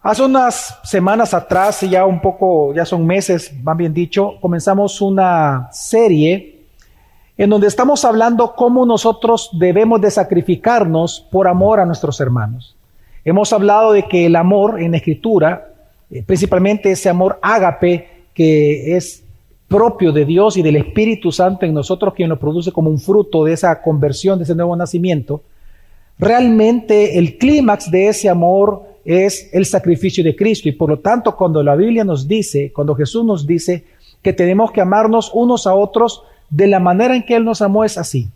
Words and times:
Hace 0.00 0.22
unas 0.22 0.78
semanas 0.84 1.34
atrás, 1.34 1.80
ya 1.80 2.06
un 2.06 2.20
poco, 2.20 2.72
ya 2.72 2.84
son 2.84 3.04
meses, 3.04 3.52
más 3.64 3.76
bien 3.76 3.92
dicho, 3.92 4.34
comenzamos 4.40 5.00
una 5.00 5.68
serie 5.72 6.66
en 7.36 7.50
donde 7.50 7.66
estamos 7.66 8.04
hablando 8.04 8.54
cómo 8.54 8.86
nosotros 8.86 9.50
debemos 9.58 10.00
de 10.00 10.12
sacrificarnos 10.12 11.26
por 11.32 11.48
amor 11.48 11.80
a 11.80 11.84
nuestros 11.84 12.20
hermanos. 12.20 12.76
Hemos 13.24 13.52
hablado 13.52 13.92
de 13.92 14.04
que 14.04 14.26
el 14.26 14.36
amor 14.36 14.80
en 14.80 14.94
escritura, 14.94 15.72
eh, 16.10 16.22
principalmente 16.22 16.92
ese 16.92 17.08
amor 17.08 17.40
ágape 17.42 18.08
que 18.34 18.96
es 18.96 19.24
propio 19.66 20.12
de 20.12 20.24
Dios 20.24 20.56
y 20.56 20.62
del 20.62 20.76
Espíritu 20.76 21.32
Santo 21.32 21.66
en 21.66 21.74
nosotros, 21.74 22.14
quien 22.14 22.28
lo 22.28 22.38
produce 22.38 22.70
como 22.70 22.88
un 22.88 23.00
fruto 23.00 23.44
de 23.44 23.52
esa 23.52 23.82
conversión, 23.82 24.38
de 24.38 24.44
ese 24.44 24.54
nuevo 24.54 24.76
nacimiento, 24.76 25.42
realmente 26.18 27.18
el 27.18 27.36
clímax 27.36 27.90
de 27.90 28.08
ese 28.08 28.28
amor 28.28 28.87
es 29.08 29.48
el 29.54 29.64
sacrificio 29.64 30.22
de 30.22 30.36
Cristo. 30.36 30.68
Y 30.68 30.72
por 30.72 30.90
lo 30.90 30.98
tanto, 30.98 31.34
cuando 31.34 31.62
la 31.62 31.74
Biblia 31.74 32.04
nos 32.04 32.28
dice, 32.28 32.70
cuando 32.74 32.94
Jesús 32.94 33.24
nos 33.24 33.46
dice 33.46 33.84
que 34.20 34.34
tenemos 34.34 34.70
que 34.70 34.82
amarnos 34.82 35.30
unos 35.32 35.66
a 35.66 35.74
otros 35.74 36.24
de 36.50 36.66
la 36.66 36.78
manera 36.78 37.16
en 37.16 37.24
que 37.24 37.34
Él 37.34 37.44
nos 37.46 37.62
amó, 37.62 37.84
es 37.84 37.96
así. 37.96 38.28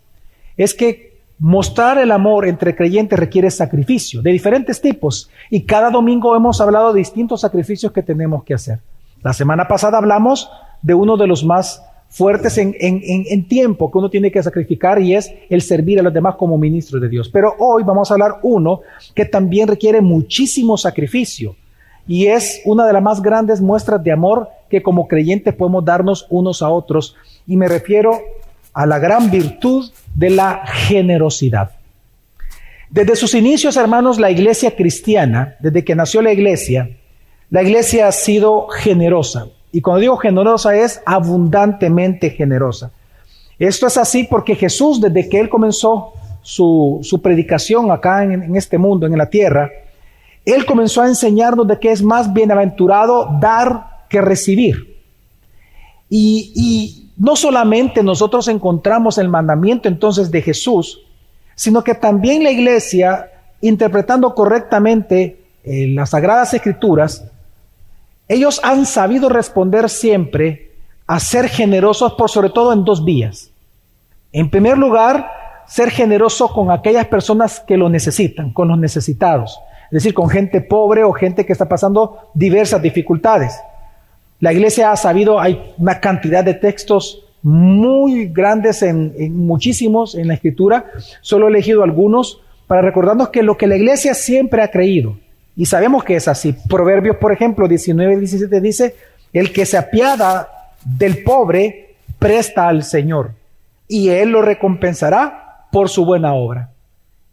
Es 0.57 0.73
que 0.73 1.13
mostrar 1.37 1.99
el 1.99 2.09
amor 2.09 2.47
entre 2.47 2.75
creyentes 2.75 3.19
requiere 3.19 3.51
sacrificio 3.51 4.23
de 4.23 4.31
diferentes 4.31 4.81
tipos. 4.81 5.29
Y 5.51 5.61
cada 5.61 5.91
domingo 5.91 6.35
hemos 6.35 6.59
hablado 6.59 6.91
de 6.91 7.01
distintos 7.01 7.41
sacrificios 7.41 7.91
que 7.91 8.01
tenemos 8.01 8.43
que 8.43 8.55
hacer. 8.55 8.79
La 9.21 9.33
semana 9.33 9.67
pasada 9.67 9.99
hablamos 9.99 10.49
de 10.81 10.95
uno 10.95 11.17
de 11.17 11.27
los 11.27 11.45
más 11.45 11.83
fuertes 12.13 12.59
en, 12.59 12.75
en, 12.79 13.47
tiempo 13.47 13.89
que 13.89 13.97
uno 13.97 14.07
tiene 14.07 14.31
que 14.31 14.43
sacrificar 14.43 15.01
y 15.01 15.15
es 15.15 15.33
el 15.49 15.63
servir 15.63 15.99
a 15.99 16.03
los 16.03 16.13
demás 16.13 16.35
como 16.35 16.59
ministro 16.59 16.99
de 16.99 17.09
Dios. 17.09 17.27
Pero 17.27 17.55
hoy 17.57 17.81
vamos 17.81 18.11
a 18.11 18.13
hablar 18.13 18.35
uno 18.43 18.81
que 19.15 19.25
también 19.25 19.67
requiere 19.67 19.99
muchísimo 19.99 20.77
sacrificio 20.77 21.55
y 22.07 22.27
es 22.27 22.61
una 22.65 22.85
de 22.85 22.93
las 22.93 23.01
más 23.01 23.19
grandes 23.19 23.61
muestras 23.61 24.03
de 24.03 24.11
amor 24.11 24.47
que 24.69 24.83
como 24.83 25.07
creyentes 25.07 25.55
podemos 25.55 25.83
darnos 25.83 26.27
unos 26.29 26.61
a 26.61 26.69
otros 26.69 27.15
y 27.47 27.57
me 27.57 27.67
refiero 27.67 28.21
a 28.73 28.85
la 28.85 28.99
gran 28.99 29.31
virtud 29.31 29.91
de 30.13 30.29
la 30.29 30.67
generosidad. 30.67 31.71
Desde 32.91 33.15
sus 33.15 33.33
inicios, 33.33 33.75
hermanos, 33.75 34.19
la 34.19 34.29
iglesia 34.29 34.75
cristiana, 34.75 35.55
desde 35.59 35.83
que 35.83 35.95
nació 35.95 36.21
la 36.21 36.31
iglesia, 36.31 36.91
la 37.49 37.63
iglesia 37.63 38.07
ha 38.07 38.11
sido 38.11 38.67
generosa. 38.67 39.47
Y 39.73 39.81
cuando 39.81 40.01
digo 40.01 40.17
generosa 40.17 40.75
es 40.75 41.01
abundantemente 41.03 42.29
generosa. 42.29 42.91
Esto 43.57 43.87
es 43.87 43.97
así 43.97 44.23
porque 44.23 44.55
Jesús, 44.55 45.01
desde 45.01 45.27
que 45.27 45.39
Él 45.39 45.49
comenzó 45.49 46.13
su, 46.43 47.19
predicación 47.21 47.91
acá 47.91 48.23
en, 48.23 48.55
este 48.55 48.77
mundo, 48.77 49.07
en 49.07 49.17
la 49.17 49.29
tierra, 49.29 49.71
Él 50.45 50.65
comenzó 50.65 51.01
a 51.01 51.07
enseñarnos 51.07 51.67
de 51.67 51.79
que 51.79 51.91
es 51.91 52.03
más 52.03 52.31
bienaventurado 52.31 53.35
dar 53.41 54.05
que 54.09 54.21
recibir. 54.21 55.01
Y, 56.07 56.53
y 56.55 57.11
no 57.17 57.35
solamente 57.35 58.03
nosotros 58.03 58.47
encontramos 58.49 59.17
el 59.17 59.27
mandamiento 59.27 59.87
entonces 59.87 60.29
de 60.29 60.43
Jesús, 60.43 60.99
sino 61.55 61.83
que 61.83 61.95
también 61.95 62.43
la 62.43 62.51
iglesia, 62.51 63.31
interpretando 63.61 64.35
correctamente 64.35 65.43
eh, 65.63 65.87
las 65.87 66.11
sagradas 66.11 66.53
escrituras, 66.53 67.25
ellos 68.33 68.59
han 68.63 68.85
sabido 68.85 69.29
responder 69.29 69.89
siempre 69.89 70.71
a 71.07 71.19
ser 71.19 71.47
generosos 71.47 72.13
por 72.13 72.29
sobre 72.29 72.49
todo 72.49 72.73
en 72.73 72.83
dos 72.83 73.05
vías. 73.05 73.51
En 74.31 74.49
primer 74.49 74.77
lugar, 74.77 75.29
ser 75.67 75.91
generoso 75.91 76.51
con 76.51 76.71
aquellas 76.71 77.07
personas 77.07 77.59
que 77.59 77.77
lo 77.77 77.89
necesitan, 77.89 78.51
con 78.51 78.67
los 78.67 78.77
necesitados, 78.77 79.59
es 79.85 79.91
decir, 79.91 80.13
con 80.13 80.29
gente 80.29 80.61
pobre 80.61 81.03
o 81.03 81.11
gente 81.13 81.45
que 81.45 81.53
está 81.53 81.69
pasando 81.69 82.31
diversas 82.33 82.81
dificultades. 82.81 83.59
La 84.39 84.51
iglesia 84.51 84.91
ha 84.91 84.97
sabido, 84.97 85.39
hay 85.39 85.73
una 85.77 85.99
cantidad 85.99 86.43
de 86.43 86.55
textos 86.55 87.23
muy 87.43 88.27
grandes, 88.27 88.81
en, 88.81 89.35
muchísimos 89.35 90.15
en 90.15 90.27
la 90.27 90.33
escritura, 90.33 90.85
solo 91.21 91.47
he 91.47 91.49
elegido 91.49 91.83
algunos 91.83 92.41
para 92.67 92.81
recordarnos 92.81 93.29
que 93.29 93.43
lo 93.43 93.57
que 93.57 93.67
la 93.67 93.75
iglesia 93.75 94.13
siempre 94.13 94.63
ha 94.63 94.71
creído, 94.71 95.17
y 95.55 95.65
sabemos 95.65 96.03
que 96.03 96.15
es 96.15 96.27
así. 96.27 96.53
Proverbios, 96.69 97.17
por 97.17 97.31
ejemplo, 97.31 97.67
19 97.67 98.13
y 98.13 98.17
17 98.17 98.61
dice, 98.61 98.95
el 99.31 99.51
que 99.51 99.65
se 99.65 99.77
apiada 99.77 100.49
del 100.83 101.23
pobre 101.23 101.95
presta 102.19 102.67
al 102.67 102.83
Señor 102.83 103.31
y 103.87 104.09
Él 104.09 104.29
lo 104.29 104.41
recompensará 104.41 105.67
por 105.71 105.89
su 105.89 106.05
buena 106.05 106.33
obra. 106.33 106.69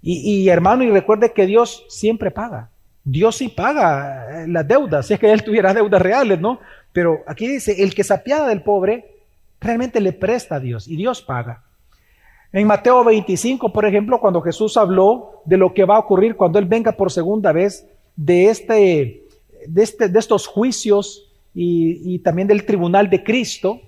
Y, 0.03 0.49
hermano, 0.49 0.83
y 0.83 0.91
recuerde 0.91 1.33
que 1.33 1.45
Dios 1.45 1.85
siempre 1.91 2.31
paga. 2.31 2.71
Dios 3.05 3.37
sí 3.37 3.49
paga 3.49 4.45
eh, 4.45 4.49
las 4.49 4.67
deudas, 4.67 5.07
si 5.07 5.15
es 5.15 5.21
que 5.21 5.31
Él 5.31 5.45
tuviera 5.45 5.75
deudas 5.75 6.01
reales, 6.01 6.41
¿no? 6.41 6.59
Pero 6.93 7.21
aquí 7.27 7.47
dice, 7.47 7.83
el 7.83 7.95
que 7.95 8.05
se 8.05 8.15
apiada 8.15 8.49
del 8.49 8.63
pobre 8.63 9.17
realmente 9.61 10.01
le 10.01 10.15
presta 10.15 10.57
a 10.57 10.61
Dios 10.61 10.89
y 10.89 10.97
Dios 10.97 11.21
paga. 11.21 11.63
En 12.53 12.67
Mateo 12.67 13.05
25, 13.05 13.73
por 13.73 13.85
ejemplo, 13.85 14.19
cuando 14.21 14.41
Jesús 14.41 14.77
habló 14.77 15.43
de 15.45 15.59
lo 15.59 15.73
que 15.75 15.85
va 15.85 15.97
a 15.97 16.01
ocurrir 16.01 16.35
cuando 16.35 16.59
Él 16.59 16.65
venga 16.65 16.93
por 16.93 17.13
segunda 17.13 17.53
vez, 17.53 17.87
de, 18.21 18.51
este, 18.51 19.25
de, 19.67 19.83
este, 19.83 20.09
de 20.09 20.19
estos 20.19 20.47
juicios 20.47 21.27
y, 21.55 22.19
también 22.19 22.49
del 22.49 22.67
tribunal 22.67 23.09
de 23.09 23.25
Cristo, 23.25 23.81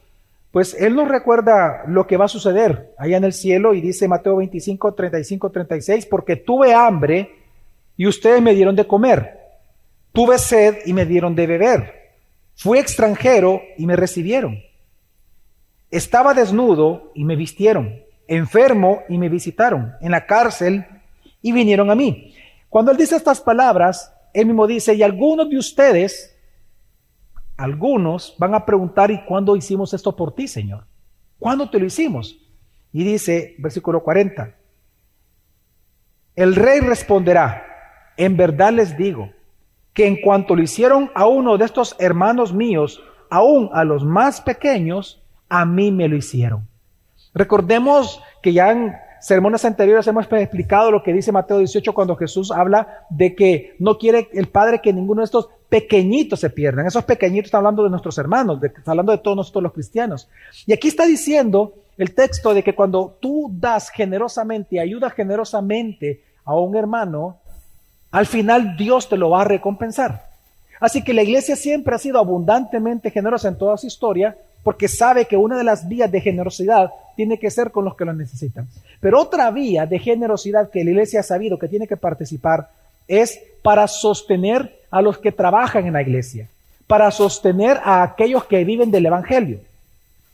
pues 0.51 0.75
Él 0.75 0.97
nos 0.97 1.09
recuerda 1.09 1.85
lo 1.87 2.07
que 2.07 2.17
va 2.17 2.25
a 2.25 2.29
suceder 2.29 2.95
allá 2.99 3.19
en 3.19 3.25
el 3.25 3.35
cielo 3.35 3.75
y 3.75 3.83
dice 3.83 4.09
Mateo 4.09 4.37
25, 4.37 4.95
35, 4.95 5.51
36, 5.51 6.07
porque 6.07 6.37
tuve 6.37 6.73
hambre 6.73 7.31
y 7.97 8.07
ustedes 8.07 8.41
me 8.41 8.55
dieron 8.55 8.75
de 8.75 8.87
comer, 8.87 9.39
tuve 10.13 10.39
sed 10.39 10.79
y 10.87 10.95
me 10.95 11.05
dieron 11.05 11.35
de 11.35 11.47
beber, 11.47 12.13
fui 12.55 12.79
extranjero 12.79 13.61
y 13.77 13.85
me 13.85 13.97
recibieron, 13.97 14.63
estaba 15.91 16.33
desnudo 16.33 17.13
y 17.15 17.25
me 17.25 17.37
vistieron, 17.37 18.01
enfermo 18.27 19.03
y 19.11 19.19
me 19.19 19.29
visitaron, 19.29 19.93
en 20.01 20.11
la 20.11 20.25
cárcel 20.25 20.87
y 21.43 21.53
vinieron 21.53 21.91
a 21.91 21.95
mí. 21.95 22.35
Cuando 22.71 22.91
Él 22.91 22.97
dice 22.97 23.17
estas 23.17 23.41
palabras, 23.41 24.11
él 24.33 24.47
mismo 24.47 24.67
dice, 24.67 24.95
y 24.95 25.03
algunos 25.03 25.49
de 25.49 25.59
ustedes, 25.59 26.37
algunos 27.57 28.35
van 28.39 28.55
a 28.55 28.65
preguntar, 28.65 29.11
¿y 29.11 29.25
cuándo 29.25 29.57
hicimos 29.57 29.93
esto 29.95 30.15
por 30.17 30.35
ti, 30.35 30.49
Señor? 30.49 30.85
¿Cuándo 31.39 31.69
te 31.69 31.79
lo 31.79 31.87
hicimos? 31.87 32.39
Y 32.93 33.05
dice, 33.05 33.55
versículo 33.59 34.03
40, 34.03 34.55
el 36.37 36.55
rey 36.55 36.81
responderá, 36.81 37.65
en 38.17 38.37
verdad 38.37 38.73
les 38.73 38.97
digo, 38.97 39.31
que 39.93 40.07
en 40.07 40.21
cuanto 40.21 40.57
lo 40.57 40.63
hicieron 40.63 41.11
a 41.15 41.27
uno 41.27 41.59
de 41.59 41.65
estos 41.65 41.95
hermanos 41.99 42.53
míos, 42.53 43.03
aún 43.31 43.71
a 43.73 43.85
los 43.85 44.05
más 44.05 44.41
pequeños, 44.41 45.23
a 45.49 45.65
mí 45.67 45.91
me 45.91 46.09
lo 46.09 46.17
hicieron. 46.17 46.67
Recordemos 47.35 48.21
que 48.43 48.53
ya 48.53 48.71
en 48.71 48.95
sermones 49.23 49.65
anteriores 49.65 50.07
hemos 50.09 50.27
explicado 50.31 50.91
lo 50.91 51.03
que 51.03 51.13
dice 51.13 51.33
Mateo 51.33 51.59
18 51.59 51.95
cuando 51.95 52.17
Jesús 52.17 52.51
habla 52.51 53.07
de 53.09 53.35
que 53.35 53.77
no 53.79 53.97
quiere 53.97 54.29
el 54.33 54.49
Padre 54.49 54.81
que 54.81 54.93
ninguno 54.93 55.21
de 55.21 55.27
estos 55.27 55.49
pequeñitos 55.69 56.41
se 56.41 56.51
pierdan. 56.51 56.87
Esos 56.87 57.05
pequeñitos 57.05 57.47
está 57.47 57.59
hablando 57.59 57.85
de 57.85 57.91
nuestros 57.91 58.19
hermanos, 58.19 58.63
está 58.63 58.91
hablando 58.91 59.13
de 59.13 59.19
todos 59.19 59.37
nosotros 59.37 59.63
los 59.63 59.73
cristianos. 59.73 60.29
Y 60.67 60.73
aquí 60.73 60.89
está 60.89 61.07
diciendo 61.07 61.73
el 61.97 62.15
texto 62.15 62.53
de 62.53 62.65
que 62.65 62.75
cuando 62.75 63.17
tú 63.21 63.49
das 63.53 63.91
generosamente, 63.91 64.81
ayudas 64.81 65.13
generosamente 65.13 66.25
a 66.45 66.57
un 66.57 66.77
hermano, 66.77 67.39
al 68.11 68.27
final 68.27 68.77
Dios 68.77 69.09
te 69.09 69.17
lo 69.17 69.31
va 69.31 69.43
a 69.43 69.45
recompensar. 69.45 70.27
Así 70.81 71.05
que 71.05 71.15
la 71.15 71.23
iglesia 71.23 71.55
siempre 71.55 71.95
ha 71.95 71.99
sido 71.99 72.19
abundantemente 72.19 73.11
generosa 73.13 73.47
en 73.47 73.57
toda 73.57 73.77
su 73.77 73.87
historia 73.87 74.37
porque 74.65 74.89
sabe 74.89 75.27
que 75.27 75.37
una 75.37 75.57
de 75.57 75.65
las 75.65 75.89
vías 75.89 76.11
de 76.11 76.21
generosidad 76.21 76.91
tiene 77.17 77.39
que 77.39 77.51
ser 77.51 77.71
con 77.71 77.85
los 77.85 77.97
que 77.97 78.05
lo 78.05 78.13
necesitan. 78.13 78.69
Pero 79.01 79.21
otra 79.21 79.51
vía 79.51 79.87
de 79.87 79.99
generosidad 79.99 80.71
que 80.71 80.85
la 80.85 80.91
iglesia 80.91 81.21
ha 81.21 81.25
sabido 81.25 81.59
que 81.59 81.69
tiene 81.69 81.87
que 81.87 81.97
participar 81.97 82.69
es 83.09 83.41
para 83.63 83.87
sostener 83.89 84.79
a 84.91 85.03
los 85.03 85.19
que 85.19 85.33
trabajan 85.33 85.87
en 85.87 85.95
la 85.95 86.03
iglesia, 86.03 86.49
para 86.87 87.11
sostener 87.11 87.79
a 87.85 88.03
aquellos 88.03 88.45
que 88.45 88.65
viven 88.65 88.91
del 88.91 89.07
Evangelio. 89.07 89.59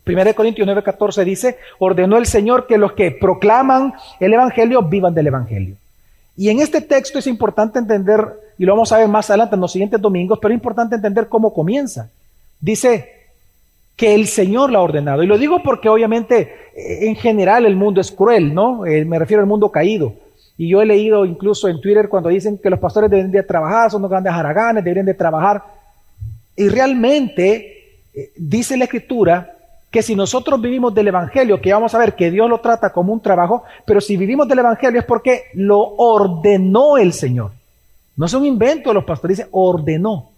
1 0.07 0.35
Corintios 0.35 0.67
9:14 0.67 1.25
dice, 1.25 1.59
ordenó 1.79 2.17
el 2.17 2.27
Señor 2.27 2.67
que 2.67 2.79
los 2.79 2.93
que 2.93 3.11
proclaman 3.11 3.95
el 4.21 4.33
Evangelio 4.33 4.83
vivan 4.83 5.15
del 5.15 5.27
Evangelio. 5.27 5.77
Y 6.37 6.51
en 6.51 6.61
este 6.61 6.81
texto 6.81 7.19
es 7.19 7.27
importante 7.27 7.79
entender, 7.79 8.21
y 8.59 8.65
lo 8.65 8.73
vamos 8.73 8.93
a 8.93 8.99
ver 8.99 9.09
más 9.09 9.29
adelante 9.29 9.57
en 9.57 9.61
los 9.61 9.73
siguientes 9.73 10.01
domingos, 10.01 10.39
pero 10.41 10.55
es 10.55 10.59
importante 10.59 10.95
entender 10.95 11.29
cómo 11.29 11.53
comienza. 11.53 12.09
Dice, 12.61 13.18
que 13.99 14.15
el 14.15 14.29
Señor 14.29 14.71
lo 14.71 14.79
ha 14.79 14.83
ordenado. 14.83 15.25
Y 15.25 15.27
lo 15.27 15.37
digo 15.37 15.61
porque 15.61 15.89
obviamente 15.89 16.71
eh, 16.75 17.09
en 17.09 17.17
general 17.17 17.67
el 17.67 17.75
mundo 17.75 18.01
es 18.01 18.13
cruel, 18.13 18.55
¿no? 18.55 18.87
Eh, 18.87 19.05
me 19.05 19.19
refiero 19.19 19.43
al 19.43 19.49
mundo 19.49 19.73
caído. 19.73 20.15
Y 20.57 20.69
yo 20.69 20.81
he 20.81 20.87
leído 20.87 21.27
incluso 21.27 21.69
en 21.69 21.81
Twitter 21.81 22.09
cuando 22.09 22.29
dicen 22.29 22.59
que 22.59 22.71
los 22.71 22.79
pastores 22.79 23.11
deben 23.11 23.33
de 23.33 23.43
trabajar, 23.43 23.91
son 23.91 24.01
los 24.03 24.11
grandes 24.11 24.33
haraganes, 24.33 24.85
deberían 24.85 25.05
de 25.05 25.15
trabajar. 25.15 25.65
Y 26.55 26.69
realmente 26.69 28.05
eh, 28.15 28.31
dice 28.37 28.77
la 28.77 28.85
Escritura 28.85 29.57
que 29.91 30.01
si 30.01 30.15
nosotros 30.15 30.61
vivimos 30.61 30.95
del 30.95 31.09
Evangelio, 31.09 31.61
que 31.61 31.73
vamos 31.73 31.93
a 31.93 31.99
ver 31.99 32.15
que 32.15 32.31
Dios 32.31 32.49
lo 32.49 32.61
trata 32.61 32.93
como 32.93 33.13
un 33.13 33.21
trabajo, 33.21 33.65
pero 33.85 34.01
si 34.01 34.17
vivimos 34.17 34.47
del 34.47 34.61
Evangelio 34.61 35.01
es 35.01 35.07
porque 35.07 35.47
lo 35.55 35.81
ordenó 35.81 36.99
el 36.99 37.13
Señor. 37.13 37.51
No 38.17 38.27
es 38.27 38.35
un 38.35 38.47
invento 38.47 38.91
de 38.91 38.95
los 38.95 39.05
pastores, 39.05 39.39
dice 39.39 39.49
ordenó. 39.51 40.31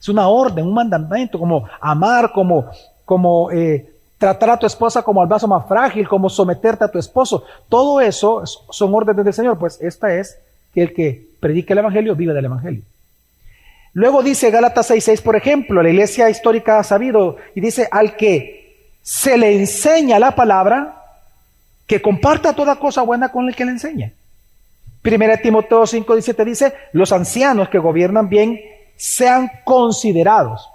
Es 0.00 0.08
una 0.08 0.28
orden, 0.28 0.66
un 0.66 0.74
mandamiento, 0.74 1.38
como 1.38 1.64
amar, 1.80 2.32
como, 2.32 2.70
como 3.12 3.50
eh, 3.50 3.90
tratar 4.16 4.48
a 4.48 4.56
tu 4.56 4.64
esposa 4.64 5.02
como 5.02 5.20
al 5.20 5.28
vaso 5.28 5.46
más 5.46 5.68
frágil, 5.68 6.08
como 6.08 6.30
someterte 6.30 6.82
a 6.82 6.90
tu 6.90 6.98
esposo. 6.98 7.44
Todo 7.68 8.00
eso 8.00 8.42
son 8.46 8.94
órdenes 8.94 9.22
del 9.22 9.34
Señor. 9.34 9.58
Pues 9.58 9.78
esta 9.82 10.14
es 10.14 10.38
que 10.72 10.80
el 10.80 10.94
que 10.94 11.26
predica 11.38 11.74
el 11.74 11.80
Evangelio 11.80 12.16
vive 12.16 12.32
del 12.32 12.46
Evangelio. 12.46 12.80
Luego 13.92 14.22
dice 14.22 14.50
Gálatas 14.50 14.92
6.6, 14.92 15.20
por 15.20 15.36
ejemplo, 15.36 15.82
la 15.82 15.90
iglesia 15.90 16.30
histórica 16.30 16.78
ha 16.78 16.84
sabido 16.84 17.36
y 17.54 17.60
dice 17.60 17.86
al 17.90 18.16
que 18.16 18.94
se 19.02 19.36
le 19.36 19.54
enseña 19.54 20.18
la 20.18 20.34
palabra, 20.34 21.02
que 21.86 22.00
comparta 22.00 22.54
toda 22.54 22.76
cosa 22.76 23.02
buena 23.02 23.30
con 23.30 23.46
el 23.46 23.54
que 23.54 23.66
le 23.66 23.72
enseña. 23.72 24.10
Primera 25.02 25.36
Timoteo 25.36 25.82
5.17 25.82 26.44
dice, 26.46 26.72
los 26.94 27.12
ancianos 27.12 27.68
que 27.68 27.78
gobiernan 27.78 28.30
bien 28.30 28.58
sean 28.96 29.50
considerados. 29.64 30.66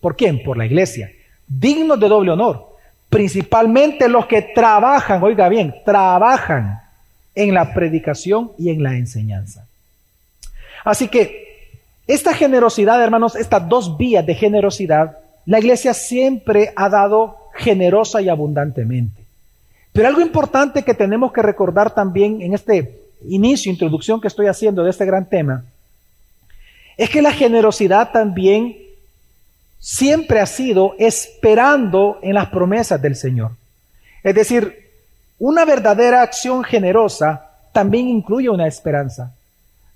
¿Por 0.00 0.16
quién? 0.16 0.42
Por 0.42 0.56
la 0.56 0.64
iglesia. 0.64 1.10
Dignos 1.48 1.98
de 1.98 2.08
doble 2.08 2.32
honor. 2.32 2.76
Principalmente 3.08 4.08
los 4.08 4.26
que 4.26 4.42
trabajan, 4.42 5.22
oiga 5.22 5.48
bien, 5.48 5.74
trabajan 5.84 6.80
en 7.34 7.54
la 7.54 7.72
predicación 7.72 8.52
y 8.58 8.70
en 8.70 8.82
la 8.82 8.96
enseñanza. 8.96 9.66
Así 10.84 11.08
que 11.08 11.48
esta 12.06 12.34
generosidad, 12.34 13.02
hermanos, 13.02 13.36
estas 13.36 13.68
dos 13.68 13.96
vías 13.96 14.24
de 14.26 14.34
generosidad, 14.34 15.18
la 15.46 15.58
iglesia 15.58 15.94
siempre 15.94 16.72
ha 16.76 16.88
dado 16.88 17.36
generosa 17.54 18.20
y 18.20 18.28
abundantemente. 18.28 19.22
Pero 19.92 20.08
algo 20.08 20.20
importante 20.20 20.82
que 20.82 20.94
tenemos 20.94 21.32
que 21.32 21.42
recordar 21.42 21.94
también 21.94 22.40
en 22.42 22.54
este 22.54 23.00
inicio, 23.26 23.72
introducción 23.72 24.20
que 24.20 24.28
estoy 24.28 24.46
haciendo 24.46 24.84
de 24.84 24.90
este 24.90 25.06
gran 25.06 25.28
tema, 25.28 25.64
es 26.96 27.10
que 27.10 27.22
la 27.22 27.32
generosidad 27.32 28.10
también 28.12 28.76
siempre 29.78 30.40
ha 30.40 30.46
sido 30.46 30.94
esperando 30.98 32.18
en 32.22 32.34
las 32.34 32.48
promesas 32.48 33.00
del 33.00 33.16
Señor. 33.16 33.52
Es 34.22 34.34
decir, 34.34 34.88
una 35.38 35.64
verdadera 35.64 36.22
acción 36.22 36.64
generosa 36.64 37.50
también 37.72 38.08
incluye 38.08 38.48
una 38.48 38.66
esperanza. 38.66 39.32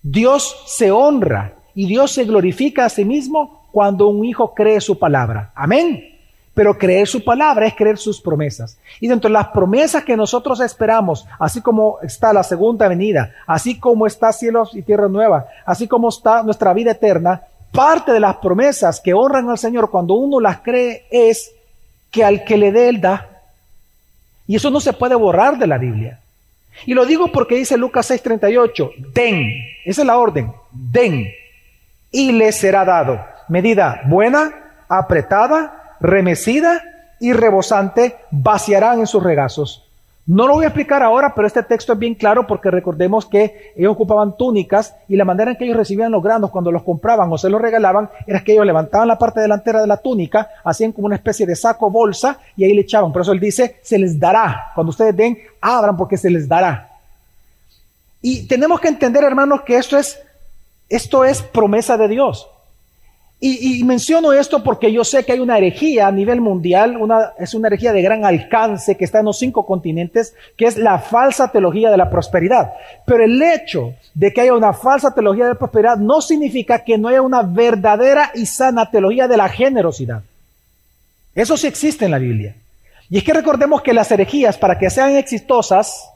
Dios 0.02 0.56
se 0.66 0.90
honra 0.90 1.54
y 1.74 1.86
Dios 1.86 2.12
se 2.12 2.24
glorifica 2.24 2.84
a 2.84 2.88
sí 2.88 3.04
mismo 3.04 3.66
cuando 3.72 4.08
un 4.08 4.24
hijo 4.24 4.54
cree 4.54 4.80
su 4.80 4.98
palabra. 4.98 5.50
Amén. 5.54 6.08
Pero 6.54 6.76
creer 6.76 7.08
su 7.08 7.24
palabra 7.24 7.66
es 7.66 7.74
creer 7.74 7.96
sus 7.96 8.20
promesas. 8.20 8.76
Y 9.00 9.08
dentro 9.08 9.28
de 9.28 9.32
las 9.32 9.48
promesas 9.48 10.04
que 10.04 10.16
nosotros 10.16 10.60
esperamos, 10.60 11.26
así 11.38 11.62
como 11.62 11.98
está 12.02 12.32
la 12.32 12.42
segunda 12.42 12.88
venida, 12.88 13.32
así 13.46 13.80
como 13.80 14.06
está 14.06 14.32
cielos 14.32 14.74
y 14.74 14.82
tierra 14.82 15.08
nueva, 15.08 15.46
así 15.64 15.88
como 15.88 16.10
está 16.10 16.42
nuestra 16.42 16.74
vida 16.74 16.90
eterna, 16.90 17.42
parte 17.72 18.12
de 18.12 18.20
las 18.20 18.36
promesas 18.36 19.00
que 19.00 19.14
honran 19.14 19.48
al 19.50 19.58
Señor 19.58 19.90
cuando 19.90 20.14
uno 20.14 20.38
las 20.38 20.58
cree 20.58 21.06
es 21.10 21.50
que 22.10 22.22
al 22.24 22.44
que 22.44 22.56
le 22.56 22.70
dé, 22.70 22.88
Él 22.88 23.00
da. 23.00 23.28
Y 24.46 24.56
eso 24.56 24.70
no 24.70 24.80
se 24.80 24.92
puede 24.92 25.14
borrar 25.14 25.58
de 25.58 25.66
la 25.66 25.78
Biblia. 25.78 26.20
Y 26.86 26.94
lo 26.94 27.06
digo 27.06 27.32
porque 27.32 27.56
dice 27.56 27.76
Lucas 27.76 28.10
6:38, 28.10 28.92
den, 29.12 29.52
esa 29.84 30.02
es 30.02 30.06
la 30.06 30.18
orden, 30.18 30.52
den 30.70 31.28
y 32.10 32.32
le 32.32 32.52
será 32.52 32.84
dado. 32.84 33.20
Medida 33.48 34.02
buena, 34.06 34.52
apretada, 34.88 35.96
remecida 36.00 36.82
y 37.18 37.32
rebosante, 37.32 38.16
vaciarán 38.30 39.00
en 39.00 39.06
sus 39.06 39.22
regazos. 39.22 39.81
No 40.24 40.46
lo 40.46 40.54
voy 40.54 40.64
a 40.64 40.68
explicar 40.68 41.02
ahora, 41.02 41.34
pero 41.34 41.48
este 41.48 41.64
texto 41.64 41.92
es 41.92 41.98
bien 41.98 42.14
claro 42.14 42.46
porque 42.46 42.70
recordemos 42.70 43.26
que 43.26 43.72
ellos 43.76 43.92
ocupaban 43.92 44.36
túnicas 44.36 44.94
y 45.08 45.16
la 45.16 45.24
manera 45.24 45.50
en 45.50 45.56
que 45.56 45.64
ellos 45.64 45.76
recibían 45.76 46.12
los 46.12 46.22
granos 46.22 46.50
cuando 46.50 46.70
los 46.70 46.84
compraban 46.84 47.32
o 47.32 47.38
se 47.38 47.50
los 47.50 47.60
regalaban 47.60 48.08
era 48.26 48.44
que 48.44 48.52
ellos 48.52 48.64
levantaban 48.64 49.08
la 49.08 49.18
parte 49.18 49.40
delantera 49.40 49.80
de 49.80 49.88
la 49.88 49.96
túnica, 49.96 50.48
hacían 50.62 50.92
como 50.92 51.06
una 51.06 51.16
especie 51.16 51.44
de 51.44 51.56
saco 51.56 51.90
bolsa 51.90 52.38
y 52.56 52.64
ahí 52.64 52.72
le 52.72 52.82
echaban. 52.82 53.12
Por 53.12 53.22
eso 53.22 53.32
él 53.32 53.40
dice, 53.40 53.76
se 53.82 53.98
les 53.98 54.18
dará. 54.18 54.70
Cuando 54.74 54.90
ustedes 54.90 55.16
den, 55.16 55.36
abran 55.60 55.96
porque 55.96 56.16
se 56.16 56.30
les 56.30 56.46
dará. 56.46 56.88
Y 58.20 58.46
tenemos 58.46 58.78
que 58.78 58.88
entender, 58.88 59.24
hermanos, 59.24 59.62
que 59.62 59.76
esto 59.76 59.98
es 59.98 60.20
esto 60.92 61.24
es 61.24 61.40
promesa 61.40 61.96
de 61.96 62.06
Dios. 62.06 62.46
Y, 63.44 63.82
menciono 63.82 64.32
esto 64.32 64.62
porque 64.62 64.92
yo 64.92 65.02
sé 65.02 65.24
que 65.24 65.32
hay 65.32 65.40
una 65.40 65.58
herejía 65.58 66.06
a 66.06 66.12
nivel 66.12 66.40
mundial, 66.40 66.96
es 67.40 67.54
una 67.54 67.66
herejía 67.66 67.92
de 67.92 68.00
gran 68.00 68.24
alcance 68.24 68.96
que 68.96 69.04
está 69.04 69.18
en 69.18 69.24
los 69.24 69.36
cinco 69.36 69.66
continentes, 69.66 70.32
que 70.56 70.66
es 70.66 70.78
la 70.78 71.00
falsa 71.00 71.50
teología 71.50 71.90
de 71.90 71.96
la 71.96 72.08
prosperidad. 72.08 72.72
Pero 73.04 73.24
el 73.24 73.42
hecho 73.42 73.94
de 74.14 74.32
que 74.32 74.42
haya 74.42 74.54
una 74.54 74.72
falsa 74.72 75.12
teología 75.12 75.46
de 75.46 75.54
la 75.54 75.58
prosperidad 75.58 75.96
no 75.96 76.20
significa 76.20 76.84
que 76.84 76.96
no 76.96 77.08
haya 77.08 77.20
una 77.20 77.42
verdadera 77.42 78.30
y 78.32 78.46
sana 78.46 78.88
teología 78.88 79.26
de 79.26 79.36
la 79.36 79.48
generosidad. 79.48 80.22
Eso 81.34 81.56
sí 81.56 81.66
existe 81.66 82.04
en 82.04 82.12
la 82.12 82.18
Biblia. 82.18 82.54
Y 83.10 83.18
es 83.18 83.24
que 83.24 83.32
recordemos 83.32 83.82
que 83.82 83.92
las 83.92 84.12
herejías, 84.12 84.56
para 84.56 84.78
que 84.78 84.88
sean 84.88 85.16
exitosas, 85.16 86.08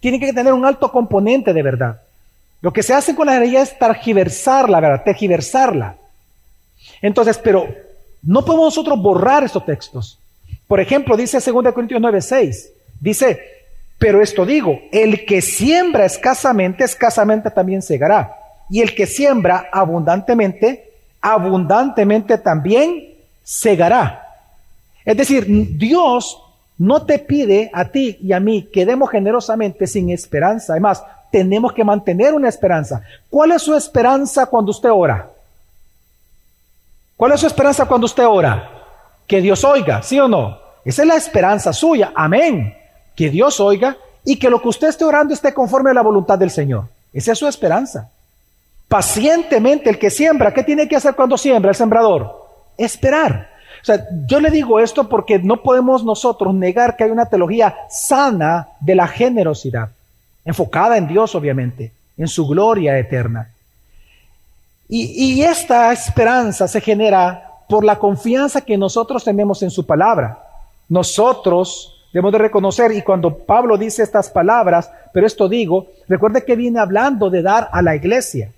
tienen 0.00 0.18
que 0.18 0.32
tener 0.32 0.54
un 0.54 0.64
alto 0.64 0.90
componente 0.90 1.52
de 1.52 1.62
verdad. 1.62 2.00
Lo 2.62 2.72
que 2.72 2.82
se 2.82 2.94
hace 2.94 3.14
con 3.14 3.26
la 3.26 3.36
herejía 3.36 3.60
es 3.60 3.78
targiversarla, 3.78 4.80
¿verdad? 4.80 5.02
Tergiversarla. 5.04 5.96
Entonces, 7.02 7.38
pero 7.38 7.68
no 8.22 8.44
podemos 8.44 8.66
nosotros 8.66 9.00
borrar 9.00 9.44
estos 9.44 9.64
textos. 9.64 10.18
Por 10.66 10.80
ejemplo, 10.80 11.16
dice 11.16 11.38
2 11.40 11.72
Corintios 11.72 12.00
9:6, 12.00 12.68
dice, 13.00 13.40
pero 13.98 14.22
esto 14.22 14.46
digo, 14.46 14.78
el 14.92 15.26
que 15.26 15.42
siembra 15.42 16.04
escasamente, 16.04 16.84
escasamente 16.84 17.50
también 17.50 17.82
segará. 17.82 18.36
Y 18.70 18.80
el 18.80 18.94
que 18.94 19.06
siembra 19.06 19.68
abundantemente, 19.72 20.92
abundantemente 21.20 22.38
también 22.38 23.14
segará. 23.42 24.26
Es 25.04 25.16
decir, 25.16 25.44
Dios 25.76 26.40
no 26.78 27.04
te 27.04 27.18
pide 27.18 27.70
a 27.74 27.86
ti 27.86 28.16
y 28.22 28.32
a 28.32 28.40
mí 28.40 28.68
que 28.72 28.86
demos 28.86 29.10
generosamente 29.10 29.86
sin 29.86 30.10
esperanza. 30.10 30.72
Además, 30.72 31.02
tenemos 31.30 31.72
que 31.72 31.84
mantener 31.84 32.32
una 32.32 32.48
esperanza. 32.48 33.02
¿Cuál 33.28 33.52
es 33.52 33.62
su 33.62 33.74
esperanza 33.74 34.46
cuando 34.46 34.70
usted 34.70 34.90
ora? 34.90 35.28
¿Cuál 37.20 37.32
es 37.32 37.40
su 37.40 37.46
esperanza 37.46 37.84
cuando 37.84 38.06
usted 38.06 38.26
ora? 38.26 38.70
Que 39.26 39.42
Dios 39.42 39.62
oiga, 39.62 40.02
¿sí 40.02 40.18
o 40.18 40.26
no? 40.26 40.56
Esa 40.82 41.02
es 41.02 41.08
la 41.08 41.16
esperanza 41.16 41.70
suya. 41.70 42.12
Amén. 42.14 42.74
Que 43.14 43.28
Dios 43.28 43.60
oiga 43.60 43.94
y 44.24 44.38
que 44.38 44.48
lo 44.48 44.62
que 44.62 44.68
usted 44.68 44.88
esté 44.88 45.04
orando 45.04 45.34
esté 45.34 45.52
conforme 45.52 45.90
a 45.90 45.92
la 45.92 46.00
voluntad 46.00 46.38
del 46.38 46.50
Señor. 46.50 46.84
Esa 47.12 47.32
es 47.32 47.38
su 47.38 47.46
esperanza. 47.46 48.08
Pacientemente 48.88 49.90
el 49.90 49.98
que 49.98 50.08
siembra, 50.08 50.54
¿qué 50.54 50.62
tiene 50.62 50.88
que 50.88 50.96
hacer 50.96 51.14
cuando 51.14 51.36
siembra 51.36 51.72
el 51.72 51.76
sembrador? 51.76 52.40
Esperar. 52.78 53.50
O 53.82 53.84
sea, 53.84 54.02
yo 54.26 54.40
le 54.40 54.50
digo 54.50 54.80
esto 54.80 55.06
porque 55.06 55.38
no 55.40 55.58
podemos 55.58 56.02
nosotros 56.02 56.54
negar 56.54 56.96
que 56.96 57.04
hay 57.04 57.10
una 57.10 57.26
teología 57.26 57.76
sana 57.90 58.68
de 58.80 58.94
la 58.94 59.06
generosidad 59.06 59.90
enfocada 60.42 60.96
en 60.96 61.06
Dios 61.06 61.34
obviamente, 61.34 61.92
en 62.16 62.28
su 62.28 62.46
gloria 62.46 62.98
eterna. 62.98 63.50
Y, 64.92 65.42
esta 65.42 65.92
esperanza 65.92 66.66
se 66.66 66.80
genera 66.80 67.60
por 67.68 67.84
la 67.84 67.96
confianza 67.96 68.60
que 68.62 68.76
nosotros 68.76 69.22
tenemos 69.22 69.62
en 69.62 69.70
su 69.70 69.86
palabra. 69.86 70.42
Nosotros 70.88 72.08
debemos 72.12 72.32
de 72.32 72.38
reconocer, 72.38 72.90
y 72.90 73.02
cuando 73.02 73.32
Pablo 73.32 73.78
dice 73.78 74.02
estas 74.02 74.28
palabras, 74.28 74.90
pero 75.12 75.28
esto 75.28 75.48
digo, 75.48 75.86
recuerde 76.08 76.44
que 76.44 76.56
viene 76.56 76.80
hablando 76.80 77.30
de 77.30 77.40
dar 77.40 77.68
a 77.70 77.80
la 77.82 77.94
iglesia. 77.94 78.50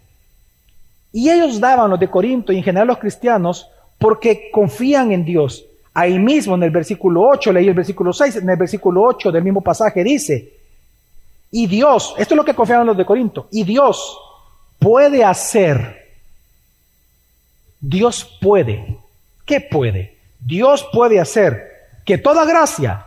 Y 1.12 1.28
ellos 1.28 1.60
daban 1.60 1.90
los 1.90 2.00
de 2.00 2.08
Corinto 2.08 2.50
y 2.50 2.56
en 2.56 2.64
general 2.64 2.88
los 2.88 2.98
cristianos 2.98 3.68
porque 3.98 4.50
confían 4.50 5.12
en 5.12 5.26
Dios. 5.26 5.66
Ahí 5.92 6.18
mismo 6.18 6.54
en 6.54 6.62
el 6.62 6.70
versículo 6.70 7.28
8, 7.28 7.52
leí 7.52 7.68
el 7.68 7.74
versículo 7.74 8.14
6, 8.14 8.36
en 8.36 8.48
el 8.48 8.56
versículo 8.56 9.02
8 9.02 9.30
del 9.30 9.44
mismo 9.44 9.60
pasaje 9.60 10.02
dice, 10.02 10.54
y 11.50 11.66
Dios, 11.66 12.14
esto 12.16 12.32
es 12.32 12.36
lo 12.36 12.44
que 12.44 12.54
confiaban 12.54 12.86
los 12.86 12.96
de 12.96 13.04
Corinto, 13.04 13.48
y 13.50 13.62
Dios 13.64 14.18
puede 14.78 15.22
hacer, 15.22 16.01
Dios 17.82 18.24
puede, 18.40 18.96
¿qué 19.44 19.60
puede? 19.60 20.16
Dios 20.38 20.86
puede 20.92 21.18
hacer 21.18 21.88
que 22.04 22.16
toda 22.16 22.44
gracia 22.44 23.06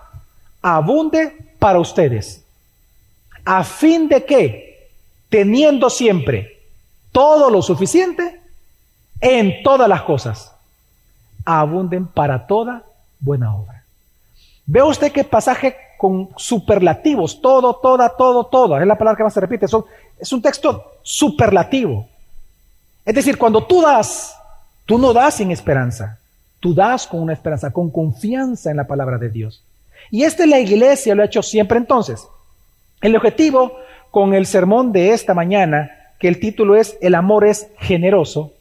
abunde 0.61 1.33
para 1.59 1.79
ustedes, 1.79 2.43
a 3.45 3.63
fin 3.63 4.09
de 4.09 4.25
que, 4.25 4.89
teniendo 5.29 5.89
siempre 5.89 6.59
todo 7.13 7.49
lo 7.49 7.61
suficiente, 7.61 8.41
en 9.21 9.63
todas 9.63 9.87
las 9.87 10.01
cosas, 10.01 10.51
abunden 11.45 12.05
para 12.05 12.45
toda 12.45 12.83
buena 13.19 13.55
obra. 13.55 13.83
¿Ve 14.65 14.83
usted 14.83 15.11
qué 15.13 15.23
pasaje 15.23 15.77
con 15.97 16.29
superlativos, 16.35 17.41
todo, 17.41 17.75
toda, 17.75 18.09
todo, 18.09 18.45
todo, 18.47 18.77
es 18.77 18.85
la 18.85 18.97
palabra 18.97 19.15
que 19.15 19.23
más 19.23 19.33
se 19.33 19.39
repite, 19.39 19.67
es 20.19 20.33
un 20.33 20.41
texto 20.41 20.99
superlativo. 21.01 22.09
Es 23.05 23.15
decir, 23.15 23.37
cuando 23.37 23.63
tú 23.63 23.81
das, 23.81 24.35
tú 24.85 24.97
no 24.97 25.13
das 25.13 25.35
sin 25.35 25.51
esperanza, 25.51 26.19
tú 26.59 26.73
das 26.73 27.07
con 27.07 27.21
una 27.21 27.33
esperanza, 27.33 27.71
con 27.71 27.89
confianza 27.89 28.71
en 28.71 28.77
la 28.77 28.87
palabra 28.87 29.17
de 29.17 29.29
Dios. 29.29 29.63
Y 30.11 30.23
este 30.23 30.47
la 30.47 30.59
iglesia 30.59 31.15
lo 31.15 31.23
ha 31.23 31.27
hecho 31.27 31.41
siempre 31.41 31.77
entonces. 31.77 32.27
El 33.01 33.15
objetivo 33.15 33.77
con 34.11 34.33
el 34.33 34.45
sermón 34.45 34.91
de 34.91 35.13
esta 35.13 35.33
mañana 35.33 35.91
que 36.19 36.27
el 36.27 36.39
título 36.39 36.75
es 36.75 36.97
El 37.01 37.15
amor 37.15 37.45
es 37.45 37.67
generoso, 37.79 38.53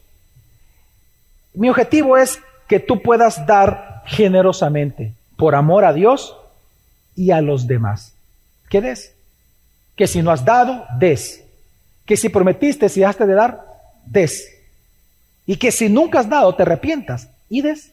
mi 1.55 1.69
objetivo 1.69 2.17
es 2.17 2.39
que 2.67 2.79
tú 2.79 3.01
puedas 3.01 3.45
dar 3.47 4.03
generosamente 4.05 5.13
por 5.37 5.55
amor 5.55 5.85
a 5.85 5.93
Dios 5.93 6.35
y 7.15 7.31
a 7.31 7.41
los 7.41 7.67
demás. 7.67 8.13
¿Qué 8.69 8.81
des? 8.81 9.13
Que 9.95 10.07
si 10.07 10.21
no 10.21 10.31
has 10.31 10.43
dado, 10.43 10.85
des. 10.99 11.43
Que 12.05 12.17
si 12.17 12.29
prometiste, 12.29 12.89
si 12.89 12.99
dejaste 12.99 13.25
de 13.25 13.33
dar, 13.33 13.65
des. 14.05 14.51
Y 15.45 15.57
que 15.57 15.71
si 15.71 15.89
nunca 15.89 16.19
has 16.19 16.29
dado, 16.29 16.55
te 16.55 16.63
arrepientas 16.63 17.29
y 17.49 17.61
des. 17.61 17.91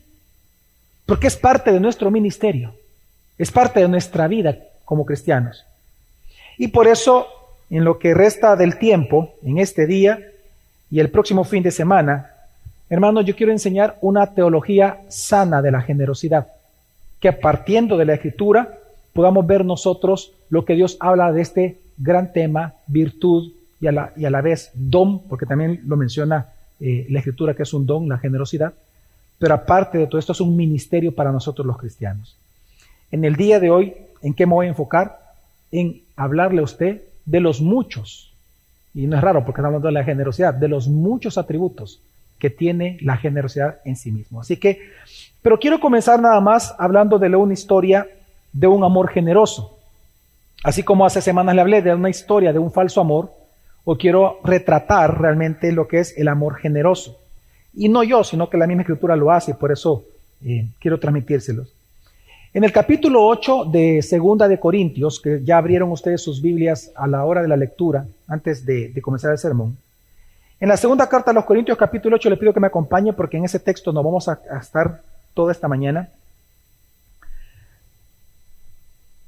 Porque 1.07 1.27
es 1.27 1.37
parte 1.37 1.73
de 1.73 1.81
nuestro 1.81 2.11
ministerio, 2.11 2.75
es 3.37 3.51
parte 3.51 3.81
de 3.81 3.89
nuestra 3.89 4.29
vida 4.29 4.57
como 4.85 5.05
cristianos. 5.05 5.65
Y 6.59 6.69
por 6.69 6.87
eso, 6.87 7.27
en 7.71 7.85
lo 7.85 7.99
que 7.99 8.15
resta 8.15 8.57
del 8.57 8.79
tiempo, 8.79 9.35
en 9.43 9.59
este 9.59 9.87
día 9.87 10.21
y 10.91 11.01
el 11.01 11.11
próximo 11.11 11.45
fin 11.45 11.63
de 11.63 11.71
semana, 11.71 12.31
hermanos, 12.89 13.25
yo 13.25 13.35
quiero 13.35 13.53
enseñar 13.53 13.99
una 14.01 14.35
teología 14.35 15.01
sana 15.09 15.61
de 15.61 15.71
la 15.73 15.83
generosidad, 15.83 16.49
que 17.21 17.33
partiendo 17.33 17.97
de 17.97 18.05
la 18.05 18.15
escritura 18.15 18.79
podamos 19.13 19.47
ver 19.47 19.65
nosotros 19.65 20.33
lo 20.51 20.65
que 20.65 20.75
Dios 20.75 20.97
habla 21.01 21.33
de 21.33 21.43
este 21.43 21.79
gran 21.99 22.33
tema, 22.33 22.75
virtud 22.87 23.53
y 23.81 23.87
a 23.87 23.93
la, 23.93 24.13
y 24.17 24.25
a 24.25 24.31
la 24.31 24.41
vez 24.41 24.71
don, 24.75 25.21
porque 25.21 25.47
también 25.47 25.81
lo 25.87 25.97
menciona 25.97 26.49
eh, 26.85 27.07
la 27.11 27.21
escritura 27.21 27.55
que 27.55 27.63
es 27.63 27.73
un 27.73 27.87
don, 27.87 28.09
la 28.09 28.19
generosidad, 28.19 28.75
pero 29.39 29.55
aparte 29.55 29.99
de 29.99 30.09
todo 30.09 30.19
esto 30.19 30.33
es 30.33 30.41
un 30.41 30.57
ministerio 30.57 31.15
para 31.15 31.31
nosotros 31.31 31.65
los 31.65 31.79
cristianos. 31.79 32.37
En 33.13 33.25
el 33.25 33.37
día 33.37 33.61
de 33.61 33.71
hoy, 33.71 33.95
¿en 34.21 34.35
qué 34.35 34.47
me 34.47 34.55
voy 34.55 34.67
a 34.67 34.71
enfocar? 34.71 35.19
En 35.71 36.03
hablarle 36.17 36.61
a 36.61 36.65
usted 36.65 37.03
de 37.25 37.39
los 37.39 37.61
muchos, 37.61 38.33
y 38.95 39.07
no 39.07 39.17
es 39.17 39.23
raro 39.23 39.45
porque 39.45 39.61
estamos 39.61 39.69
hablando 39.69 39.87
de 39.87 39.95
la 39.95 40.05
generosidad, 40.05 40.55
de 40.55 40.67
los 40.67 40.89
muchos 40.89 41.39
atributos 41.39 42.01
que 42.41 42.51
tiene 42.51 42.99
la 43.01 43.17
generosidad 43.17 43.79
en 43.85 43.95
sí 43.95 44.11
mismo. 44.11 44.41
Así 44.41 44.57
que, 44.57 44.81
pero 45.41 45.61
quiero 45.61 45.79
comenzar 45.79 46.21
nada 46.21 46.41
más 46.41 46.75
hablando 46.79 47.17
de 47.17 47.29
una 47.37 47.53
historia 47.53 48.09
de 48.53 48.67
un 48.67 48.83
amor 48.83 49.09
generoso. 49.09 49.79
Así 50.65 50.83
como 50.83 51.07
hace 51.07 51.21
semanas 51.21 51.55
le 51.55 51.61
hablé 51.61 51.81
de 51.81 51.95
una 51.95 52.11
historia 52.11 52.53
de 52.53 52.59
un 52.59 52.73
falso 52.73 53.01
amor, 53.01 53.33
o 53.85 53.97
quiero 53.97 54.39
retratar 54.45 55.21
realmente 55.21 55.73
lo 55.73 55.89
que 55.89 55.99
es 55.99 56.17
el 56.17 56.29
amor 56.29 56.57
generoso. 56.57 57.19
Y 57.75 57.89
no 57.89 58.03
yo, 58.03 58.23
sino 58.23 58.49
que 58.49 58.59
la 58.59 58.67
misma 58.67 58.83
escritura 58.83 59.17
lo 59.17 59.31
hace, 59.31 59.55
por 59.55 59.73
eso 59.73 60.05
eh, 60.45 60.67
quiero 60.79 60.99
transmitírselos. 60.99 61.73
En 62.55 62.65
el 62.65 62.73
capítulo 62.73 63.27
8 63.27 63.65
de 63.65 64.03
Segunda 64.03 64.47
de 64.47 64.61
Corintios, 64.61 65.21
que 65.21 65.41
ya 65.43 65.57
abrieron 65.57 65.91
ustedes 65.91 66.21
sus 66.21 66.43
Biblias 66.43 66.93
a 66.95 67.07
la 67.07 67.25
hora 67.25 67.41
de 67.41 67.49
la 67.49 67.57
lectura, 67.57 68.07
antes 68.29 68.67
de, 68.67 68.93
comenzar 69.01 69.33
el 69.33 69.39
sermón, 69.39 69.79
en 70.61 70.69
la 70.69 70.77
segunda 70.77 71.09
carta 71.09 71.31
a 71.31 71.35
los 71.35 71.45
Corintios, 71.45 71.79
capítulo 71.79 72.17
8, 72.17 72.31
le 72.31 72.37
pido 72.37 72.53
que 72.53 72.61
me 72.61 72.67
acompañe 72.69 73.15
porque 73.15 73.37
en 73.37 73.47
ese 73.47 73.59
texto 73.59 73.91
nos 73.91 74.05
vamos 74.05 74.29
a 74.29 74.39
estar 74.61 75.01
toda 75.35 75.51
esta 75.51 75.67
mañana. 75.67 76.11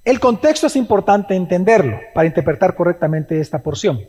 El 0.04 0.20
contexto 0.20 0.66
es 0.66 0.76
importante 0.76 1.34
entenderlo 1.34 1.98
para 2.12 2.28
interpretar 2.28 2.76
correctamente 2.76 3.40
esta 3.40 3.58
porción. 3.58 4.00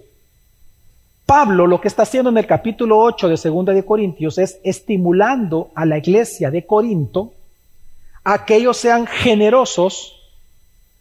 Pablo 1.26 1.66
lo 1.66 1.82
que 1.82 1.88
está 1.88 2.04
haciendo 2.04 2.30
en 2.30 2.38
el 2.38 2.46
capítulo 2.46 3.00
8 3.00 3.30
de 3.30 3.38
Segunda 3.38 3.74
de 3.74 3.84
Corintios 3.84 4.38
es 4.38 4.60
estimulando 4.64 5.72
a 5.74 5.86
la 5.86 5.98
iglesia 5.98 6.52
de 6.52 6.66
Corinto 6.66 7.34
a 8.24 8.46
que 8.46 8.58
ellos 8.58 8.78
sean 8.78 9.08
generosos 9.08 10.16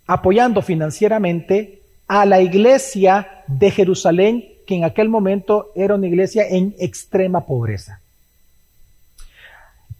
apoyando 0.06 0.62
financieramente 0.62 1.82
a 2.08 2.24
la 2.24 2.40
iglesia 2.40 3.44
de 3.46 3.70
Jerusalén, 3.70 4.44
que 4.66 4.76
en 4.76 4.84
aquel 4.84 5.10
momento 5.10 5.70
era 5.74 5.94
una 5.94 6.06
iglesia 6.06 6.46
en 6.48 6.74
extrema 6.78 7.42
pobreza. 7.42 8.00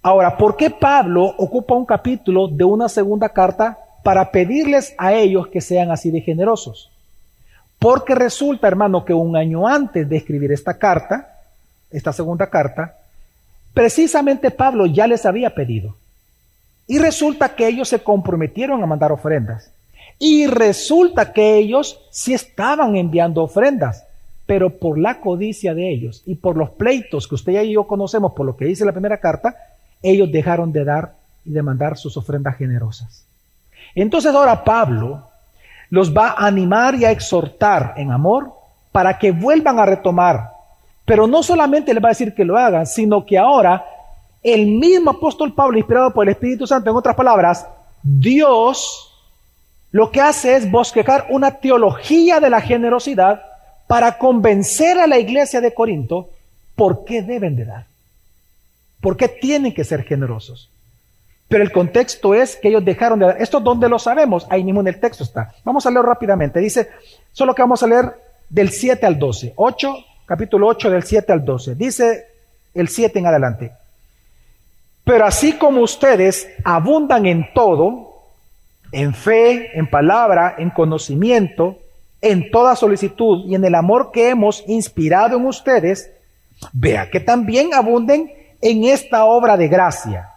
Ahora, 0.03 0.37
¿por 0.37 0.57
qué 0.57 0.71
Pablo 0.71 1.35
ocupa 1.39 1.75
un 1.75 1.87
capítulo 1.87 2.49
de 2.49 2.65
una 2.65 2.89
segunda 2.89 3.29
carta 3.31 3.79
para 4.03 4.31
pedirles 4.31 4.95
a 4.99 5.15
ellos 5.15 5.49
que 5.49 5.61
sean 5.61 5.91
así 5.91 6.11
de 6.11 6.21
generosos? 6.21 6.91
Porque 7.85 8.15
resulta, 8.15 8.67
hermano, 8.67 9.05
que 9.05 9.13
un 9.13 9.37
año 9.37 9.69
antes 9.69 10.09
de 10.09 10.17
escribir 10.17 10.51
esta 10.53 10.79
carta, 10.79 11.43
esta 11.91 12.15
segunda 12.15 12.49
carta, 12.49 12.97
precisamente 13.75 14.51
Pablo 14.51 14.87
ya 14.87 15.07
les 15.07 15.27
había 15.27 15.55
pedido. 15.55 15.95
Y 16.87 16.99
resulta 16.99 17.55
que 17.55 17.69
ellos 17.69 17.91
se 17.91 17.99
comprometieron 17.99 18.83
a 18.83 18.87
mandar 18.87 19.13
ofrendas. 19.13 19.71
Y 20.19 20.47
resulta 20.47 21.35
que 21.35 21.59
ellos 21.59 22.01
sí 22.11 22.33
estaban 22.33 22.97
enviando 22.97 23.43
ofrendas, 23.43 24.05
pero 24.47 24.71
por 24.71 24.97
la 24.97 25.21
codicia 25.21 25.75
de 25.75 25.93
ellos 25.93 26.23
y 26.25 26.37
por 26.37 26.57
los 26.57 26.71
pleitos 26.71 27.29
que 27.29 27.35
usted 27.35 27.65
y 27.65 27.73
yo 27.73 27.87
conocemos 27.87 28.33
por 28.33 28.47
lo 28.47 28.57
que 28.57 28.65
dice 28.65 28.87
la 28.87 28.93
primera 28.93 29.19
carta, 29.19 29.57
ellos 30.03 30.33
dejaron 30.33 30.73
de 30.73 30.85
dar 30.85 31.17
y 31.45 31.51
de 31.51 31.61
mandar 31.61 31.99
sus 31.99 32.17
ofrendas 32.17 32.57
generosas. 32.57 33.27
Entonces 33.95 34.35
ahora 34.35 34.65
Pablo 34.65 35.34
los 35.95 36.13
va 36.13 36.31
a 36.31 36.47
animar 36.49 36.97
y 36.97 37.05
a 37.05 37.13
exhortar 37.13 37.95
en 37.97 38.11
amor 38.11 38.53
para 38.91 39.17
que 39.17 39.31
vuelvan 39.31 39.79
a 39.79 39.87
retomar. 39.87 40.51
Pero 41.05 41.29
no 41.29 41.41
solamente 41.45 41.95
les 41.95 42.03
va 42.03 42.09
a 42.09 42.17
decir 42.17 42.35
que 42.35 42.45
lo 42.45 42.59
hagan, 42.59 42.85
sino 42.85 43.25
que 43.25 43.39
ahora 43.39 43.85
el 44.43 44.67
mismo 44.67 45.13
apóstol 45.13 45.55
Pablo, 45.55 45.79
inspirado 45.79 46.11
por 46.13 46.27
el 46.27 46.33
Espíritu 46.33 46.67
Santo, 46.67 46.91
en 46.91 46.97
otras 46.97 47.15
palabras, 47.15 47.65
Dios 48.03 49.13
lo 49.93 50.11
que 50.11 50.21
hace 50.21 50.57
es 50.57 50.69
bosquejar 50.69 51.29
una 51.31 51.53
teología 51.53 52.41
de 52.41 52.51
la 52.51 52.61
generosidad 52.61 53.43
para 53.87 54.19
convencer 54.19 54.99
a 54.99 55.07
la 55.07 55.21
iglesia 55.21 55.61
de 55.61 55.73
Corinto 55.73 56.29
por 56.75 57.05
qué 57.05 57.23
deben 57.23 57.55
de 57.55 57.67
dar, 57.67 57.87
por 59.01 59.17
qué 59.17 59.29
tienen 59.29 59.73
que 59.73 59.85
ser 59.85 60.03
generosos. 60.03 60.71
Pero 61.49 61.63
el 61.63 61.73
contexto 61.73 62.35
es 62.35 62.57
que 62.57 62.69
ellos 62.69 62.85
dejaron 62.85 63.19
de. 63.19 63.35
¿Esto 63.39 63.61
dónde 63.61 63.89
lo 63.89 63.99
sabemos? 63.99 64.47
Ahí 64.51 64.65
mismo 64.65 64.81
en 64.81 64.89
el 64.89 65.01
texto 65.01 65.25
está. 65.25 65.53
Vamos 65.65 65.85
a 65.87 65.91
leer 65.91 66.05
rápidamente. 66.05 66.59
Dice, 66.61 66.89
solo 67.33 67.55
que 67.55 67.63
vamos 67.63 67.83
a 67.83 67.87
leer 67.87 68.13
del 68.49 68.71
7 68.71 69.05
al 69.07 69.19
12. 69.19 69.53
8, 69.57 69.97
capítulo 70.27 70.67
8 70.69 70.91
del 70.91 71.03
7 71.03 71.33
al 71.33 71.45
12. 71.45 71.75
Dice 71.75 72.27
el 72.75 72.89
7 72.89 73.19
en 73.19 73.27
adelante. 73.27 73.73
Pero 75.05 75.27
así 75.27 75.53
como 75.53 75.83
ustedes 75.83 76.49
abundan 76.65 77.27
en 77.27 77.53
todo, 77.53 78.23
en 78.91 79.13
fe, 79.13 79.79
en 79.79 79.89
palabra, 79.89 80.55
en 80.57 80.71
conocimiento, 80.71 81.77
en 82.23 82.51
toda 82.51 82.75
solicitud 82.75 83.45
y 83.47 83.55
en 83.55 83.65
el 83.65 83.75
amor 83.75 84.11
que 84.13 84.31
hemos 84.31 84.65
inspirado 84.67 85.37
en 85.37 85.45
ustedes, 85.45 86.11
vea 86.73 87.11
que 87.11 87.21
también 87.21 87.75
abunden 87.75 88.33
en 88.63 88.85
esta 88.85 89.27
obra 89.27 89.59
de 89.59 89.69
gracia. 89.69 90.31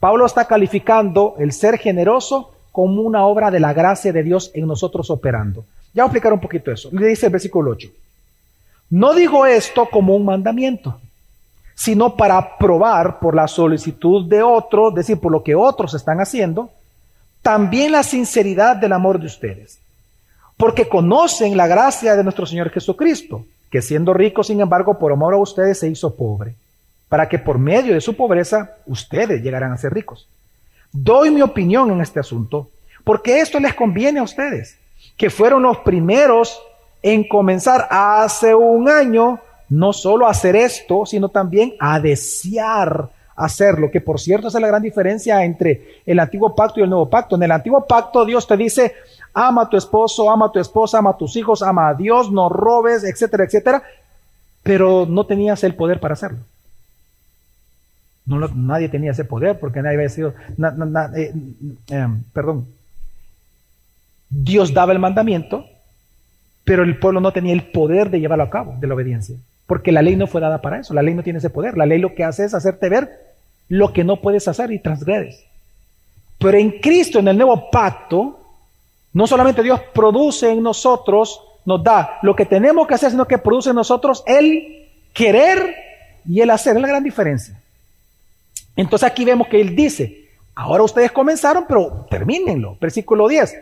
Pablo 0.00 0.24
está 0.24 0.46
calificando 0.46 1.34
el 1.38 1.52
ser 1.52 1.78
generoso 1.78 2.52
como 2.72 3.02
una 3.02 3.26
obra 3.26 3.50
de 3.50 3.60
la 3.60 3.74
gracia 3.74 4.12
de 4.14 4.22
Dios 4.22 4.50
en 4.54 4.66
nosotros 4.66 5.10
operando. 5.10 5.66
Ya 5.92 6.02
voy 6.02 6.08
a 6.08 6.10
explicar 6.10 6.32
un 6.32 6.40
poquito 6.40 6.72
eso. 6.72 6.88
Le 6.90 7.06
dice 7.06 7.26
el 7.26 7.32
versículo 7.32 7.72
8. 7.72 7.88
No 8.88 9.12
digo 9.12 9.44
esto 9.44 9.86
como 9.90 10.16
un 10.16 10.24
mandamiento, 10.24 10.98
sino 11.74 12.16
para 12.16 12.56
probar 12.56 13.20
por 13.20 13.34
la 13.34 13.46
solicitud 13.46 14.26
de 14.26 14.42
otros, 14.42 14.92
es 14.92 14.94
decir, 14.94 15.20
por 15.20 15.30
lo 15.30 15.42
que 15.42 15.54
otros 15.54 15.92
están 15.92 16.18
haciendo, 16.18 16.70
también 17.42 17.92
la 17.92 18.02
sinceridad 18.02 18.76
del 18.76 18.92
amor 18.92 19.20
de 19.20 19.26
ustedes. 19.26 19.78
Porque 20.56 20.88
conocen 20.88 21.58
la 21.58 21.66
gracia 21.66 22.16
de 22.16 22.24
nuestro 22.24 22.46
Señor 22.46 22.70
Jesucristo, 22.70 23.44
que 23.70 23.82
siendo 23.82 24.14
rico, 24.14 24.42
sin 24.42 24.60
embargo, 24.60 24.98
por 24.98 25.12
amor 25.12 25.34
a 25.34 25.38
ustedes 25.38 25.78
se 25.78 25.88
hizo 25.88 26.14
pobre 26.14 26.54
para 27.10 27.28
que 27.28 27.40
por 27.40 27.58
medio 27.58 27.92
de 27.92 28.00
su 28.00 28.16
pobreza 28.16 28.76
ustedes 28.86 29.42
llegaran 29.42 29.72
a 29.72 29.76
ser 29.76 29.92
ricos. 29.92 30.28
Doy 30.92 31.30
mi 31.30 31.42
opinión 31.42 31.90
en 31.90 32.00
este 32.00 32.20
asunto 32.20 32.68
porque 33.04 33.40
esto 33.40 33.58
les 33.58 33.74
conviene 33.74 34.20
a 34.20 34.22
ustedes, 34.22 34.76
que 35.16 35.28
fueron 35.28 35.64
los 35.64 35.78
primeros 35.78 36.62
en 37.02 37.26
comenzar 37.26 37.88
hace 37.90 38.54
un 38.54 38.88
año 38.88 39.40
no 39.68 39.92
solo 39.92 40.26
a 40.26 40.30
hacer 40.30 40.54
esto, 40.54 41.04
sino 41.04 41.28
también 41.28 41.74
a 41.80 41.98
desear 41.98 43.08
hacerlo, 43.34 43.90
que 43.90 44.00
por 44.00 44.20
cierto 44.20 44.48
es 44.48 44.54
la 44.54 44.66
gran 44.66 44.82
diferencia 44.82 45.44
entre 45.44 46.00
el 46.06 46.20
antiguo 46.20 46.54
pacto 46.54 46.78
y 46.78 46.84
el 46.84 46.90
nuevo 46.90 47.08
pacto. 47.08 47.34
En 47.34 47.42
el 47.42 47.50
antiguo 47.50 47.84
pacto 47.86 48.24
Dios 48.24 48.46
te 48.46 48.56
dice, 48.56 48.94
ama 49.34 49.62
a 49.62 49.68
tu 49.68 49.76
esposo, 49.76 50.30
ama 50.30 50.46
a 50.46 50.52
tu 50.52 50.60
esposa, 50.60 50.98
ama 50.98 51.10
a 51.10 51.16
tus 51.16 51.34
hijos, 51.34 51.62
ama 51.62 51.88
a 51.88 51.94
Dios, 51.94 52.30
no 52.30 52.48
robes, 52.48 53.02
etcétera, 53.02 53.44
etcétera, 53.44 53.82
pero 54.62 55.06
no 55.08 55.24
tenías 55.26 55.64
el 55.64 55.74
poder 55.74 55.98
para 55.98 56.14
hacerlo 56.14 56.38
nadie 58.26 58.88
tenía 58.88 59.12
ese 59.12 59.24
poder 59.24 59.58
porque 59.58 59.82
nadie 59.82 59.96
había 59.96 60.08
sido, 60.08 60.34
eh, 61.16 61.32
eh, 61.90 62.08
perdón, 62.32 62.66
Dios 64.28 64.72
daba 64.72 64.92
el 64.92 64.98
mandamiento, 64.98 65.66
pero 66.64 66.84
el 66.84 66.98
pueblo 66.98 67.20
no 67.20 67.32
tenía 67.32 67.52
el 67.52 67.64
poder 67.64 68.10
de 68.10 68.20
llevarlo 68.20 68.44
a 68.44 68.50
cabo, 68.50 68.76
de 68.78 68.86
la 68.86 68.94
obediencia, 68.94 69.36
porque 69.66 69.92
la 69.92 70.02
ley 70.02 70.16
no 70.16 70.26
fue 70.26 70.40
dada 70.40 70.60
para 70.60 70.78
eso, 70.78 70.94
la 70.94 71.02
ley 71.02 71.14
no 71.14 71.22
tiene 71.22 71.38
ese 71.38 71.50
poder, 71.50 71.76
la 71.76 71.86
ley 71.86 71.98
lo 71.98 72.14
que 72.14 72.24
hace 72.24 72.44
es 72.44 72.54
hacerte 72.54 72.88
ver 72.88 73.10
lo 73.68 73.92
que 73.92 74.04
no 74.04 74.16
puedes 74.16 74.46
hacer 74.48 74.70
y 74.72 74.78
transgredes. 74.78 75.44
Pero 76.38 76.56
en 76.56 76.80
Cristo, 76.80 77.18
en 77.18 77.28
el 77.28 77.36
nuevo 77.36 77.70
pacto, 77.70 78.40
no 79.12 79.26
solamente 79.26 79.62
Dios 79.62 79.80
produce 79.92 80.50
en 80.50 80.62
nosotros 80.62 81.40
nos 81.64 81.82
da 81.82 82.18
lo 82.22 82.34
que 82.34 82.46
tenemos 82.46 82.86
que 82.86 82.94
hacer, 82.94 83.10
sino 83.10 83.26
que 83.26 83.38
produce 83.38 83.70
en 83.70 83.76
nosotros 83.76 84.22
el 84.26 84.88
querer 85.12 85.74
y 86.26 86.40
el 86.40 86.50
hacer. 86.50 86.76
Es 86.76 86.82
la 86.82 86.88
gran 86.88 87.04
diferencia. 87.04 87.60
Entonces 88.76 89.08
aquí 89.08 89.24
vemos 89.24 89.48
que 89.48 89.60
Él 89.60 89.74
dice, 89.74 90.28
ahora 90.54 90.82
ustedes 90.82 91.12
comenzaron, 91.12 91.64
pero 91.68 92.06
termínenlo. 92.10 92.76
Versículo 92.80 93.28
10. 93.28 93.54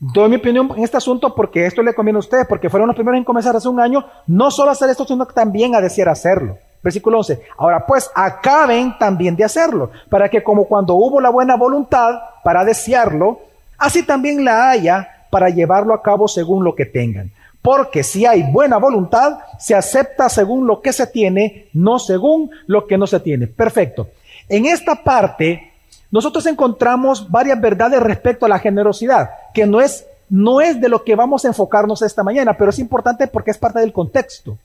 Doy 0.00 0.28
mi 0.28 0.36
opinión 0.36 0.70
en 0.76 0.84
este 0.84 0.96
asunto 0.96 1.34
porque 1.34 1.66
esto 1.66 1.82
le 1.82 1.94
conviene 1.94 2.18
a 2.18 2.20
ustedes, 2.20 2.46
porque 2.46 2.68
fueron 2.68 2.88
los 2.88 2.96
primeros 2.96 3.18
en 3.18 3.24
comenzar 3.24 3.56
hace 3.56 3.68
un 3.68 3.80
año, 3.80 4.04
no 4.26 4.50
solo 4.50 4.70
a 4.70 4.72
hacer 4.72 4.90
esto, 4.90 5.06
sino 5.06 5.24
también 5.26 5.74
a 5.74 5.80
desear 5.80 6.08
hacerlo. 6.08 6.58
Versículo 6.82 7.18
11. 7.18 7.40
Ahora 7.56 7.86
pues 7.86 8.10
acaben 8.14 8.98
también 8.98 9.34
de 9.36 9.44
hacerlo, 9.44 9.90
para 10.10 10.28
que 10.28 10.42
como 10.42 10.64
cuando 10.66 10.94
hubo 10.94 11.20
la 11.20 11.30
buena 11.30 11.56
voluntad 11.56 12.18
para 12.42 12.64
desearlo, 12.64 13.40
así 13.78 14.02
también 14.02 14.44
la 14.44 14.70
haya 14.70 15.08
para 15.30 15.48
llevarlo 15.48 15.94
a 15.94 16.02
cabo 16.02 16.28
según 16.28 16.64
lo 16.64 16.74
que 16.74 16.84
tengan. 16.84 17.30
Porque 17.62 18.02
si 18.02 18.26
hay 18.26 18.42
buena 18.42 18.76
voluntad, 18.76 19.38
se 19.58 19.74
acepta 19.74 20.28
según 20.28 20.66
lo 20.66 20.82
que 20.82 20.92
se 20.92 21.06
tiene, 21.06 21.68
no 21.72 21.98
según 21.98 22.50
lo 22.66 22.86
que 22.86 22.98
no 22.98 23.06
se 23.06 23.20
tiene. 23.20 23.46
Perfecto. 23.46 24.08
En 24.48 24.66
esta 24.66 24.94
parte, 24.94 25.72
nosotros 26.10 26.46
encontramos 26.46 27.30
varias 27.30 27.60
verdades 27.60 28.00
respecto 28.00 28.46
a 28.46 28.48
la 28.48 28.58
generosidad, 28.58 29.30
que 29.52 29.66
no 29.66 29.80
es, 29.80 30.06
no 30.28 30.60
es 30.60 30.80
de 30.80 30.88
lo 30.88 31.02
que 31.02 31.14
vamos 31.14 31.44
a 31.44 31.48
enfocarnos 31.48 32.02
esta 32.02 32.22
mañana, 32.22 32.56
pero 32.56 32.70
es 32.70 32.78
importante 32.78 33.26
porque 33.26 33.50
es 33.50 33.58
parte 33.58 33.80
del 33.80 33.92
contexto. 33.92 34.56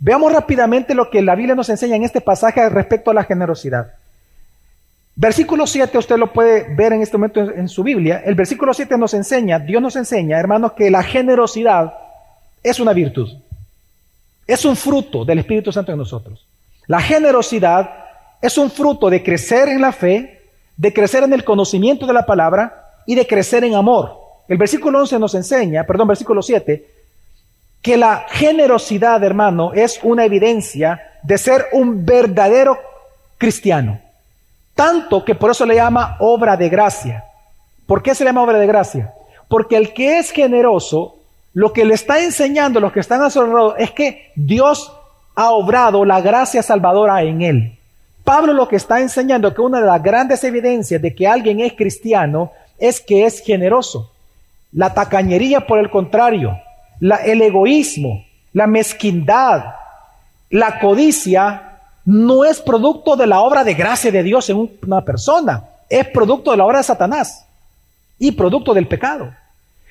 Veamos 0.00 0.32
rápidamente 0.32 0.94
lo 0.94 1.10
que 1.10 1.22
la 1.22 1.34
Biblia 1.34 1.54
nos 1.54 1.68
enseña 1.68 1.96
en 1.96 2.02
este 2.02 2.20
pasaje 2.20 2.68
respecto 2.68 3.10
a 3.10 3.14
la 3.14 3.24
generosidad. 3.24 3.92
Versículo 5.14 5.66
7, 5.66 5.96
usted 5.98 6.16
lo 6.16 6.32
puede 6.32 6.74
ver 6.74 6.94
en 6.94 7.02
este 7.02 7.18
momento 7.18 7.40
en 7.40 7.68
su 7.68 7.82
Biblia. 7.82 8.22
El 8.24 8.34
versículo 8.34 8.72
7 8.72 8.96
nos 8.96 9.14
enseña, 9.14 9.58
Dios 9.58 9.82
nos 9.82 9.94
enseña, 9.94 10.38
hermanos, 10.38 10.72
que 10.72 10.90
la 10.90 11.02
generosidad 11.02 11.92
es 12.62 12.80
una 12.80 12.92
virtud. 12.92 13.30
Es 14.46 14.64
un 14.64 14.74
fruto 14.74 15.24
del 15.24 15.38
Espíritu 15.38 15.70
Santo 15.70 15.92
en 15.92 15.98
nosotros. 15.98 16.44
La 16.86 17.00
generosidad 17.00 18.01
es 18.42 18.58
un 18.58 18.70
fruto 18.70 19.08
de 19.08 19.22
crecer 19.22 19.68
en 19.68 19.80
la 19.80 19.92
fe, 19.92 20.40
de 20.76 20.92
crecer 20.92 21.22
en 21.22 21.32
el 21.32 21.44
conocimiento 21.44 22.06
de 22.06 22.12
la 22.12 22.26
palabra 22.26 22.90
y 23.06 23.14
de 23.14 23.26
crecer 23.26 23.62
en 23.62 23.76
amor. 23.76 24.18
El 24.48 24.58
versículo 24.58 24.98
11 24.98 25.18
nos 25.20 25.34
enseña, 25.36 25.84
perdón, 25.84 26.08
versículo 26.08 26.42
7, 26.42 26.84
que 27.80 27.96
la 27.96 28.26
generosidad, 28.28 29.22
hermano, 29.22 29.72
es 29.72 30.00
una 30.02 30.24
evidencia 30.24 31.00
de 31.22 31.38
ser 31.38 31.66
un 31.72 32.04
verdadero 32.04 32.78
cristiano. 33.38 34.00
Tanto 34.74 35.24
que 35.24 35.36
por 35.36 35.52
eso 35.52 35.64
le 35.64 35.76
llama 35.76 36.16
obra 36.18 36.56
de 36.56 36.68
gracia. 36.68 37.24
¿Por 37.86 38.02
qué 38.02 38.14
se 38.14 38.24
le 38.24 38.30
llama 38.30 38.42
obra 38.42 38.58
de 38.58 38.66
gracia? 38.66 39.12
Porque 39.48 39.76
el 39.76 39.92
que 39.92 40.18
es 40.18 40.32
generoso, 40.32 41.16
lo 41.54 41.72
que 41.72 41.84
le 41.84 41.94
está 41.94 42.22
enseñando 42.22 42.78
a 42.78 42.82
los 42.82 42.92
que 42.92 43.00
están 43.00 43.22
a 43.22 43.30
su 43.30 43.40
alrededor 43.40 43.76
es 43.78 43.92
que 43.92 44.32
Dios 44.34 44.92
ha 45.36 45.50
obrado 45.50 46.04
la 46.04 46.20
gracia 46.20 46.62
salvadora 46.62 47.22
en 47.22 47.42
él. 47.42 47.78
Pablo 48.24 48.52
lo 48.52 48.68
que 48.68 48.76
está 48.76 49.00
enseñando 49.00 49.52
que 49.52 49.60
una 49.60 49.80
de 49.80 49.86
las 49.86 50.02
grandes 50.02 50.44
evidencias 50.44 51.02
de 51.02 51.14
que 51.14 51.26
alguien 51.26 51.60
es 51.60 51.72
cristiano 51.72 52.52
es 52.78 53.00
que 53.00 53.26
es 53.26 53.40
generoso. 53.40 54.10
La 54.72 54.94
tacañería, 54.94 55.66
por 55.66 55.78
el 55.78 55.90
contrario, 55.90 56.58
el 57.00 57.42
egoísmo, 57.42 58.24
la 58.52 58.66
mezquindad, 58.66 59.64
la 60.50 60.78
codicia, 60.78 61.78
no 62.04 62.44
es 62.44 62.60
producto 62.60 63.16
de 63.16 63.26
la 63.26 63.40
obra 63.40 63.64
de 63.64 63.74
gracia 63.74 64.10
de 64.10 64.22
Dios 64.22 64.50
en 64.50 64.70
una 64.86 65.04
persona, 65.04 65.64
es 65.88 66.06
producto 66.08 66.50
de 66.50 66.56
la 66.56 66.64
obra 66.64 66.78
de 66.78 66.84
Satanás 66.84 67.44
y 68.18 68.32
producto 68.32 68.74
del 68.74 68.88
pecado. 68.88 69.32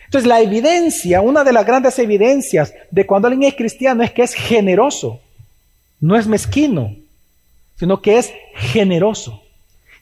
Entonces 0.05 0.27
la 0.27 0.41
evidencia, 0.41 1.21
una 1.21 1.43
de 1.43 1.53
las 1.53 1.65
grandes 1.65 1.97
evidencias 1.99 2.73
de 2.89 3.05
cuando 3.05 3.27
alguien 3.27 3.49
es 3.49 3.55
cristiano 3.55 4.03
es 4.03 4.11
que 4.11 4.23
es 4.23 4.33
generoso, 4.33 5.19
no 6.01 6.17
es 6.17 6.27
mezquino, 6.27 6.95
sino 7.81 7.99
que 7.99 8.19
es 8.19 8.31
generoso. 8.53 9.41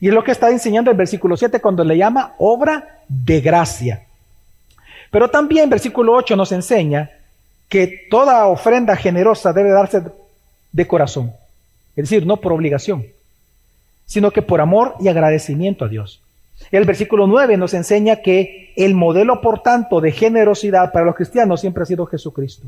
Y 0.00 0.08
es 0.08 0.12
lo 0.12 0.22
que 0.22 0.32
está 0.32 0.50
enseñando 0.50 0.90
el 0.90 0.98
versículo 0.98 1.34
7 1.34 1.62
cuando 1.62 1.82
le 1.82 1.96
llama 1.96 2.34
obra 2.36 2.98
de 3.08 3.40
gracia. 3.40 4.02
Pero 5.10 5.30
también 5.30 5.70
versículo 5.70 6.12
8 6.12 6.36
nos 6.36 6.52
enseña 6.52 7.10
que 7.70 8.06
toda 8.10 8.46
ofrenda 8.48 8.96
generosa 8.96 9.54
debe 9.54 9.70
darse 9.70 10.02
de 10.70 10.86
corazón. 10.86 11.32
Es 11.96 12.10
decir, 12.10 12.26
no 12.26 12.36
por 12.36 12.52
obligación, 12.52 13.06
sino 14.04 14.30
que 14.30 14.42
por 14.42 14.60
amor 14.60 14.96
y 15.00 15.08
agradecimiento 15.08 15.86
a 15.86 15.88
Dios. 15.88 16.20
El 16.70 16.84
versículo 16.84 17.26
9 17.26 17.56
nos 17.56 17.72
enseña 17.72 18.16
que 18.16 18.74
el 18.76 18.94
modelo, 18.94 19.40
por 19.40 19.62
tanto, 19.62 20.02
de 20.02 20.12
generosidad 20.12 20.92
para 20.92 21.06
los 21.06 21.16
cristianos 21.16 21.62
siempre 21.62 21.84
ha 21.84 21.86
sido 21.86 22.04
Jesucristo. 22.04 22.66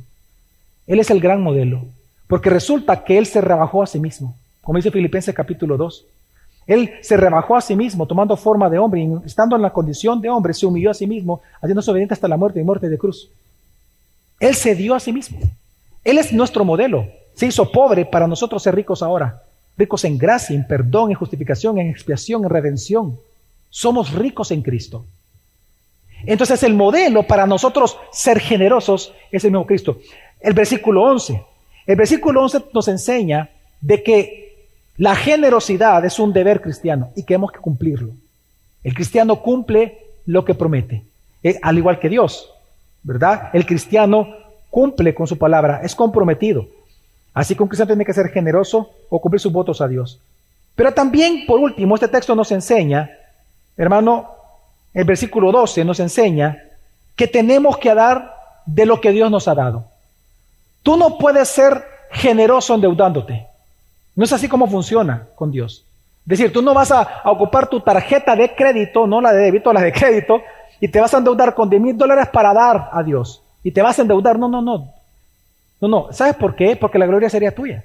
Él 0.87 1.01
es 1.01 1.11
el 1.11 1.21
gran 1.21 1.43
modelo, 1.43 1.85
porque 2.29 2.49
resulta 2.49 3.05
que 3.05 3.19
Él 3.19 3.27
se 3.27 3.43
rebajó 3.43 3.83
a 3.83 3.87
sí 3.87 4.01
mismo. 4.01 4.37
Como 4.63 4.79
dice 4.79 4.91
Filipenses 4.91 5.35
capítulo 5.35 5.77
2. 5.77 6.07
Él 6.67 6.93
se 7.03 7.17
rebajó 7.17 7.57
a 7.57 7.61
sí 7.61 7.75
mismo, 7.75 8.07
tomando 8.07 8.37
forma 8.37 8.71
de 8.71 8.79
hombre, 8.79 9.03
y 9.03 9.27
estando 9.27 9.57
en 9.57 9.63
la 9.63 9.73
condición 9.73 10.21
de 10.21 10.31
hombre, 10.31 10.55
se 10.55 10.65
humilló 10.65 10.91
a 10.91 10.95
sí 10.95 11.07
mismo, 11.07 11.43
haciéndose 11.61 11.91
obediente 11.91 12.15
hasta 12.15 12.29
la 12.29 12.37
muerte 12.37 12.61
y 12.61 12.65
muerte 12.65 12.89
de 12.89 12.99
cruz. 12.99 13.29
Él 14.39 14.55
se 14.55 14.75
dio 14.75 14.95
a 14.95 15.01
sí 15.01 15.13
mismo. 15.13 15.39
Él 16.05 16.19
es 16.19 16.33
nuestro 16.33 16.65
modelo. 16.65 17.07
Se 17.35 17.47
hizo 17.47 17.71
pobre 17.71 18.05
para 18.05 18.27
nosotros 18.27 18.63
ser 18.63 18.75
ricos 18.75 19.03
ahora. 19.03 19.43
Ricos 19.77 20.05
en 20.05 20.19
gracia, 20.19 20.55
en 20.55 20.67
perdón, 20.67 21.11
en 21.11 21.17
justificación, 21.17 21.79
en 21.79 21.89
expiación, 21.89 22.45
en 22.45 22.51
redención. 22.51 23.19
Somos 23.71 24.13
ricos 24.13 24.51
en 24.51 24.63
Cristo. 24.63 25.05
Entonces 26.25 26.63
el 26.63 26.75
modelo 26.75 27.25
para 27.25 27.47
nosotros 27.47 27.97
ser 28.13 28.39
generosos 28.39 29.13
es 29.33 29.45
el 29.45 29.51
mismo 29.51 29.67
Cristo. 29.67 29.99
El 30.41 30.55
versículo 30.55 31.03
11. 31.05 31.43
El 31.87 31.97
versículo 31.97 32.43
11 32.43 32.65
nos 32.73 32.87
enseña 32.89 33.51
de 33.81 34.03
que 34.03 34.42
la 34.97 35.15
generosidad 35.17 36.05
es 36.05 36.19
un 36.19 36.33
deber 36.33 36.61
cristiano 36.61 37.11
y 37.17 37.25
que 37.25 37.35
hemos 37.35 37.53
que 37.53 37.59
cumplirlo. 37.59 38.13
El 38.85 38.95
cristiano 38.95 39.41
cumple 39.41 39.99
lo 40.27 40.45
que 40.45 40.55
promete, 40.55 41.05
eh, 41.43 41.59
al 41.63 41.79
igual 41.79 41.99
que 41.99 42.09
Dios, 42.09 42.51
¿verdad? 43.03 43.51
El 43.53 43.65
cristiano 43.67 44.29
cumple 44.71 45.15
con 45.15 45.27
su 45.27 45.39
palabra, 45.39 45.81
es 45.83 45.95
comprometido. 45.95 46.67
Así 47.35 47.55
que 47.55 47.63
un 47.63 47.69
cristiano 47.69 47.89
tiene 47.89 48.05
que 48.05 48.13
ser 48.13 48.29
generoso 48.29 48.91
o 49.09 49.21
cumplir 49.21 49.41
sus 49.41 49.53
votos 49.53 49.81
a 49.81 49.89
Dios. 49.89 50.21
Pero 50.75 50.93
también, 50.93 51.47
por 51.47 51.59
último, 51.59 51.95
este 51.95 52.09
texto 52.09 52.35
nos 52.35 52.51
enseña, 52.53 53.11
hermano, 53.77 54.31
el 54.95 55.05
versículo 55.05 55.53
12 55.53 55.85
nos 55.85 56.01
enseña 56.01 56.63
que 57.17 57.27
tenemos 57.27 57.79
que 57.79 57.95
dar 57.95 58.35
de 58.67 58.87
lo 58.87 59.01
que 59.01 59.13
Dios 59.13 59.31
nos 59.31 59.49
ha 59.49 59.55
dado. 59.55 59.85
Tú 60.83 60.97
no 60.97 61.19
puedes 61.19 61.49
ser 61.49 61.83
generoso 62.11 62.75
endeudándote. 62.75 63.47
No 64.15 64.25
es 64.25 64.33
así 64.33 64.49
como 64.49 64.67
funciona 64.67 65.29
con 65.35 65.51
Dios. 65.51 65.85
Es 66.25 66.39
decir, 66.39 66.53
tú 66.53 66.63
no 66.63 66.75
vas 66.75 66.93
a, 66.93 67.23
ocupar 67.25 67.69
tu 67.69 67.81
tarjeta 67.81 68.37
de 68.37 68.55
crédito, 68.55 69.07
no 69.07 69.21
la 69.21 69.33
de 69.33 69.43
débito, 69.43 69.73
la 69.73 69.81
de 69.81 69.93
crédito, 69.93 70.41
y 70.81 70.89
te 70.89 71.01
vas 71.01 71.13
a 71.15 71.19
endeudar 71.19 71.55
con 71.55 71.69
10 71.69 71.83
mil 71.83 71.97
dólares 71.97 72.29
para 72.33 72.53
dar 72.53 72.91
a 72.93 73.03
Dios. 73.03 73.43
Y 73.63 73.71
te 73.71 73.83
vas 73.83 73.99
a 73.99 74.03
endeudar. 74.03 74.39
No, 74.39 74.49
no, 74.49 74.61
no. 74.61 74.93
No, 75.81 75.89
no. 75.89 76.13
¿Sabes 76.13 76.35
por 76.35 76.55
qué? 76.55 76.77
Porque 76.77 76.99
la 76.99 77.07
gloria 77.07 77.31
sería 77.31 77.55
tuya. 77.55 77.85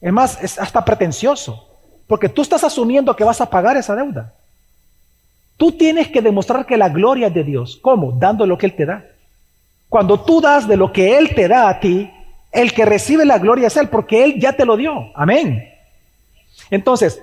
Es 0.00 0.12
más, 0.12 0.42
es 0.42 0.58
hasta 0.58 0.84
pretencioso. 0.84 1.68
Porque 2.06 2.28
tú 2.28 2.42
estás 2.42 2.64
asumiendo 2.64 3.14
que 3.14 3.24
vas 3.24 3.40
a 3.40 3.48
pagar 3.48 3.76
esa 3.76 3.94
deuda. 3.94 4.32
Tú 5.56 5.72
tienes 5.72 6.08
que 6.08 6.20
demostrar 6.20 6.66
que 6.66 6.76
la 6.76 6.88
gloria 6.88 7.28
es 7.28 7.34
de 7.34 7.44
Dios. 7.44 7.78
¿Cómo? 7.80 8.12
Dando 8.12 8.46
lo 8.46 8.58
que 8.58 8.66
Él 8.66 8.74
te 8.74 8.86
da. 8.86 9.04
Cuando 9.88 10.20
tú 10.20 10.40
das 10.40 10.66
de 10.66 10.76
lo 10.76 10.92
que 10.92 11.16
Él 11.16 11.34
te 11.34 11.48
da 11.48 11.68
a 11.68 11.78
ti, 11.78 12.10
el 12.52 12.72
que 12.74 12.84
recibe 12.84 13.24
la 13.24 13.38
gloria 13.38 13.68
es 13.68 13.76
Él, 13.76 13.88
porque 13.88 14.22
Él 14.24 14.38
ya 14.38 14.52
te 14.52 14.66
lo 14.66 14.76
dio. 14.76 15.10
Amén. 15.14 15.68
Entonces, 16.70 17.20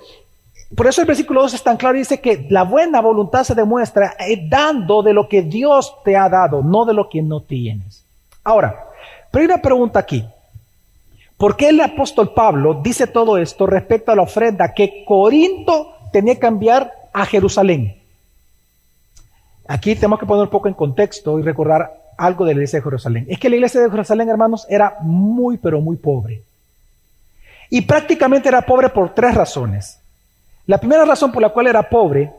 por 0.76 0.88
eso 0.88 1.02
el 1.02 1.08
versículo 1.08 1.42
2 1.42 1.54
es 1.54 1.64
tan 1.64 1.78
claro 1.78 1.96
y 1.96 2.00
dice 2.00 2.20
que 2.20 2.46
la 2.50 2.64
buena 2.64 3.02
voluntad 3.02 3.44
se 3.44 3.56
demuestra 3.56 4.16
eh, 4.20 4.48
dando 4.48 5.02
de 5.02 5.14
lo 5.14 5.28
que 5.28 5.42
Dios 5.42 5.96
te 6.04 6.16
ha 6.16 6.30
dado, 6.30 6.62
no 6.62 6.86
de 6.86 6.94
lo 6.94 7.10
que 7.10 7.22
no 7.22 7.42
tienes. 7.42 8.04
Ahora, 8.44 8.88
pero 9.32 9.42
hay 9.42 9.46
una 9.46 9.62
pregunta 9.62 10.00
aquí. 10.00 10.26
¿Por 11.38 11.56
qué 11.56 11.70
el 11.70 11.80
apóstol 11.80 12.34
Pablo 12.34 12.82
dice 12.84 13.08
todo 13.08 13.38
esto 13.38 13.66
respecto 13.66 14.12
a 14.12 14.16
la 14.16 14.24
ofrenda 14.24 14.74
que 14.74 15.06
Corinto 15.06 15.94
tenía 16.12 16.38
que 16.38 16.48
enviar 16.48 16.92
a 17.14 17.26
Jerusalén? 17.26 17.96
Aquí 19.68 19.96
tenemos 19.96 20.20
que 20.20 20.26
poner 20.26 20.44
un 20.44 20.50
poco 20.50 20.68
en 20.68 20.74
contexto 20.74 21.40
y 21.40 21.44
recordar 21.44 21.99
algo 22.20 22.46
de 22.46 22.54
la 22.54 22.60
iglesia 22.60 22.80
de 22.80 22.84
Jerusalén. 22.84 23.26
Es 23.30 23.40
que 23.40 23.50
la 23.50 23.56
iglesia 23.56 23.82
de 23.82 23.90
Jerusalén, 23.90 24.30
hermanos, 24.30 24.68
era 24.70 24.98
muy, 25.02 25.58
pero 25.58 25.80
muy 25.82 25.96
pobre. 25.96 26.44
Y 27.70 27.82
prácticamente 27.82 28.50
era 28.50 28.62
pobre 28.62 28.90
por 28.90 29.16
tres 29.16 29.34
razones. 29.34 30.00
La 30.66 30.78
primera 30.78 31.06
razón 31.06 31.32
por 31.32 31.42
la 31.42 31.50
cual 31.50 31.68
era 31.68 31.90
pobre 31.90 32.32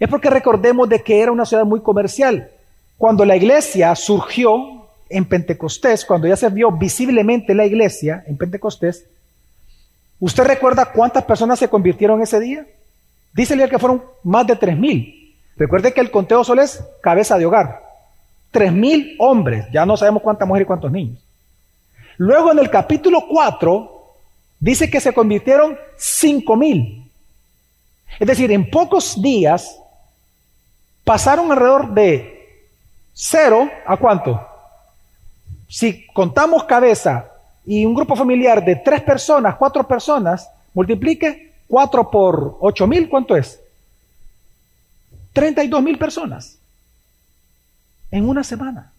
es 0.00 0.08
porque 0.08 0.30
recordemos 0.30 0.88
de 0.88 1.02
que 1.02 1.20
era 1.20 1.30
una 1.30 1.44
ciudad 1.44 1.64
muy 1.64 1.80
comercial. 1.80 2.50
Cuando 2.96 3.24
la 3.24 3.36
iglesia 3.36 3.94
surgió 3.94 4.86
en 5.08 5.24
Pentecostés, 5.24 6.04
cuando 6.04 6.26
ya 6.26 6.36
se 6.36 6.48
vio 6.48 6.72
visiblemente 6.72 7.54
la 7.54 7.66
iglesia 7.66 8.24
en 8.26 8.36
Pentecostés, 8.36 9.04
¿usted 10.20 10.44
recuerda 10.44 10.86
cuántas 10.86 11.24
personas 11.24 11.58
se 11.58 11.68
convirtieron 11.68 12.22
ese 12.22 12.40
día? 12.40 12.66
Dice 13.34 13.56
que 13.68 13.78
fueron 13.78 14.02
más 14.24 14.46
de 14.46 14.56
tres 14.56 14.76
mil. 14.76 15.36
Recuerde 15.56 15.92
que 15.92 16.00
el 16.00 16.10
conteo 16.10 16.44
solo 16.44 16.62
es 16.62 16.82
cabeza 17.02 17.36
de 17.36 17.46
hogar. 17.46 17.87
Tres 18.58 18.72
mil 18.72 19.14
hombres, 19.20 19.66
ya 19.72 19.86
no 19.86 19.96
sabemos 19.96 20.20
cuántas 20.20 20.48
mujeres 20.48 20.64
y 20.64 20.66
cuántos 20.66 20.90
niños. 20.90 21.22
Luego 22.16 22.50
en 22.50 22.58
el 22.58 22.68
capítulo 22.68 23.24
4 23.28 24.14
dice 24.58 24.90
que 24.90 25.00
se 25.00 25.14
convirtieron 25.14 25.78
cinco 25.96 26.56
mil. 26.56 27.08
Es 28.18 28.26
decir, 28.26 28.50
en 28.50 28.68
pocos 28.68 29.22
días 29.22 29.78
pasaron 31.04 31.52
alrededor 31.52 31.94
de 31.94 32.66
cero 33.14 33.70
a 33.86 33.96
cuánto? 33.96 34.44
Si 35.68 36.04
contamos 36.08 36.64
cabeza 36.64 37.30
y 37.64 37.84
un 37.84 37.94
grupo 37.94 38.16
familiar 38.16 38.64
de 38.64 38.74
tres 38.74 39.02
personas, 39.02 39.54
cuatro 39.54 39.86
personas, 39.86 40.50
multiplique 40.74 41.52
cuatro 41.68 42.10
por 42.10 42.56
ocho 42.58 42.88
mil, 42.88 43.08
¿cuánto 43.08 43.36
es? 43.36 43.60
32 45.32 45.80
mil 45.80 45.96
personas 45.96 46.57
en 48.10 48.28
una 48.28 48.44
semana. 48.44 48.92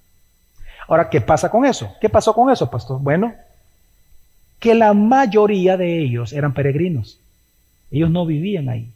Ahora, 0.88 1.10
¿qué 1.10 1.22
pasa 1.22 1.50
con 1.50 1.66
eso? 1.66 1.96
¿Qué 2.02 2.10
pasó 2.10 2.34
con 2.34 2.50
eso, 2.50 2.70
pastor? 2.70 3.00
Bueno, 3.00 3.34
que 4.60 4.76
la 4.76 4.94
mayoría 4.94 5.78
de 5.78 6.00
ellos 6.00 6.34
eran 6.34 6.54
peregrinos. 6.54 7.20
Ellos 7.92 8.10
no 8.10 8.26
vivían 8.26 8.70
ahí. 8.70 8.90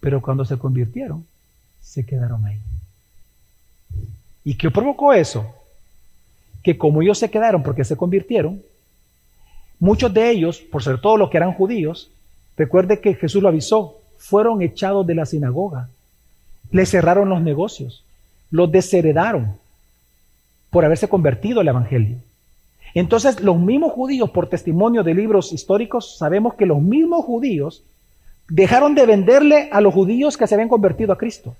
Pero 0.00 0.22
cuando 0.22 0.44
se 0.44 0.58
convirtieron, 0.58 1.26
se 1.80 2.06
quedaron 2.06 2.44
ahí. 2.44 2.58
¿Y 4.44 4.54
qué 4.54 4.70
provocó 4.70 5.12
eso? 5.12 5.54
Que 6.62 6.78
como 6.78 7.02
ellos 7.02 7.18
se 7.18 7.30
quedaron 7.30 7.62
porque 7.62 7.84
se 7.84 7.96
convirtieron, 7.96 8.62
muchos 9.78 10.12
de 10.12 10.30
ellos, 10.30 10.58
por 10.58 10.82
ser 10.82 11.00
todos 11.00 11.18
los 11.18 11.30
que 11.30 11.36
eran 11.36 11.52
judíos, 11.52 12.10
recuerde 12.56 13.00
que 13.00 13.14
Jesús 13.14 13.42
lo 13.42 13.48
avisó, 13.48 13.98
fueron 14.18 14.62
echados 14.62 15.06
de 15.06 15.14
la 15.14 15.26
sinagoga, 15.26 15.88
les 16.70 16.90
cerraron 16.90 17.28
los 17.28 17.42
negocios, 17.42 18.04
los 18.52 18.70
desheredaron 18.70 19.56
por 20.70 20.84
haberse 20.84 21.08
convertido 21.08 21.60
al 21.60 21.68
Evangelio. 21.68 22.18
Entonces, 22.94 23.40
los 23.40 23.58
mismos 23.58 23.92
judíos, 23.92 24.30
por 24.30 24.48
testimonio 24.48 25.02
de 25.02 25.14
libros 25.14 25.52
históricos, 25.52 26.18
sabemos 26.18 26.54
que 26.54 26.66
los 26.66 26.80
mismos 26.80 27.24
judíos 27.24 27.82
dejaron 28.48 28.94
de 28.94 29.06
venderle 29.06 29.68
a 29.72 29.80
los 29.80 29.94
judíos 29.94 30.36
que 30.36 30.46
se 30.46 30.54
habían 30.54 30.68
convertido 30.68 31.12
a 31.12 31.18
Cristo 31.18 31.56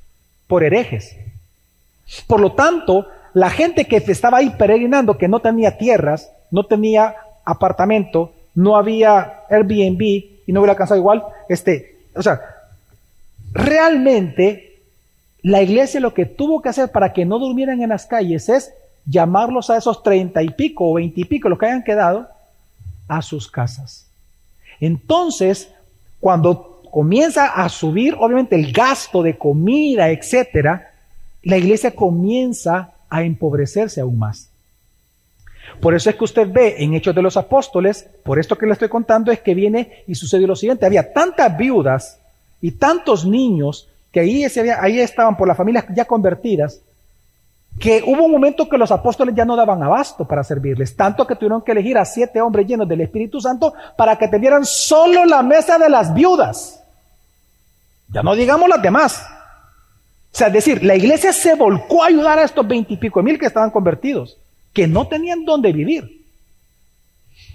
por 0.47 0.63
herejes. 0.63 1.17
Por 2.27 2.41
lo 2.41 2.53
tanto, 2.53 3.07
la 3.33 3.49
gente 3.49 3.87
que 3.87 3.97
estaba 3.97 4.39
ahí 4.39 4.51
peregrinando, 4.51 5.17
que 5.17 5.29
no 5.29 5.41
tenía 5.41 5.79
tierras, 5.79 6.31
no 6.51 6.65
tenía 6.65 7.17
apartamento, 7.45 8.33
no 8.55 8.77
había 8.77 9.41
Airbnb 9.49 10.03
y 10.03 10.53
no 10.53 10.61
hubiera 10.61 10.73
alcanzado 10.73 11.01
igual, 11.01 11.23
este, 11.49 11.97
o 12.15 12.23
sea, 12.23 12.41
realmente 13.55 14.72
la 15.43 15.63
iglesia 15.63 16.01
lo 16.01 16.15
que 16.15 16.27
tuvo 16.27 16.63
que 16.63 16.69
hacer 16.69 16.91
para 16.91 17.13
que 17.13 17.25
no 17.25 17.39
durmieran 17.39 17.83
en 17.83 17.89
las 17.89 18.07
calles 18.07 18.49
es 18.49 18.73
llamarlos 19.05 19.71
a 19.71 19.77
esos 19.77 20.03
treinta 20.03 20.43
y 20.43 20.51
pico 20.51 20.89
o 20.89 20.95
veinte 20.95 21.21
y 21.21 21.25
pico, 21.25 21.49
los 21.49 21.59
que 21.59 21.67
hayan 21.67 21.83
quedado, 21.83 22.29
a 23.09 23.21
sus 23.21 23.51
casas. 23.51 24.07
Entonces, 24.81 25.69
cuando 26.21 26.83
comienza 26.91 27.47
a 27.47 27.69
subir, 27.69 28.15
obviamente, 28.19 28.55
el 28.55 28.73
gasto 28.73 29.23
de 29.23 29.37
comida, 29.37 30.11
etcétera, 30.11 30.93
la 31.43 31.57
iglesia 31.57 31.91
comienza 31.91 32.93
a 33.11 33.23
empobrecerse 33.25 34.01
aún 34.01 34.19
más. 34.19 34.49
Por 35.81 35.95
eso 35.95 36.11
es 36.11 36.17
que 36.17 36.25
usted 36.25 36.49
ve 36.53 36.77
en 36.79 36.95
Hechos 36.95 37.15
de 37.15 37.23
los 37.23 37.37
Apóstoles, 37.37 38.07
por 38.23 38.39
esto 38.39 38.57
que 38.57 38.67
le 38.67 38.73
estoy 38.73 38.89
contando, 38.89 39.33
es 39.33 39.41
que 39.41 39.55
viene 39.55 40.05
y 40.07 40.15
sucedió 40.15 40.47
lo 40.47 40.55
siguiente: 40.55 40.87
había 40.87 41.13
tantas 41.13 41.57
viudas 41.57 42.19
y 42.61 42.73
tantos 42.73 43.27
niños 43.27 43.89
que 44.13 44.21
ahí, 44.21 44.45
ahí 44.79 45.01
estaban 45.01 45.37
por 45.37 45.49
las 45.49 45.57
familias 45.57 45.87
ya 45.95 46.05
convertidas, 46.05 46.81
que 47.81 48.03
hubo 48.07 48.25
un 48.25 48.31
momento 48.31 48.69
que 48.69 48.77
los 48.77 48.93
apóstoles 48.93 49.35
ya 49.35 49.45
no 49.45 49.57
daban 49.57 49.83
abasto 49.83 50.27
para 50.27 50.45
servirles, 50.45 50.95
tanto 50.95 51.27
que 51.27 51.35
tuvieron 51.35 51.63
que 51.63 51.73
elegir 51.73 51.97
a 51.97 52.05
siete 52.05 52.41
hombres 52.41 52.67
llenos 52.67 52.87
del 52.87 53.01
Espíritu 53.01 53.41
Santo 53.41 53.73
para 53.97 54.17
que 54.17 54.29
tuvieran 54.29 54.65
solo 54.67 55.25
la 55.25 55.43
mesa 55.43 55.79
de 55.79 55.89
las 55.89 56.13
viudas. 56.13 56.83
Ya 58.13 58.23
no 58.23 58.35
digamos 58.35 58.69
las 58.69 58.83
demás. 58.83 59.25
O 60.33 60.37
sea, 60.37 60.49
es 60.49 60.53
decir, 60.53 60.85
la 60.85 60.95
iglesia 60.95 61.33
se 61.33 61.55
volcó 61.55 62.03
a 62.03 62.09
ayudar 62.09 62.39
a 62.39 62.45
estos 62.45 62.67
veintipico 62.67 63.23
mil 63.23 63.39
que 63.39 63.47
estaban 63.47 63.71
convertidos, 63.71 64.37
que 64.73 64.87
no 64.87 65.09
tenían 65.09 65.45
dónde 65.45 65.73
vivir. 65.73 66.22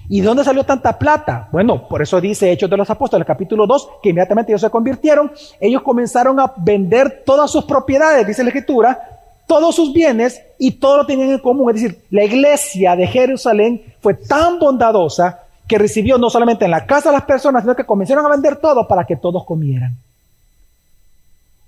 ¿Y 0.09 0.21
de 0.21 0.27
dónde 0.27 0.43
salió 0.43 0.63
tanta 0.63 0.97
plata? 0.97 1.49
Bueno, 1.51 1.87
por 1.87 2.01
eso 2.01 2.21
dice 2.21 2.51
Hechos 2.51 2.69
de 2.69 2.77
los 2.77 2.89
Apóstoles, 2.89 3.27
capítulo 3.27 3.67
2, 3.67 3.89
que 4.01 4.09
inmediatamente 4.09 4.51
ellos 4.51 4.61
se 4.61 4.69
convirtieron, 4.69 5.31
ellos 5.59 5.81
comenzaron 5.81 6.39
a 6.39 6.53
vender 6.55 7.23
todas 7.25 7.51
sus 7.51 7.65
propiedades, 7.65 8.25
dice 8.25 8.43
la 8.43 8.49
Escritura, 8.49 8.99
todos 9.47 9.75
sus 9.75 9.93
bienes 9.93 10.41
y 10.57 10.71
todo 10.71 10.97
lo 10.97 11.05
tenían 11.05 11.31
en 11.31 11.39
común. 11.39 11.69
Es 11.69 11.81
decir, 11.81 12.03
la 12.09 12.23
iglesia 12.23 12.95
de 12.95 13.07
Jerusalén 13.07 13.81
fue 14.01 14.13
tan 14.13 14.59
bondadosa 14.59 15.39
que 15.67 15.77
recibió 15.77 16.17
no 16.17 16.29
solamente 16.29 16.65
en 16.65 16.71
la 16.71 16.85
casa 16.85 17.09
de 17.09 17.17
las 17.17 17.25
personas, 17.25 17.63
sino 17.63 17.75
que 17.75 17.85
comenzaron 17.85 18.25
a 18.25 18.29
vender 18.29 18.55
todo 18.57 18.87
para 18.87 19.05
que 19.05 19.17
todos 19.17 19.43
comieran. 19.45 19.95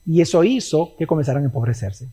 Y 0.06 0.22
eso 0.22 0.44
hizo 0.46 0.92
que 0.98 1.06
comenzaran 1.06 1.44
a 1.44 1.46
empobrecerse. 1.46 2.08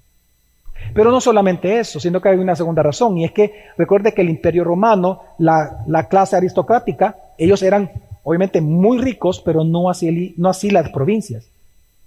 Pero 0.95 1.11
no 1.11 1.21
solamente 1.21 1.79
eso, 1.79 2.01
sino 2.01 2.21
que 2.21 2.31
hay 2.31 2.39
una 2.39 2.57
segunda 2.57 2.83
razón, 2.83 3.19
y 3.19 3.25
es 3.25 3.33
que 3.33 3.53
recuerde 3.77 4.13
que 4.13 4.23
el 4.23 4.31
imperio 4.31 4.65
romano, 4.65 5.21
la, 5.39 6.07
clase 6.09 6.37
aristocrática, 6.37 7.17
ellos 7.37 7.63
eran 7.63 7.91
obviamente 8.23 8.61
muy 8.61 8.99
ricos, 8.99 9.41
pero 9.41 9.65
no 9.65 9.91
así, 9.91 10.35
no 10.37 10.49
así 10.49 10.71
las 10.71 10.91
provincias. 10.91 11.47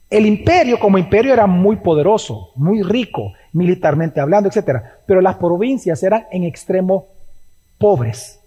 El 0.09 0.25
imperio 0.25 0.79
como 0.79 0.97
imperio 0.97 1.33
era 1.33 1.45
muy 1.45 1.75
poderoso, 1.75 2.49
muy 2.55 2.81
rico, 2.81 3.33
militarmente 3.53 4.19
hablando, 4.19 4.49
etc. 4.49 4.81
Pero 5.05 5.21
las 5.21 5.35
provincias 5.35 6.01
eran 6.01 6.25
en 6.31 6.43
extremo 6.43 7.05
pobres. 7.77 8.39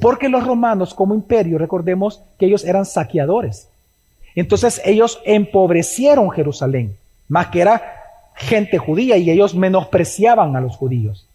Porque 0.00 0.28
los 0.28 0.46
romanos 0.46 0.94
como 0.94 1.14
imperio, 1.14 1.58
recordemos 1.58 2.22
que 2.38 2.46
ellos 2.46 2.64
eran 2.64 2.86
saqueadores. 2.86 3.68
Entonces 4.36 4.80
ellos 4.84 5.20
empobrecieron 5.24 6.30
Jerusalén, 6.30 6.96
más 7.26 7.48
que 7.48 7.60
era 7.60 7.97
gente 8.38 8.78
judía 8.78 9.16
y 9.16 9.30
ellos 9.30 9.54
menospreciaban 9.54 10.56
a 10.56 10.60
los 10.60 10.76
judíos. 10.76 11.26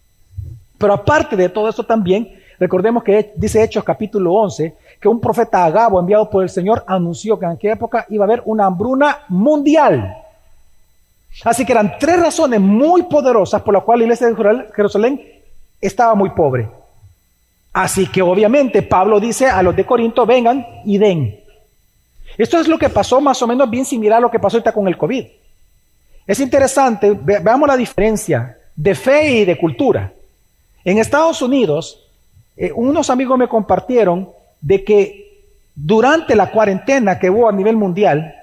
Pero 0.78 0.92
aparte 0.92 1.36
de 1.36 1.48
todo 1.48 1.68
eso 1.68 1.84
también, 1.84 2.28
recordemos 2.58 3.04
que 3.04 3.32
dice 3.36 3.62
Hechos 3.62 3.84
capítulo 3.84 4.32
11, 4.32 4.74
que 5.00 5.08
un 5.08 5.20
profeta 5.20 5.64
Agabo 5.64 6.00
enviado 6.00 6.28
por 6.28 6.42
el 6.42 6.48
Señor 6.48 6.82
anunció 6.86 7.38
que 7.38 7.44
en 7.44 7.52
aquella 7.52 7.74
época 7.74 8.06
iba 8.08 8.24
a 8.24 8.26
haber 8.26 8.42
una 8.46 8.66
hambruna 8.66 9.18
mundial. 9.28 10.16
Así 11.44 11.64
que 11.64 11.72
eran 11.72 11.96
tres 11.98 12.20
razones 12.20 12.60
muy 12.60 13.02
poderosas 13.04 13.62
por 13.62 13.74
las 13.74 13.82
cuales 13.82 14.00
la 14.00 14.14
iglesia 14.14 14.28
de 14.28 14.72
Jerusalén 14.74 15.20
estaba 15.80 16.14
muy 16.14 16.30
pobre. 16.30 16.68
Así 17.72 18.06
que 18.06 18.22
obviamente 18.22 18.82
Pablo 18.82 19.18
dice 19.18 19.46
a 19.46 19.62
los 19.62 19.74
de 19.74 19.84
Corinto, 19.84 20.24
vengan 20.24 20.64
y 20.84 20.96
den. 20.96 21.40
Esto 22.38 22.58
es 22.58 22.68
lo 22.68 22.78
que 22.78 22.88
pasó 22.88 23.20
más 23.20 23.42
o 23.42 23.46
menos 23.46 23.68
bien 23.68 23.84
similar 23.84 24.18
a 24.18 24.20
lo 24.20 24.30
que 24.30 24.38
pasó 24.38 24.56
ahorita 24.56 24.72
con 24.72 24.86
el 24.86 24.96
COVID. 24.96 25.26
Es 26.26 26.40
interesante, 26.40 27.12
veamos 27.12 27.68
la 27.68 27.76
diferencia 27.76 28.56
de 28.74 28.94
fe 28.94 29.30
y 29.30 29.44
de 29.44 29.58
cultura. 29.58 30.12
En 30.84 30.98
Estados 30.98 31.42
Unidos, 31.42 32.00
eh, 32.56 32.72
unos 32.74 33.10
amigos 33.10 33.38
me 33.38 33.48
compartieron 33.48 34.28
de 34.60 34.84
que 34.84 35.24
durante 35.74 36.36
la 36.36 36.50
cuarentena 36.50 37.18
que 37.18 37.30
hubo 37.30 37.48
a 37.48 37.52
nivel 37.52 37.76
mundial, 37.76 38.34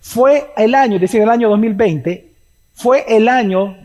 fue 0.00 0.52
el 0.56 0.74
año, 0.74 0.96
es 0.96 1.02
decir, 1.02 1.22
el 1.22 1.30
año 1.30 1.48
2020, 1.48 2.28
fue 2.74 3.04
el 3.08 3.28
año 3.28 3.76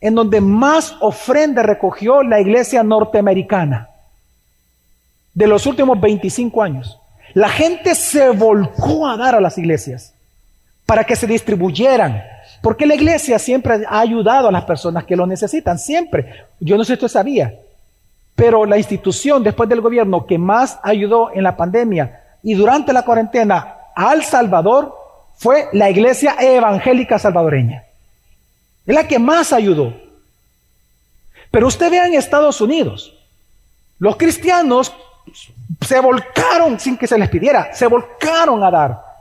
en 0.00 0.14
donde 0.14 0.40
más 0.40 0.96
ofrenda 1.00 1.62
recogió 1.62 2.22
la 2.22 2.40
iglesia 2.40 2.82
norteamericana 2.82 3.88
de 5.34 5.46
los 5.46 5.66
últimos 5.66 6.00
25 6.00 6.62
años. 6.62 6.98
La 7.34 7.48
gente 7.48 7.94
se 7.94 8.30
volcó 8.30 9.06
a 9.06 9.16
dar 9.16 9.34
a 9.34 9.40
las 9.40 9.58
iglesias 9.58 10.14
para 10.86 11.04
que 11.04 11.16
se 11.16 11.26
distribuyeran. 11.26 12.22
Porque 12.62 12.86
la 12.86 12.94
iglesia 12.94 13.38
siempre 13.38 13.84
ha 13.86 14.00
ayudado 14.00 14.48
a 14.48 14.52
las 14.52 14.64
personas 14.64 15.04
que 15.04 15.16
lo 15.16 15.26
necesitan, 15.26 15.78
siempre. 15.78 16.46
Yo 16.60 16.76
no 16.76 16.84
sé 16.84 16.88
si 16.88 16.92
usted 16.94 17.08
sabía, 17.08 17.54
pero 18.36 18.64
la 18.64 18.78
institución 18.78 19.42
después 19.42 19.68
del 19.68 19.80
gobierno 19.80 20.26
que 20.26 20.38
más 20.38 20.78
ayudó 20.82 21.32
en 21.34 21.42
la 21.42 21.56
pandemia 21.56 22.20
y 22.42 22.54
durante 22.54 22.92
la 22.92 23.04
cuarentena 23.04 23.76
al 23.94 24.24
Salvador 24.24 24.94
fue 25.36 25.68
la 25.72 25.90
iglesia 25.90 26.36
evangélica 26.38 27.18
salvadoreña. 27.18 27.82
Es 28.86 28.94
la 28.94 29.06
que 29.06 29.18
más 29.18 29.52
ayudó. 29.52 29.92
Pero 31.50 31.66
usted 31.66 31.90
vea 31.90 32.06
en 32.06 32.14
Estados 32.14 32.60
Unidos, 32.60 33.12
los 33.98 34.16
cristianos 34.16 34.94
se 35.80 36.00
volcaron 36.00 36.78
sin 36.80 36.96
que 36.96 37.06
se 37.06 37.18
les 37.18 37.28
pidiera, 37.28 37.74
se 37.74 37.86
volcaron 37.86 38.62
a 38.62 38.70
dar. 38.70 39.11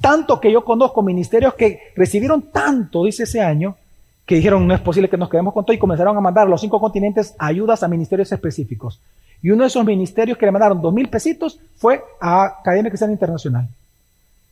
Tanto 0.00 0.40
que 0.40 0.52
yo 0.52 0.64
conozco 0.64 1.02
ministerios 1.02 1.54
que 1.54 1.92
recibieron 1.96 2.42
tanto, 2.42 3.04
dice 3.04 3.24
ese 3.24 3.40
año, 3.40 3.76
que 4.24 4.36
dijeron 4.36 4.66
no 4.66 4.74
es 4.74 4.80
posible 4.80 5.08
que 5.08 5.16
nos 5.16 5.28
quedemos 5.28 5.54
con 5.54 5.64
todo 5.64 5.74
y 5.74 5.78
comenzaron 5.78 6.16
a 6.16 6.20
mandar 6.20 6.46
a 6.46 6.50
los 6.50 6.60
cinco 6.60 6.80
continentes 6.80 7.34
ayudas 7.38 7.82
a 7.82 7.88
ministerios 7.88 8.30
específicos. 8.30 9.00
Y 9.42 9.50
uno 9.50 9.62
de 9.62 9.68
esos 9.68 9.84
ministerios 9.84 10.36
que 10.36 10.46
le 10.46 10.52
mandaron 10.52 10.82
dos 10.82 10.92
mil 10.92 11.08
pesitos 11.08 11.58
fue 11.76 12.02
a 12.20 12.58
Academia 12.60 12.90
Cristiana 12.90 13.12
Internacional. 13.12 13.68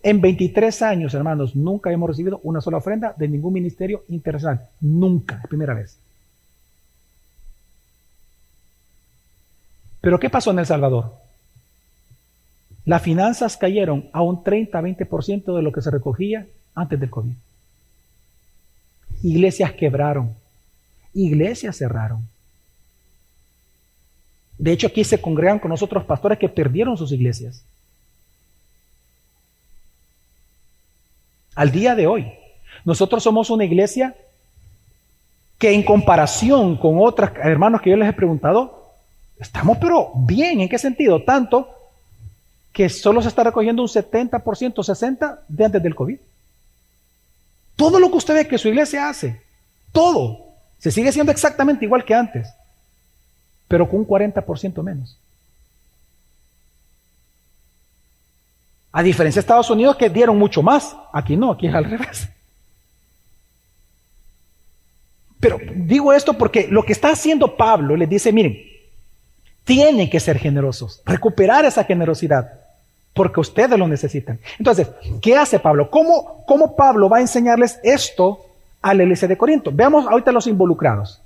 En 0.03 0.21
23 0.21 0.83
años, 0.83 1.15
hermanos, 1.15 1.57
nunca 1.57 1.91
hemos 1.91 2.09
recibido 2.09 2.41
una 2.45 2.61
sola 2.61 2.79
ofrenda 2.79 3.15
de 3.17 3.29
ningún 3.29 3.53
ministerio 3.53 4.05
internacional. 4.09 4.61
Nunca, 4.81 5.43
primera 5.49 5.75
vez. 5.75 5.99
Pero 10.01 10.21
¿qué 10.21 10.31
pasó 10.31 10.53
en 10.53 10.61
El 10.61 10.67
Salvador? 10.67 11.26
Las 12.87 13.03
finanzas 13.03 13.57
cayeron 13.57 14.09
a 14.13 14.23
un 14.23 14.45
30-20% 14.45 15.57
de 15.57 15.63
lo 15.63 15.73
que 15.73 15.83
se 15.83 15.91
recogía 15.91 16.47
antes 16.73 17.01
del 17.01 17.11
COVID. 17.11 17.33
Iglesias 19.25 19.73
quebraron, 19.73 20.35
iglesias 21.13 21.77
cerraron. 21.77 22.29
De 24.57 24.71
hecho, 24.71 24.87
aquí 24.87 25.03
se 25.03 25.21
congregan 25.21 25.59
con 25.59 25.71
nosotros 25.71 26.05
pastores 26.05 26.39
que 26.39 26.49
perdieron 26.49 26.97
sus 26.97 27.11
iglesias. 27.11 27.65
Al 31.57 31.73
día 31.73 31.97
de 31.97 32.07
hoy, 32.07 32.33
nosotros 32.85 33.21
somos 33.21 33.51
una 33.51 33.65
iglesia 33.65 34.15
que 35.59 35.73
en 35.73 35.83
comparación 35.83 36.77
con 36.77 37.01
otras 37.01 37.33
hermanos 37.43 37.83
que 37.83 37.91
yo 37.91 37.97
les 37.97 38.09
he 38.09 38.13
preguntado, 38.13 38.93
estamos 39.41 39.79
pero 39.79 40.13
bien. 40.15 40.61
¿En 40.61 40.69
qué 40.69 40.79
sentido? 40.79 41.25
Tanto 41.25 41.69
que 42.77 42.91
solo 42.91 43.23
se 43.23 43.29
está 43.29 43.43
recogiendo 43.43 43.81
un 43.81 43.89
70%, 43.89 44.39
60% 44.39 45.39
de 45.49 45.65
antes 45.65 45.83
del 45.83 45.95
COVID. 45.95 46.19
Todo 47.75 47.99
lo 47.99 48.11
que 48.11 48.19
usted 48.19 48.35
ve 48.35 48.47
que 48.47 48.59
su 48.59 48.69
iglesia 48.69 49.09
hace, 49.09 49.41
todo, 49.93 50.53
se 50.79 50.91
sigue 50.91 51.11
siendo 51.11 51.33
exactamente 51.33 51.87
igual 51.87 52.05
que 52.05 52.13
antes, 52.13 52.47
pero 53.67 53.89
con 53.89 54.01
un 54.01 54.07
40% 54.07 54.83
menos. 54.83 55.17
A 58.93 59.03
diferencia 59.03 59.41
de 59.41 59.45
Estados 59.45 59.71
Unidos 59.71 59.97
que 59.97 60.11
dieron 60.11 60.37
mucho 60.37 60.63
más, 60.63 60.95
aquí 61.15 61.35
no, 61.35 61.53
aquí 61.53 61.69
es 61.69 61.75
al 61.75 61.85
revés. 61.87 62.29
Pero 65.41 65.59
digo 65.77 66.13
esto 66.13 66.35
porque 66.35 66.69
lo 66.69 66.83
que 66.83 66.93
está 66.93 67.09
haciendo 67.09 67.57
Pablo 67.57 67.97
le 67.97 68.07
dice, 68.07 68.33
miren, 68.33 68.63
tienen 69.65 70.11
que 70.11 70.21
ser 70.21 70.39
generosos, 70.39 71.01
recuperar 71.07 71.65
esa 71.65 71.83
generosidad 71.83 72.66
porque 73.17 73.41
ustedes 73.41 73.79
lo 73.79 73.89
necesitan. 73.89 74.39
Entonces, 74.59 74.89
¿qué 75.23 75.35
hace 75.39 75.59
Pablo? 75.59 75.89
¿Cómo, 75.91 76.45
¿Cómo 76.47 76.77
Pablo 76.77 77.09
va 77.09 77.17
a 77.17 77.23
enseñarles 77.23 77.81
esto 77.83 78.45
a 78.83 78.93
la 78.93 79.05
iglesia 79.05 79.27
de 79.27 79.39
Corinto? 79.39 79.73
Veamos 79.73 80.07
ahorita 80.07 80.33
los 80.33 80.47
involucrados. 80.47 81.23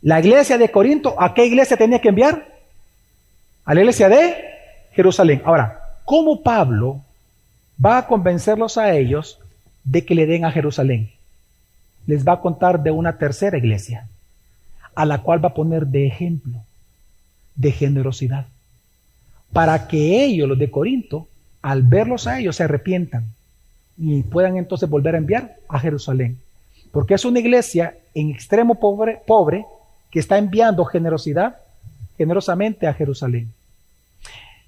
La 0.00 0.20
iglesia 0.20 0.56
de 0.56 0.70
Corinto, 0.70 1.14
¿a 1.20 1.34
qué 1.34 1.44
iglesia 1.44 1.76
tenía 1.76 2.00
que 2.00 2.08
enviar? 2.08 2.48
A 3.66 3.74
la 3.74 3.80
iglesia 3.80 4.08
de 4.08 4.36
Jerusalén. 4.92 5.42
Ahora, 5.44 5.82
¿cómo 6.06 6.42
Pablo 6.42 7.02
va 7.84 7.98
a 7.98 8.06
convencerlos 8.06 8.78
a 8.78 8.94
ellos 8.94 9.38
de 9.84 10.02
que 10.06 10.14
le 10.14 10.24
den 10.24 10.46
a 10.46 10.50
Jerusalén? 10.50 11.10
Les 12.06 12.26
va 12.26 12.32
a 12.32 12.40
contar 12.40 12.82
de 12.82 12.90
una 12.90 13.18
tercera 13.18 13.58
iglesia, 13.58 14.08
a 14.94 15.04
la 15.04 15.20
cual 15.20 15.44
va 15.44 15.50
a 15.50 15.54
poner 15.54 15.88
de 15.88 16.06
ejemplo, 16.06 16.60
de 17.54 17.70
generosidad, 17.70 18.46
para 19.52 19.88
que 19.88 20.24
ellos, 20.24 20.48
los 20.48 20.58
de 20.58 20.70
Corinto, 20.70 21.28
al 21.64 21.82
verlos 21.82 22.26
a 22.26 22.38
ellos 22.38 22.56
se 22.56 22.64
arrepientan 22.64 23.24
y 23.96 24.22
puedan 24.22 24.58
entonces 24.58 24.86
volver 24.86 25.14
a 25.14 25.18
enviar 25.18 25.56
a 25.66 25.78
Jerusalén. 25.78 26.38
Porque 26.92 27.14
es 27.14 27.24
una 27.24 27.40
iglesia 27.40 27.96
en 28.14 28.28
extremo 28.28 28.74
pobre, 28.74 29.22
pobre 29.26 29.64
que 30.10 30.18
está 30.18 30.36
enviando 30.36 30.84
generosidad, 30.84 31.56
generosamente 32.18 32.86
a 32.86 32.92
Jerusalén. 32.92 33.50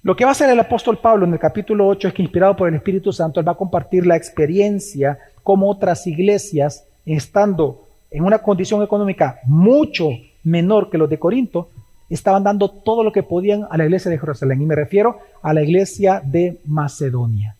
Lo 0.01 0.15
que 0.15 0.25
va 0.25 0.31
a 0.31 0.33
hacer 0.33 0.49
el 0.49 0.59
apóstol 0.59 0.97
Pablo 0.97 1.27
en 1.27 1.33
el 1.33 1.39
capítulo 1.39 1.87
8 1.87 2.07
es 2.07 2.13
que 2.15 2.23
inspirado 2.23 2.55
por 2.55 2.67
el 2.67 2.73
Espíritu 2.73 3.13
Santo, 3.13 3.39
él 3.39 3.47
va 3.47 3.51
a 3.51 3.57
compartir 3.57 4.07
la 4.07 4.15
experiencia 4.15 5.19
como 5.43 5.69
otras 5.69 6.07
iglesias, 6.07 6.83
estando 7.05 7.85
en 8.09 8.23
una 8.23 8.39
condición 8.39 8.81
económica 8.81 9.39
mucho 9.45 10.09
menor 10.43 10.89
que 10.89 10.97
los 10.97 11.11
de 11.11 11.19
Corinto, 11.19 11.69
estaban 12.09 12.43
dando 12.43 12.69
todo 12.69 13.03
lo 13.03 13.11
que 13.11 13.23
podían 13.23 13.67
a 13.69 13.77
la 13.77 13.85
iglesia 13.85 14.09
de 14.11 14.19
Jerusalén. 14.19 14.61
Y 14.61 14.65
me 14.65 14.75
refiero 14.75 15.19
a 15.41 15.53
la 15.53 15.63
iglesia 15.63 16.21
de 16.23 16.59
Macedonia. 16.65 17.55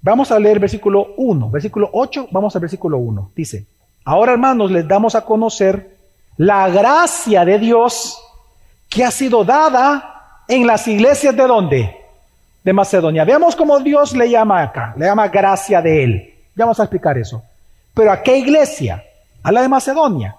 Vamos 0.00 0.32
a 0.32 0.38
leer 0.38 0.58
versículo 0.58 1.14
1, 1.16 1.50
versículo 1.50 1.88
8, 1.92 2.28
vamos 2.32 2.54
al 2.56 2.60
versículo 2.60 2.98
1. 2.98 3.30
Dice, 3.36 3.66
ahora 4.04 4.32
hermanos 4.32 4.70
les 4.70 4.86
damos 4.86 5.14
a 5.14 5.24
conocer 5.24 5.96
la 6.36 6.68
gracia 6.68 7.44
de 7.44 7.58
Dios 7.58 8.18
que 8.88 9.04
ha 9.04 9.12
sido 9.12 9.44
dada 9.44 10.42
en 10.48 10.66
las 10.66 10.88
iglesias 10.88 11.36
de 11.36 11.46
dónde? 11.46 11.96
De 12.64 12.72
Macedonia. 12.72 13.24
Veamos 13.24 13.54
cómo 13.54 13.78
Dios 13.78 14.14
le 14.14 14.28
llama 14.28 14.62
acá, 14.62 14.94
le 14.96 15.06
llama 15.06 15.28
gracia 15.28 15.80
de 15.80 16.04
él. 16.04 16.34
Ya 16.54 16.64
vamos 16.64 16.80
a 16.80 16.84
explicar 16.84 17.16
eso. 17.16 17.42
Pero 17.94 18.10
¿a 18.12 18.22
qué 18.22 18.36
iglesia? 18.36 19.04
A 19.42 19.52
la 19.52 19.62
de 19.62 19.68
Macedonia. 19.68 20.36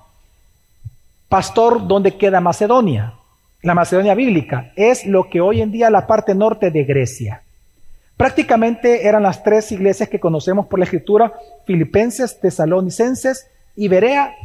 Pastor, 1.33 1.87
¿dónde 1.87 2.15
queda 2.15 2.41
Macedonia? 2.41 3.15
La 3.63 3.73
Macedonia 3.73 4.13
bíblica 4.13 4.71
es 4.75 5.07
lo 5.07 5.31
que 5.31 5.41
hoy 5.41 5.63
en 5.63 5.71
día 5.71 5.89
la 5.89 6.05
parte 6.05 6.35
norte 6.35 6.69
de 6.69 6.83
Grecia. 6.83 7.41
Prácticamente 8.15 9.07
eran 9.07 9.23
las 9.23 9.41
tres 9.41 9.71
iglesias 9.71 10.09
que 10.09 10.19
conocemos 10.19 10.67
por 10.67 10.77
la 10.77 10.85
escritura, 10.85 11.33
filipenses, 11.65 12.39
tesalonicenses 12.39 13.47
y 13.75 13.87
Berea, 13.87 14.35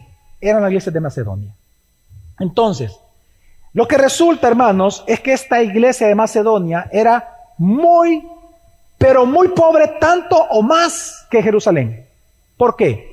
eran 0.41 0.63
las 0.63 0.71
iglesias 0.71 0.95
de 0.95 1.01
Macedonia. 1.01 1.55
Entonces, 2.41 2.99
lo 3.75 3.87
que 3.87 3.99
resulta, 3.99 4.49
hermanos, 4.49 5.05
es 5.07 5.21
que 5.21 5.35
esta 5.35 5.63
iglesia 5.63 6.07
de 6.07 6.15
Macedonia 6.15 6.89
era 6.91 7.37
muy, 7.59 8.27
pero 8.97 9.27
muy 9.27 9.49
pobre, 9.49 9.89
tanto 10.01 10.39
o 10.39 10.63
más 10.63 11.27
que 11.31 11.43
Jerusalén. 11.43 12.07
¿Por 12.57 12.77
qué? 12.77 13.08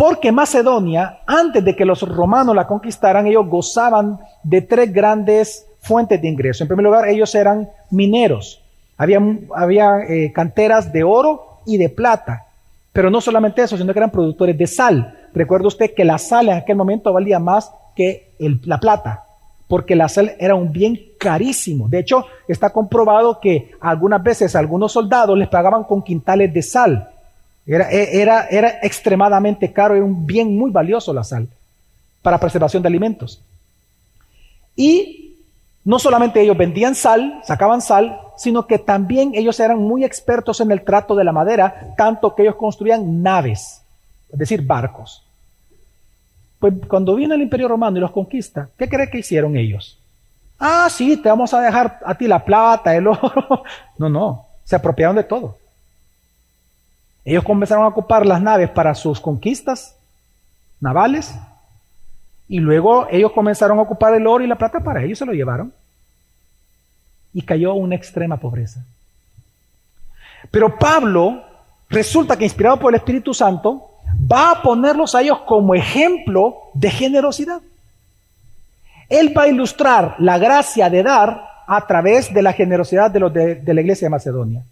Porque 0.00 0.32
Macedonia, 0.32 1.18
antes 1.26 1.62
de 1.62 1.76
que 1.76 1.84
los 1.84 2.00
romanos 2.00 2.56
la 2.56 2.66
conquistaran, 2.66 3.26
ellos 3.26 3.46
gozaban 3.46 4.18
de 4.42 4.62
tres 4.62 4.90
grandes 4.90 5.66
fuentes 5.82 6.22
de 6.22 6.26
ingreso. 6.26 6.64
En 6.64 6.68
primer 6.68 6.84
lugar, 6.84 7.06
ellos 7.06 7.34
eran 7.34 7.68
mineros. 7.90 8.62
Había, 8.96 9.98
eh, 10.08 10.32
canteras 10.32 10.90
de 10.90 11.04
oro 11.04 11.58
y 11.66 11.76
de 11.76 11.90
plata. 11.90 12.46
Pero 12.94 13.10
no 13.10 13.20
solamente 13.20 13.60
eso, 13.60 13.76
sino 13.76 13.92
que 13.92 13.98
eran 13.98 14.10
productores 14.10 14.56
de 14.56 14.66
sal. 14.66 15.18
Recuerda 15.34 15.68
usted 15.68 15.92
que 15.94 16.06
la 16.06 16.16
sal 16.16 16.48
en 16.48 16.54
aquel 16.54 16.76
momento 16.76 17.12
valía 17.12 17.38
más 17.38 17.70
que 17.94 18.30
la 18.38 18.80
plata, 18.80 19.24
porque 19.68 19.96
la 19.96 20.08
sal 20.08 20.32
era 20.38 20.54
un 20.54 20.72
bien 20.72 20.98
carísimo. 21.18 21.90
De 21.90 21.98
hecho, 21.98 22.24
está 22.48 22.70
comprobado 22.70 23.38
que 23.38 23.72
algunas 23.82 24.22
veces 24.22 24.56
algunos 24.56 24.92
soldados 24.92 25.36
les 25.36 25.48
pagaban 25.48 25.84
con 25.84 26.02
quintales 26.02 26.54
de 26.54 26.62
sal 26.62 27.10
e, 27.70 28.20
era, 28.20 28.78
extremadamente 28.82 29.72
caro, 29.72 29.94
era 29.94 30.04
un 30.04 30.26
bien 30.26 30.56
muy 30.56 30.70
valioso 30.70 31.12
la 31.12 31.22
sal 31.22 31.48
para 32.20 32.38
preservación 32.38 32.82
de 32.82 32.88
alimentos. 32.88 33.40
Y 34.74 35.36
no 35.84 35.98
solamente 35.98 36.40
ellos 36.40 36.56
vendían 36.56 36.94
sal, 36.94 37.40
sacaban 37.44 37.80
sal, 37.80 38.20
sino 38.36 38.66
que 38.66 38.78
también 38.78 39.32
ellos 39.34 39.60
eran 39.60 39.78
muy 39.78 40.04
expertos 40.04 40.60
en 40.60 40.72
el 40.72 40.82
trato 40.82 41.14
de 41.14 41.24
la 41.24 41.32
madera, 41.32 41.94
tanto 41.96 42.34
que 42.34 42.42
ellos 42.42 42.56
construían 42.56 43.22
naves, 43.22 43.82
es 44.32 44.38
decir, 44.38 44.62
barcos. 44.66 45.22
Pues 46.58 46.74
cuando 46.88 47.14
vino 47.14 47.34
el 47.34 47.42
imperio 47.42 47.68
romano 47.68 47.96
y 47.96 48.00
los 48.00 48.10
conquista, 48.10 48.68
¿qué 48.76 48.88
cree 48.88 49.08
que 49.08 49.18
hicieron 49.18 49.56
ellos? 49.56 49.96
Ah, 50.58 50.88
sí, 50.90 51.16
te 51.16 51.28
vamos 51.28 51.54
a 51.54 51.60
dejar 51.60 52.00
a 52.04 52.14
ti 52.14 52.26
la 52.26 52.44
plata, 52.44 52.94
el 52.94 53.06
oro. 53.06 53.62
No, 53.96 54.08
no, 54.08 54.46
se 54.64 54.76
apropiaron 54.76 55.16
de 55.16 55.24
todo. 55.24 55.59
Ellos 57.24 57.44
comenzaron 57.44 57.84
a 57.84 57.88
ocupar 57.88 58.26
las 58.26 58.40
naves 58.40 58.70
para 58.70 58.94
sus 58.94 59.20
conquistas 59.20 59.96
navales 60.80 61.34
y 62.48 62.58
luego 62.58 63.06
ellos 63.10 63.32
comenzaron 63.32 63.78
a 63.78 63.82
ocupar 63.82 64.14
el 64.14 64.26
oro 64.26 64.42
y 64.42 64.48
la 64.48 64.56
plata 64.56 64.80
para 64.80 65.04
ellos, 65.04 65.18
se 65.18 65.26
lo 65.26 65.32
llevaron. 65.32 65.72
Y 67.32 67.42
cayó 67.42 67.74
una 67.74 67.94
extrema 67.94 68.38
pobreza. 68.38 68.84
Pero 70.50 70.76
Pablo 70.76 71.44
resulta 71.88 72.36
que 72.36 72.44
inspirado 72.44 72.78
por 72.78 72.92
el 72.92 72.98
Espíritu 72.98 73.32
Santo 73.34 73.90
va 74.30 74.50
a 74.50 74.62
ponerlos 74.62 75.14
a 75.14 75.22
ellos 75.22 75.38
como 75.46 75.76
ejemplo 75.76 76.56
de 76.74 76.90
generosidad. 76.90 77.60
Él 79.08 79.32
va 79.36 79.42
a 79.42 79.48
ilustrar 79.48 80.16
la 80.18 80.38
gracia 80.38 80.90
de 80.90 81.02
dar 81.02 81.42
a 81.66 81.86
través 81.86 82.34
de 82.34 82.42
la 82.42 82.52
generosidad 82.52 83.12
de 83.12 83.20
los 83.20 83.32
de, 83.32 83.56
de 83.56 83.74
la 83.74 83.80
iglesia 83.80 84.06
de 84.06 84.10
Macedonia. 84.10 84.64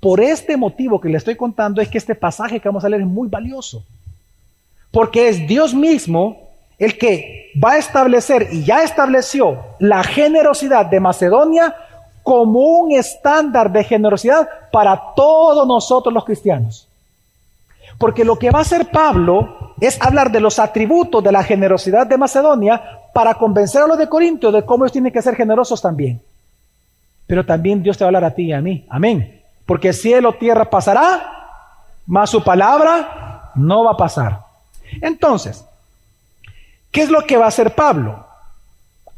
Por 0.00 0.20
este 0.20 0.56
motivo 0.56 1.00
que 1.00 1.08
le 1.08 1.18
estoy 1.18 1.34
contando 1.34 1.80
es 1.80 1.88
que 1.88 1.98
este 1.98 2.14
pasaje 2.14 2.60
que 2.60 2.68
vamos 2.68 2.84
a 2.84 2.88
leer 2.88 3.02
es 3.02 3.08
muy 3.08 3.28
valioso. 3.28 3.82
Porque 4.92 5.28
es 5.28 5.46
Dios 5.46 5.74
mismo 5.74 6.48
el 6.78 6.96
que 6.96 7.50
va 7.62 7.72
a 7.72 7.78
establecer 7.78 8.48
y 8.52 8.64
ya 8.64 8.84
estableció 8.84 9.58
la 9.80 10.04
generosidad 10.04 10.86
de 10.86 11.00
Macedonia 11.00 11.74
como 12.22 12.60
un 12.60 12.92
estándar 12.92 13.72
de 13.72 13.82
generosidad 13.82 14.48
para 14.70 15.14
todos 15.16 15.66
nosotros 15.66 16.14
los 16.14 16.24
cristianos. 16.24 16.86
Porque 17.98 18.24
lo 18.24 18.38
que 18.38 18.50
va 18.50 18.60
a 18.60 18.62
hacer 18.62 18.90
Pablo 18.92 19.74
es 19.80 20.00
hablar 20.00 20.30
de 20.30 20.38
los 20.38 20.60
atributos 20.60 21.24
de 21.24 21.32
la 21.32 21.42
generosidad 21.42 22.06
de 22.06 22.16
Macedonia 22.16 22.80
para 23.12 23.34
convencer 23.34 23.82
a 23.82 23.88
los 23.88 23.98
de 23.98 24.08
Corinto 24.08 24.52
de 24.52 24.64
cómo 24.64 24.84
ellos 24.84 24.92
tienen 24.92 25.12
que 25.12 25.22
ser 25.22 25.34
generosos 25.34 25.82
también. 25.82 26.22
Pero 27.26 27.44
también 27.44 27.82
Dios 27.82 27.98
te 27.98 28.04
va 28.04 28.06
a 28.06 28.10
hablar 28.10 28.24
a 28.24 28.34
ti 28.34 28.44
y 28.44 28.52
a 28.52 28.60
mí. 28.60 28.86
Amén 28.88 29.37
porque 29.68 29.92
cielo, 29.92 30.32
tierra 30.32 30.70
pasará, 30.70 31.30
mas 32.06 32.30
su 32.30 32.42
palabra 32.42 33.50
no 33.54 33.84
va 33.84 33.92
a 33.92 33.96
pasar. 33.98 34.40
Entonces, 35.02 35.62
¿qué 36.90 37.02
es 37.02 37.10
lo 37.10 37.26
que 37.26 37.36
va 37.36 37.44
a 37.44 37.48
hacer 37.48 37.74
Pablo? 37.74 38.26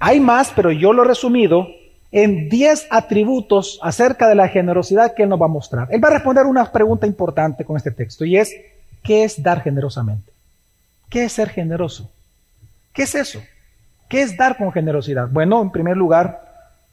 Hay 0.00 0.18
más, 0.18 0.50
pero 0.50 0.72
yo 0.72 0.92
lo 0.92 1.04
he 1.04 1.06
resumido 1.06 1.68
en 2.10 2.48
10 2.48 2.88
atributos 2.90 3.78
acerca 3.80 4.26
de 4.26 4.34
la 4.34 4.48
generosidad 4.48 5.14
que 5.14 5.22
Él 5.22 5.28
nos 5.28 5.40
va 5.40 5.44
a 5.44 5.50
mostrar. 5.50 5.86
Él 5.92 6.02
va 6.02 6.08
a 6.08 6.14
responder 6.14 6.46
una 6.46 6.72
pregunta 6.72 7.06
importante 7.06 7.64
con 7.64 7.76
este 7.76 7.92
texto 7.92 8.24
y 8.24 8.36
es, 8.36 8.52
¿qué 9.04 9.22
es 9.22 9.40
dar 9.40 9.62
generosamente? 9.62 10.32
¿Qué 11.08 11.26
es 11.26 11.32
ser 11.32 11.50
generoso? 11.50 12.10
¿Qué 12.92 13.04
es 13.04 13.14
eso? 13.14 13.40
¿Qué 14.08 14.20
es 14.20 14.36
dar 14.36 14.56
con 14.56 14.72
generosidad? 14.72 15.28
Bueno, 15.28 15.62
en 15.62 15.70
primer 15.70 15.96
lugar, 15.96 16.40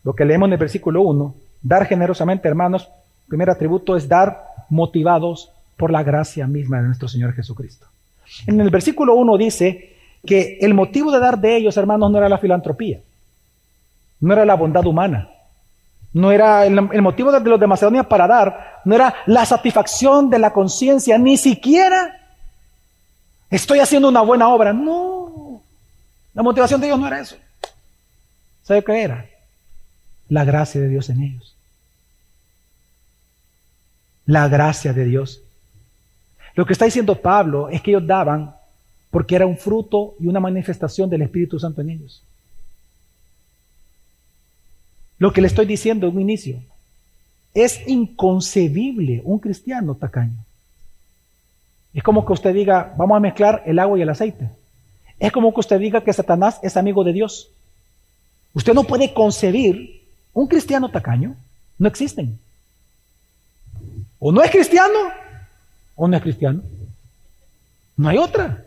lo 0.03 0.13
que 0.13 0.25
leemos 0.25 0.45
en 0.45 0.53
el 0.53 0.59
versículo 0.59 1.01
1, 1.01 1.33
dar 1.63 1.87
generosamente, 1.87 2.47
hermanos, 2.47 2.87
primer 3.27 3.49
atributo 3.49 3.95
es 3.95 4.07
dar 4.07 4.47
motivados 4.69 5.51
por 5.77 5.91
la 5.91 6.03
gracia 6.03 6.47
misma 6.47 6.77
de 6.77 6.87
nuestro 6.87 7.07
Señor 7.07 7.33
Jesucristo. 7.33 7.85
En 8.45 8.59
el 8.59 8.69
versículo 8.69 9.15
1 9.15 9.37
dice 9.37 9.95
que 10.25 10.57
el 10.61 10.73
motivo 10.73 11.11
de 11.11 11.19
dar 11.19 11.39
de 11.39 11.57
ellos, 11.57 11.77
hermanos, 11.77 12.11
no 12.11 12.17
era 12.17 12.29
la 12.29 12.37
filantropía 12.37 12.99
no 14.19 14.33
era 14.33 14.45
la 14.45 14.55
bondad 14.55 14.85
humana, 14.85 15.29
no 16.13 16.31
era 16.31 16.65
el, 16.65 17.01
motivo 17.01 17.31
de 17.31 17.39
los 17.39 17.59
de 17.59 17.67
Macedonia 17.67 18.03
para 18.03 18.27
dar, 18.27 18.81
no 18.85 18.95
era 18.95 19.13
la 19.25 19.45
satisfacción 19.45 20.29
de 20.29 20.39
la 20.39 20.51
conciencia, 20.53 21.17
ni 21.17 21.37
siquiera 21.37 22.19
estoy 23.49 23.79
haciendo 23.79 24.09
una 24.09 24.21
buena 24.21 24.49
obra, 24.49 24.73
no, 24.73 25.61
la 26.33 26.43
motivación 26.43 26.81
de 26.81 26.87
ellos 26.87 26.99
no 26.99 27.07
era 27.07 27.19
eso. 27.19 27.35
¿Sabe 28.63 28.83
qué 28.83 29.01
era? 29.01 29.25
La 30.29 30.43
gracia 30.43 30.81
de 30.81 30.89
Dios 30.89 31.09
en 31.09 31.21
ellos. 31.21 31.55
La 34.27 34.47
gracia 34.47 34.93
de 34.93 35.05
Dios. 35.05 35.41
Lo 36.53 36.65
que 36.65 36.73
está 36.73 36.85
diciendo 36.85 37.15
Pablo 37.15 37.69
es 37.69 37.81
que 37.81 37.91
ellos 37.91 38.05
daban 38.05 38.53
porque 39.09 39.35
era 39.35 39.45
un 39.45 39.57
fruto 39.57 40.15
y 40.19 40.27
una 40.27 40.39
manifestación 40.39 41.09
del 41.09 41.23
Espíritu 41.23 41.59
Santo 41.59 41.81
en 41.81 41.89
ellos. 41.89 42.21
Lo 45.17 45.31
que 45.33 45.41
le 45.41 45.47
estoy 45.47 45.65
diciendo 45.65 46.07
en 46.07 46.15
un 46.15 46.21
inicio. 46.21 46.59
Es 47.53 47.81
inconcebible 47.87 49.21
un 49.23 49.39
cristiano 49.39 49.95
tacaño. 49.95 50.37
Es 51.93 52.03
como 52.03 52.25
que 52.25 52.33
usted 52.33 52.53
diga, 52.53 52.93
vamos 52.97 53.17
a 53.17 53.21
mezclar 53.21 53.63
el 53.65 53.79
agua 53.79 53.97
y 53.97 54.01
el 54.01 54.09
aceite. 54.09 54.49
Es 55.19 55.31
como 55.31 55.53
que 55.53 55.61
usted 55.61 55.79
diga 55.79 56.03
que 56.03 56.13
Satanás 56.13 56.59
es 56.61 56.77
amigo 56.77 57.03
de 57.03 57.13
Dios. 57.13 57.49
Usted 58.53 58.73
no 58.73 58.83
puede 58.83 59.13
concebir 59.13 60.03
un 60.33 60.47
cristiano 60.47 60.89
tacaño. 60.89 61.35
No 61.79 61.87
existen. 61.87 62.37
O 64.27 64.31
no 64.33 64.43
es 64.43 64.51
cristiano 64.51 64.99
o 65.95 66.05
no 66.05 66.17
es 66.17 66.21
cristiano. 66.21 66.61
No 67.95 68.09
hay 68.09 68.17
otra. 68.17 68.61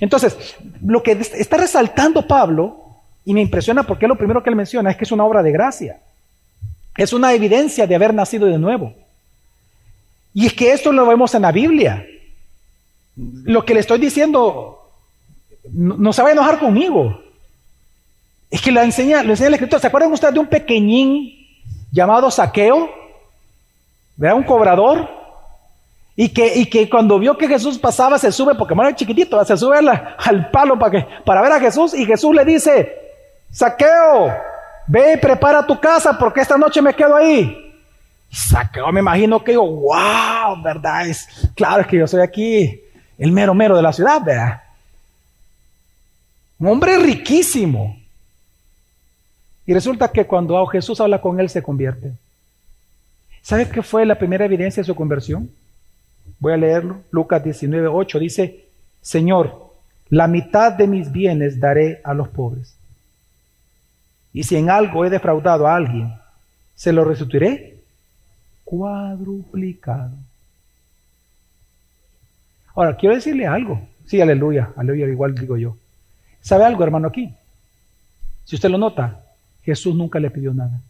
Entonces, 0.00 0.56
lo 0.84 1.00
que 1.00 1.12
está 1.12 1.58
resaltando 1.58 2.26
Pablo 2.26 2.96
y 3.24 3.32
me 3.32 3.40
impresiona 3.40 3.84
porque 3.84 4.08
lo 4.08 4.18
primero 4.18 4.42
que 4.42 4.50
él 4.50 4.56
menciona 4.56 4.90
es 4.90 4.96
que 4.96 5.04
es 5.04 5.12
una 5.12 5.24
obra 5.24 5.44
de 5.44 5.52
gracia. 5.52 6.00
Es 6.96 7.12
una 7.12 7.32
evidencia 7.32 7.86
de 7.86 7.94
haber 7.94 8.12
nacido 8.12 8.48
de 8.48 8.58
nuevo. 8.58 8.92
Y 10.34 10.46
es 10.46 10.54
que 10.54 10.72
esto 10.72 10.90
lo 10.90 11.06
vemos 11.06 11.32
en 11.36 11.42
la 11.42 11.52
Biblia. 11.52 12.04
Lo 13.14 13.64
que 13.64 13.74
le 13.74 13.80
estoy 13.80 14.00
diciendo 14.00 14.90
no, 15.72 16.12
se 16.12 16.22
va 16.22 16.30
a 16.30 16.32
enojar 16.32 16.58
conmigo. 16.58 17.22
Es 18.50 18.60
que 18.60 18.72
lo 18.72 18.80
enseña, 18.80 19.22
lo 19.22 19.30
enseña 19.30 19.46
el 19.46 19.54
escritor. 19.54 19.78
¿Se 19.78 19.86
acuerdan 19.86 20.12
ustedes 20.12 20.34
de 20.34 20.40
un 20.40 20.48
pequeñín 20.48 21.46
llamado 21.92 22.28
Saqueo? 22.28 22.98
¿Verdad? 24.20 24.36
Un 24.36 24.44
cobrador. 24.44 25.08
Y 26.14 26.28
que, 26.28 26.54
y 26.54 26.66
que 26.66 26.90
cuando 26.90 27.18
vio 27.18 27.38
que 27.38 27.48
Jesús 27.48 27.78
pasaba 27.78 28.18
se 28.18 28.30
sube, 28.30 28.54
porque 28.54 28.74
era 28.74 28.94
chiquitito, 28.94 29.42
se 29.42 29.56
sube 29.56 29.78
al 29.78 30.50
palo 30.50 30.78
para, 30.78 30.90
que, 30.90 31.06
para 31.24 31.40
ver 31.40 31.52
a 31.52 31.60
Jesús 31.60 31.94
y 31.94 32.04
Jesús 32.04 32.34
le 32.34 32.44
dice, 32.44 32.98
Saqueo, 33.50 34.30
ve 34.86 35.14
y 35.14 35.16
prepara 35.16 35.66
tu 35.66 35.80
casa 35.80 36.18
porque 36.18 36.42
esta 36.42 36.58
noche 36.58 36.82
me 36.82 36.92
quedo 36.92 37.16
ahí. 37.16 37.74
Saqueo, 38.30 38.92
me 38.92 39.00
imagino 39.00 39.42
que 39.42 39.52
digo, 39.52 39.66
wow, 39.66 40.62
¿verdad? 40.62 41.08
Es, 41.08 41.26
claro, 41.54 41.80
es 41.80 41.86
que 41.86 41.96
yo 41.96 42.06
soy 42.06 42.20
aquí 42.20 42.78
el 43.16 43.32
mero 43.32 43.54
mero 43.54 43.74
de 43.74 43.82
la 43.82 43.94
ciudad, 43.94 44.20
¿verdad? 44.22 44.60
Un 46.58 46.66
hombre 46.66 46.98
riquísimo. 46.98 47.96
Y 49.64 49.72
resulta 49.72 50.08
que 50.08 50.26
cuando 50.26 50.66
Jesús 50.66 51.00
habla 51.00 51.22
con 51.22 51.40
él 51.40 51.48
se 51.48 51.62
convierte. 51.62 52.12
¿Sabe 53.42 53.68
qué 53.68 53.82
fue 53.82 54.06
la 54.06 54.18
primera 54.18 54.44
evidencia 54.44 54.82
de 54.82 54.86
su 54.86 54.94
conversión? 54.94 55.50
Voy 56.38 56.52
a 56.52 56.56
leerlo. 56.56 57.02
Lucas 57.10 57.42
19, 57.42 57.88
8 57.88 58.18
dice, 58.18 58.64
Señor, 59.00 59.70
la 60.08 60.26
mitad 60.26 60.72
de 60.72 60.86
mis 60.86 61.10
bienes 61.10 61.60
daré 61.60 62.00
a 62.04 62.14
los 62.14 62.28
pobres. 62.28 62.76
Y 64.32 64.44
si 64.44 64.56
en 64.56 64.70
algo 64.70 65.04
he 65.04 65.10
defraudado 65.10 65.66
a 65.66 65.74
alguien, 65.74 66.12
se 66.74 66.92
lo 66.92 67.04
restituiré 67.04 67.78
cuadruplicado. 68.64 70.12
Ahora, 72.74 72.96
quiero 72.96 73.14
decirle 73.14 73.46
algo. 73.46 73.80
Sí, 74.06 74.20
aleluya, 74.20 74.70
aleluya, 74.76 75.06
igual 75.08 75.34
digo 75.34 75.56
yo. 75.56 75.76
¿Sabe 76.40 76.64
algo, 76.64 76.82
hermano, 76.84 77.08
aquí? 77.08 77.34
Si 78.44 78.54
usted 78.56 78.70
lo 78.70 78.78
nota, 78.78 79.20
Jesús 79.62 79.94
nunca 79.94 80.18
le 80.18 80.30
pidió 80.30 80.54
nada. 80.54 80.80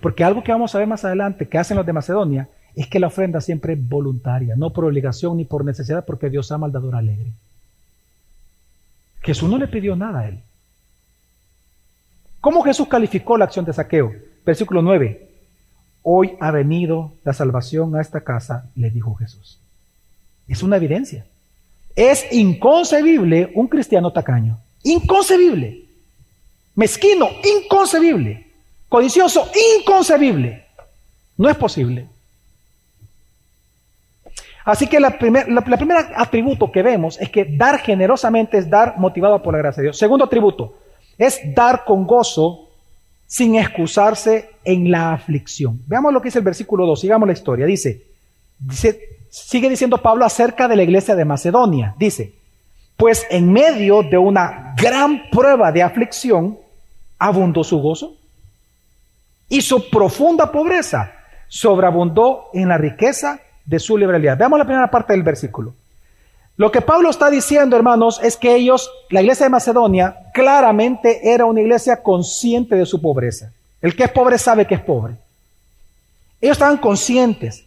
Porque 0.00 0.24
algo 0.24 0.42
que 0.42 0.52
vamos 0.52 0.74
a 0.74 0.78
ver 0.78 0.86
más 0.86 1.04
adelante 1.04 1.48
que 1.48 1.58
hacen 1.58 1.76
los 1.76 1.86
de 1.86 1.92
Macedonia 1.92 2.48
es 2.74 2.86
que 2.86 3.00
la 3.00 3.06
ofrenda 3.06 3.40
siempre 3.40 3.72
es 3.72 3.88
voluntaria, 3.88 4.54
no 4.56 4.70
por 4.70 4.84
obligación 4.84 5.38
ni 5.38 5.44
por 5.44 5.64
necesidad, 5.64 6.04
porque 6.04 6.28
Dios 6.28 6.52
ama 6.52 6.66
al 6.66 6.72
dador 6.72 6.94
alegre. 6.94 7.32
Jesús 9.22 9.48
no 9.48 9.58
le 9.58 9.66
pidió 9.66 9.96
nada 9.96 10.20
a 10.20 10.28
él. 10.28 10.38
¿Cómo 12.40 12.62
Jesús 12.62 12.86
calificó 12.86 13.36
la 13.36 13.46
acción 13.46 13.64
de 13.64 13.72
saqueo? 13.72 14.12
Versículo 14.44 14.82
9. 14.82 15.28
Hoy 16.02 16.36
ha 16.38 16.52
venido 16.52 17.12
la 17.24 17.32
salvación 17.32 17.96
a 17.96 18.00
esta 18.00 18.20
casa, 18.20 18.70
le 18.76 18.90
dijo 18.90 19.14
Jesús. 19.16 19.58
Es 20.46 20.62
una 20.62 20.76
evidencia. 20.76 21.26
Es 21.96 22.24
inconcebible 22.30 23.50
un 23.54 23.66
cristiano 23.66 24.12
tacaño. 24.12 24.58
Inconcebible. 24.84 25.86
Mezquino, 26.76 27.30
inconcebible. 27.42 28.45
Codicioso, 28.88 29.50
inconcebible. 29.78 30.64
No 31.36 31.48
es 31.48 31.56
posible. 31.56 32.08
Así 34.64 34.88
que 34.88 34.98
la 34.98 35.16
primer, 35.16 35.48
la, 35.48 35.60
primer 35.62 35.96
atributo 36.16 36.72
que 36.72 36.82
vemos 36.82 37.20
es 37.20 37.30
que 37.30 37.44
dar 37.44 37.78
generosamente 37.78 38.58
es 38.58 38.68
dar 38.68 38.98
motivado 38.98 39.40
por 39.40 39.54
la 39.54 39.58
gracia 39.58 39.80
de 39.80 39.86
Dios. 39.86 39.98
Segundo 39.98 40.24
atributo, 40.24 40.74
es 41.16 41.40
dar 41.54 41.84
con 41.84 42.04
gozo 42.04 42.68
sin 43.28 43.54
excusarse 43.54 44.50
en 44.64 44.90
la 44.90 45.12
aflicción. 45.12 45.80
Veamos 45.86 46.12
lo 46.12 46.20
que 46.20 46.28
dice 46.28 46.38
el 46.38 46.44
versículo 46.44 46.84
2, 46.84 47.00
sigamos 47.00 47.28
la 47.28 47.32
historia. 47.32 47.64
Dice, 47.64 48.02
sigue 49.30 49.68
diciendo 49.68 49.98
Pablo 49.98 50.24
acerca 50.24 50.66
de 50.66 50.74
la 50.74 50.82
iglesia 50.82 51.14
de 51.14 51.24
Macedonia. 51.24 51.94
Dice, 51.96 52.32
pues 52.96 53.24
en 53.30 53.52
medio 53.52 54.02
de 54.02 54.18
una 54.18 54.74
gran 54.76 55.30
prueba 55.30 55.70
de 55.70 55.84
aflicción, 55.84 56.58
abundó 57.18 57.62
su 57.62 57.78
gozo 57.78 58.15
y 59.48 59.60
su 59.62 59.88
profunda 59.90 60.50
pobreza 60.50 61.12
sobreabundó 61.48 62.50
en 62.52 62.68
la 62.68 62.78
riqueza 62.78 63.40
de 63.64 63.78
su 63.78 63.96
liberalidad. 63.96 64.36
Veamos 64.36 64.58
la 64.58 64.64
primera 64.64 64.90
parte 64.90 65.12
del 65.12 65.22
versículo. 65.22 65.74
Lo 66.56 66.72
que 66.72 66.80
Pablo 66.80 67.10
está 67.10 67.28
diciendo, 67.28 67.76
hermanos, 67.76 68.18
es 68.22 68.36
que 68.36 68.54
ellos, 68.54 68.90
la 69.10 69.20
iglesia 69.20 69.44
de 69.44 69.50
Macedonia, 69.50 70.16
claramente 70.32 71.30
era 71.30 71.44
una 71.44 71.60
iglesia 71.60 72.02
consciente 72.02 72.76
de 72.76 72.86
su 72.86 73.00
pobreza. 73.00 73.52
El 73.82 73.94
que 73.94 74.04
es 74.04 74.10
pobre 74.10 74.38
sabe 74.38 74.66
que 74.66 74.76
es 74.76 74.80
pobre. 74.80 75.14
Ellos 76.40 76.56
estaban 76.56 76.78
conscientes, 76.78 77.64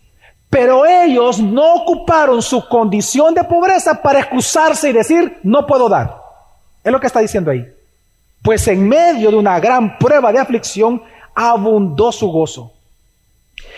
pero 0.49 0.85
ellos 0.85 1.39
no 1.39 1.75
ocuparon 1.75 2.41
su 2.41 2.67
condición 2.67 3.35
de 3.35 3.43
pobreza 3.43 4.01
para 4.01 4.19
excusarse 4.19 4.89
y 4.89 4.93
decir, 4.93 5.37
no 5.43 5.67
puedo 5.67 5.87
dar. 5.87 6.15
Es 6.83 6.91
lo 6.91 6.99
que 6.99 7.07
está 7.07 7.19
diciendo 7.19 7.51
ahí. 7.51 7.67
Pues 8.41 8.67
en 8.67 8.87
medio 8.87 9.29
de 9.29 9.37
una 9.37 9.59
gran 9.59 9.99
prueba 9.99 10.31
de 10.31 10.39
aflicción, 10.39 11.03
abundó 11.39 12.11
su 12.11 12.29
gozo. 12.29 12.73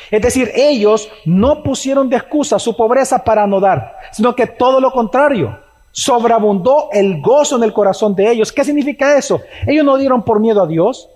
Es 0.10 0.22
decir, 0.22 0.52
ellos 0.56 1.08
no 1.26 1.62
pusieron 1.62 2.10
de 2.10 2.18
excusa 2.18 2.58
su 2.58 2.76
pobreza 2.76 3.24
para 3.24 3.46
no 3.46 3.60
dar, 3.60 3.98
sino 4.12 4.36
que 4.36 4.48
todo 4.48 4.82
lo 4.82 4.92
contrario, 4.92 5.60
sobreabundó 5.92 6.90
el 6.92 7.22
gozo 7.22 7.58
en 7.58 7.64
el 7.64 7.72
corazón 7.72 8.16
de 8.16 8.32
ellos. 8.32 8.52
¿Qué 8.52 8.64
significa 8.64 9.16
eso? 9.16 9.42
Ellos 9.68 9.86
no 9.86 9.98
dieron 9.98 10.24
por 10.24 10.40
miedo 10.40 10.64
a 10.64 10.68
Dios, 10.68 11.08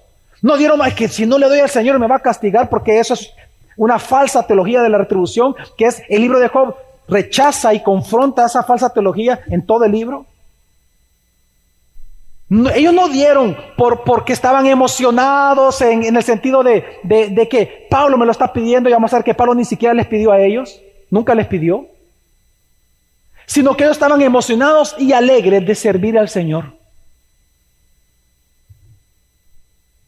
no 0.44 0.56
dieron, 0.56 0.86
es 0.86 0.94
que 0.94 1.08
si 1.08 1.26
no 1.26 1.40
le 1.40 1.48
doy 1.48 1.60
al 1.60 1.70
Señor 1.70 1.98
me 1.98 2.08
va 2.08 2.18
a 2.18 2.20
castigar 2.20 2.70
porque 2.70 3.00
eso 3.00 3.16
es 3.16 3.32
una 3.76 3.98
falsa 3.98 4.46
teología 4.46 4.84
de 4.84 4.90
la 4.90 5.00
retribución, 5.00 5.56
que 5.76 5.86
es 5.86 6.04
el 6.10 6.22
libro 6.22 6.40
de 6.40 6.50
Job, 6.50 6.76
rechaza 7.08 7.74
y 7.74 7.82
confronta 7.82 8.46
esa 8.46 8.64
falsa 8.64 8.94
teología 8.94 9.40
en 9.48 9.66
todo 9.66 9.84
el 9.84 9.92
libro 9.92 10.26
no, 12.48 12.70
ellos 12.70 12.94
no 12.94 13.10
dieron 13.10 13.58
por, 13.76 14.04
porque 14.04 14.34
estaban 14.34 14.68
emocionados 14.68 15.82
en, 15.82 16.04
en 16.04 16.16
el 16.16 16.24
sentido 16.24 16.62
de, 16.62 16.86
de, 17.04 17.50
que 17.50 17.88
Pablo 17.90 18.18
me 18.18 18.26
lo 18.26 18.32
está 18.32 18.54
pidiendo 18.54 18.88
y 18.88 18.94
vamos 18.94 19.12
a 19.12 19.18
ver 19.18 19.26
que 19.26 19.34
Pablo 19.34 19.56
ni 19.56 19.66
siquiera 19.66 19.96
les 19.96 20.06
pidió 20.06 20.32
a 20.32 20.40
ellos, 20.40 20.80
nunca 21.10 21.34
les 21.34 21.48
pidió, 21.48 21.88
sino 23.48 23.76
que 23.76 23.84
ellos 23.84 23.96
estaban 23.96 24.22
emocionados 24.22 24.96
y 25.00 25.14
alegres 25.14 25.66
de 25.66 25.74
servir 25.74 26.20
al 26.20 26.30
Señor. 26.30 26.74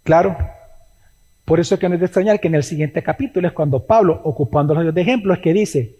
Claro, 0.03 0.37
por 1.43 1.59
eso 1.59 1.73
es 1.73 1.81
que 1.81 1.89
no 1.89 1.95
es 1.95 1.99
de 1.99 2.05
extrañar 2.05 2.39
que 2.39 2.47
en 2.49 2.55
el 2.55 2.63
siguiente 2.63 3.01
capítulo 3.01 3.47
es 3.47 3.53
cuando 3.53 3.83
Pablo, 3.83 4.21
ocupando 4.23 4.75
los 4.75 4.93
de 4.93 5.01
ejemplo, 5.01 5.33
es 5.33 5.39
que 5.39 5.53
dice 5.53 5.95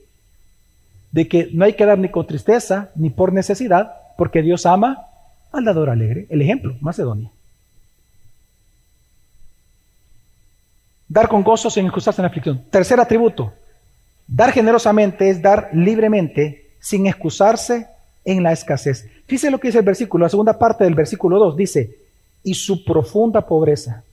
de 1.12 1.28
que 1.28 1.50
no 1.52 1.66
hay 1.66 1.74
que 1.74 1.86
dar 1.86 1.98
ni 1.98 2.10
con 2.10 2.28
tristeza 2.28 2.92
ni 2.96 3.10
por 3.10 3.34
necesidad, 3.34 3.92
porque 4.18 4.44
Dios 4.44 4.66
ama 4.66 5.07
al 5.52 5.66
dador 5.66 5.90
alegre. 5.90 6.28
El 6.30 6.42
ejemplo, 6.42 6.76
Macedonia. 6.82 7.32
Dar 11.08 11.28
con 11.28 11.44
gozo 11.44 11.70
sin 11.70 11.86
excusarse 11.86 12.22
en 12.22 12.24
la 12.24 12.30
aflicción. 12.30 12.64
Tercer 12.70 13.00
atributo. 13.00 13.54
Dar 14.28 14.52
generosamente 14.52 15.30
es 15.30 15.42
dar 15.42 15.70
libremente 15.74 16.72
sin 16.80 17.08
excusarse 17.08 17.88
en 18.26 18.44
la 18.44 18.52
escasez. 18.52 19.10
Fíjese 19.26 19.50
lo 19.50 19.58
que 19.58 19.70
dice 19.70 19.80
el 19.80 19.86
versículo, 19.86 20.26
la 20.26 20.30
segunda 20.30 20.60
parte 20.60 20.84
del 20.84 20.96
versículo 20.96 21.40
2 21.40 21.56
dice, 21.56 21.96
y 22.44 22.54
su 22.54 22.84
profunda 22.84 23.42
pobreza. 23.42 24.04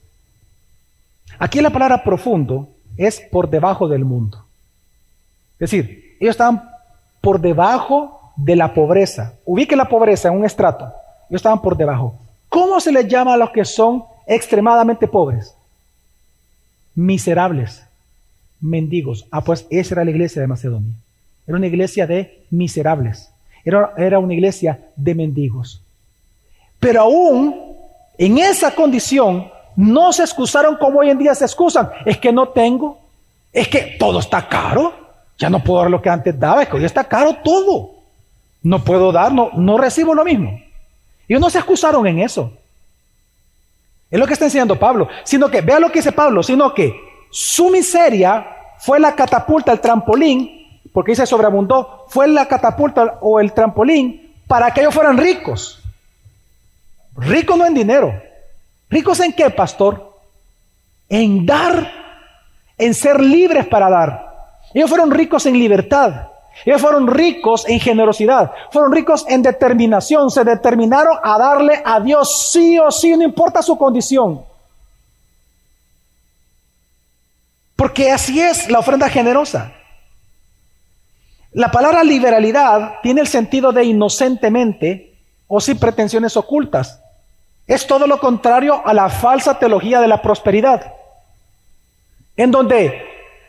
Aquí 1.37 1.59
la 1.61 1.69
palabra 1.69 2.03
profundo 2.03 2.69
es 2.97 3.19
por 3.19 3.49
debajo 3.49 3.87
del 3.87 4.05
mundo. 4.05 4.45
Es 5.55 5.71
decir, 5.71 6.15
ellos 6.19 6.31
estaban 6.31 6.69
por 7.21 7.41
debajo 7.41 8.33
de 8.37 8.55
la 8.55 8.73
pobreza. 8.73 9.33
Ubique 9.45 9.75
la 9.75 9.89
pobreza 9.89 10.29
en 10.29 10.35
un 10.35 10.45
estrato. 10.45 10.93
Ellos 11.29 11.39
estaban 11.39 11.61
por 11.61 11.75
debajo. 11.75 12.15
¿Cómo 12.49 12.79
se 12.79 12.91
les 12.91 13.07
llama 13.07 13.33
a 13.33 13.37
los 13.37 13.49
que 13.49 13.65
son 13.65 14.03
extremadamente 14.27 15.07
pobres? 15.07 15.53
Miserables, 16.93 17.83
mendigos. 18.61 19.25
Ah, 19.31 19.41
pues 19.41 19.65
esa 19.69 19.95
era 19.95 20.05
la 20.05 20.11
iglesia 20.11 20.41
de 20.41 20.47
Macedonia. 20.47 20.93
Era 21.47 21.57
una 21.57 21.67
iglesia 21.67 22.07
de 22.07 22.45
miserables. 22.49 23.29
Era, 23.63 23.93
era 23.97 24.19
una 24.19 24.33
iglesia 24.33 24.79
de 24.95 25.15
mendigos. 25.15 25.81
Pero 26.79 27.01
aún 27.01 27.75
en 28.17 28.37
esa 28.37 28.71
condición 28.71 29.49
no 29.75 30.13
se 30.13 30.23
excusaron 30.23 30.77
como 30.77 30.99
hoy 30.99 31.09
en 31.09 31.17
día 31.17 31.35
se 31.35 31.45
excusan. 31.45 31.89
Es 32.05 32.17
que 32.17 32.31
no 32.31 32.49
tengo. 32.49 32.99
Es 33.51 33.67
que 33.67 33.95
todo 33.99 34.19
está 34.19 34.47
caro. 34.47 34.93
Ya 35.37 35.49
no 35.49 35.63
puedo 35.63 35.81
dar 35.81 35.91
lo 35.91 36.01
que 36.01 36.09
antes 36.09 36.39
daba. 36.39 36.63
Es 36.63 36.69
que 36.69 36.77
hoy 36.77 36.85
está 36.85 37.03
caro 37.03 37.37
todo. 37.43 37.91
No 38.63 38.83
puedo 38.83 39.11
dar, 39.11 39.33
no, 39.33 39.51
no 39.53 39.77
recibo 39.77 40.15
lo 40.15 40.23
mismo. 40.23 40.59
Ellos 41.27 41.41
no 41.41 41.49
se 41.49 41.57
excusaron 41.57 42.05
en 42.07 42.19
eso. 42.19 42.51
Es 44.09 44.19
lo 44.19 44.27
que 44.27 44.33
está 44.33 44.45
enseñando 44.45 44.77
Pablo. 44.77 45.07
Sino 45.23 45.49
que, 45.49 45.61
vea 45.61 45.79
lo 45.79 45.91
que 45.91 45.99
dice 45.99 46.11
Pablo, 46.11 46.43
sino 46.43 46.73
que 46.73 46.93
su 47.31 47.69
miseria 47.69 48.47
fue 48.79 48.99
la 48.99 49.15
catapulta, 49.15 49.71
el 49.71 49.79
trampolín, 49.79 50.81
porque 50.93 51.11
dice 51.11 51.25
sobreabundó, 51.25 52.05
fue 52.09 52.27
la 52.27 52.47
catapulta 52.47 53.17
o 53.21 53.39
el 53.39 53.53
trampolín 53.53 54.33
para 54.47 54.71
que 54.71 54.81
ellos 54.81 54.93
fueran 54.93 55.17
ricos. 55.17 55.81
Ricos 57.17 57.57
no 57.57 57.65
en 57.65 57.73
dinero. 57.73 58.21
¿Ricos 58.89 59.19
en 59.19 59.33
qué, 59.33 59.49
pastor? 59.49 60.13
En 61.09 61.45
dar, 61.45 61.91
en 62.77 62.93
ser 62.93 63.19
libres 63.19 63.65
para 63.67 63.89
dar. 63.89 64.35
Ellos 64.73 64.89
fueron 64.89 65.11
ricos 65.11 65.45
en 65.45 65.57
libertad. 65.57 66.27
Ellos 66.63 66.81
fueron 66.81 67.07
ricos 67.07 67.67
en 67.67 67.79
generosidad, 67.79 68.51
fueron 68.71 68.91
ricos 68.91 69.25
en 69.27 69.41
determinación, 69.41 70.31
se 70.31 70.43
determinaron 70.43 71.17
a 71.21 71.37
darle 71.37 71.81
a 71.83 71.99
Dios 71.99 72.49
sí 72.51 72.79
o 72.79 72.89
sí, 72.91 73.15
no 73.17 73.23
importa 73.23 73.61
su 73.61 73.77
condición. 73.77 74.41
Porque 77.75 78.11
así 78.11 78.39
es 78.39 78.69
la 78.69 78.79
ofrenda 78.79 79.09
generosa. 79.09 79.73
La 81.51 81.71
palabra 81.71 82.03
liberalidad 82.03 82.95
tiene 83.03 83.21
el 83.21 83.27
sentido 83.27 83.71
de 83.71 83.83
inocentemente 83.83 85.13
o 85.47 85.59
sin 85.59 85.77
pretensiones 85.77 86.37
ocultas. 86.37 87.01
Es 87.67 87.85
todo 87.85 88.07
lo 88.07 88.19
contrario 88.19 88.81
a 88.85 88.93
la 88.93 89.09
falsa 89.09 89.57
teología 89.57 89.99
de 89.99 90.07
la 90.07 90.21
prosperidad. 90.21 90.93
En 92.37 92.51
donde, 92.51 93.01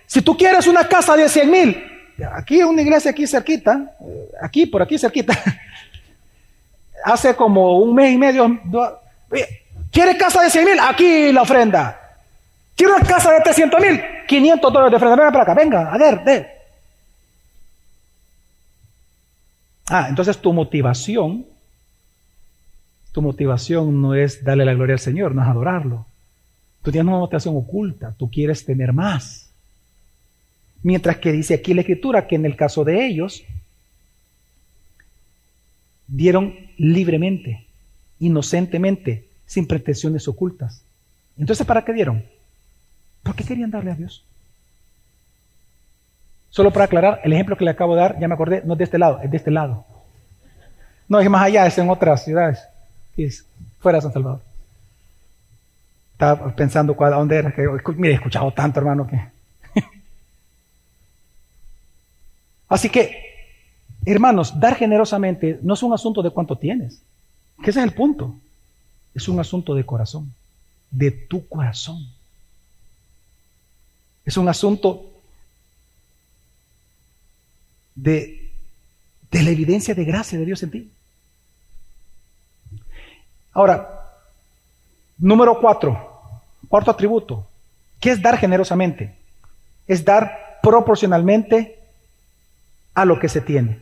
si 0.06 0.22
tú 0.22 0.36
quieres 0.36 0.66
una 0.66 0.88
casa 0.88 1.16
de 1.16 1.28
100 1.28 1.50
mil, 1.50 1.95
aquí 2.24 2.62
una 2.62 2.82
iglesia 2.82 3.10
aquí 3.10 3.26
cerquita, 3.26 3.94
eh, 4.00 4.30
aquí 4.40 4.66
por 4.66 4.82
aquí 4.82 4.98
cerquita, 4.98 5.34
hace 7.04 7.34
como 7.34 7.78
un 7.78 7.94
mes 7.94 8.12
y 8.12 8.18
medio, 8.18 8.60
¿quiere 9.90 10.16
casa 10.16 10.42
de 10.42 10.50
100 10.50 10.64
mil? 10.64 10.78
Aquí 10.80 11.32
la 11.32 11.42
ofrenda. 11.42 12.00
¿Quiere 12.74 12.94
una 12.94 13.06
casa 13.06 13.32
de 13.32 13.40
300 13.40 13.80
mil? 13.80 14.00
500 14.26 14.72
dólares 14.72 14.90
de 14.90 14.96
ofrenda. 14.96 15.16
Venga 15.16 15.32
para 15.32 15.42
acá, 15.42 15.54
venga, 15.54 15.92
a 15.92 15.98
ver, 15.98 16.20
ve. 16.24 16.46
Ah, 19.88 20.06
entonces 20.08 20.36
tu 20.38 20.52
motivación 20.52 21.46
tu 23.16 23.22
motivación 23.22 24.02
no 24.02 24.14
es 24.14 24.44
darle 24.44 24.66
la 24.66 24.74
gloria 24.74 24.92
al 24.92 24.98
Señor, 24.98 25.34
no 25.34 25.40
es 25.40 25.48
adorarlo. 25.48 26.04
Tú 26.82 26.92
tienes 26.92 27.08
una 27.08 27.16
motivación 27.16 27.56
oculta, 27.56 28.14
tú 28.14 28.30
quieres 28.30 28.62
tener 28.62 28.92
más. 28.92 29.45
Mientras 30.82 31.16
que 31.16 31.32
dice 31.32 31.54
aquí 31.54 31.74
la 31.74 31.80
escritura 31.80 32.26
que 32.26 32.36
en 32.36 32.46
el 32.46 32.56
caso 32.56 32.84
de 32.84 33.06
ellos 33.06 33.42
dieron 36.06 36.54
libremente, 36.76 37.66
inocentemente, 38.20 39.26
sin 39.46 39.66
pretensiones 39.66 40.28
ocultas. 40.28 40.82
Entonces, 41.38 41.66
¿para 41.66 41.84
qué 41.84 41.92
dieron? 41.92 42.24
Porque 43.22 43.44
querían 43.44 43.70
darle 43.70 43.90
a 43.90 43.94
Dios. 43.94 44.24
Solo 46.50 46.72
para 46.72 46.86
aclarar, 46.86 47.20
el 47.24 47.32
ejemplo 47.32 47.56
que 47.56 47.64
le 47.64 47.70
acabo 47.70 47.94
de 47.94 48.00
dar, 48.00 48.18
ya 48.18 48.28
me 48.28 48.34
acordé, 48.34 48.62
no 48.64 48.74
es 48.74 48.78
de 48.78 48.84
este 48.84 48.98
lado, 48.98 49.20
es 49.22 49.30
de 49.30 49.36
este 49.36 49.50
lado. 49.50 49.84
No, 51.08 51.20
es 51.20 51.28
más 51.28 51.42
allá, 51.42 51.66
es 51.66 51.76
en 51.78 51.90
otras 51.90 52.24
ciudades 52.24 52.60
fuera 53.80 53.98
de 53.98 54.02
San 54.02 54.12
Salvador. 54.12 54.40
Estaba 56.12 56.54
pensando 56.54 56.94
cuál, 56.94 57.12
dónde 57.12 57.36
era. 57.36 57.52
Que, 57.52 57.66
mire, 57.96 58.14
he 58.14 58.16
escuchado 58.16 58.52
tanto, 58.52 58.80
hermano, 58.80 59.06
que. 59.06 59.35
Así 62.68 62.90
que, 62.90 63.34
hermanos, 64.04 64.58
dar 64.58 64.76
generosamente 64.76 65.58
no 65.62 65.74
es 65.74 65.82
un 65.82 65.92
asunto 65.92 66.22
de 66.22 66.30
cuánto 66.30 66.56
tienes. 66.56 67.00
Que 67.62 67.70
ese 67.70 67.80
es 67.80 67.86
el 67.86 67.94
punto. 67.94 68.34
Es 69.14 69.28
un 69.28 69.38
asunto 69.40 69.74
de 69.74 69.84
corazón. 69.84 70.32
De 70.90 71.10
tu 71.10 71.46
corazón. 71.48 72.06
Es 74.24 74.36
un 74.36 74.48
asunto 74.48 75.10
de, 77.94 78.50
de 79.30 79.42
la 79.42 79.50
evidencia 79.50 79.94
de 79.94 80.04
gracia 80.04 80.38
de 80.38 80.44
Dios 80.44 80.62
en 80.62 80.70
ti. 80.70 80.90
Ahora, 83.52 83.88
número 85.16 85.58
cuatro, 85.60 86.20
cuarto 86.68 86.90
atributo, 86.90 87.46
¿qué 88.00 88.10
es 88.10 88.20
dar 88.20 88.36
generosamente? 88.36 89.14
Es 89.86 90.04
dar 90.04 90.58
proporcionalmente 90.62 91.78
a 92.96 93.04
lo 93.04 93.20
que 93.20 93.28
se 93.28 93.42
tiene. 93.42 93.78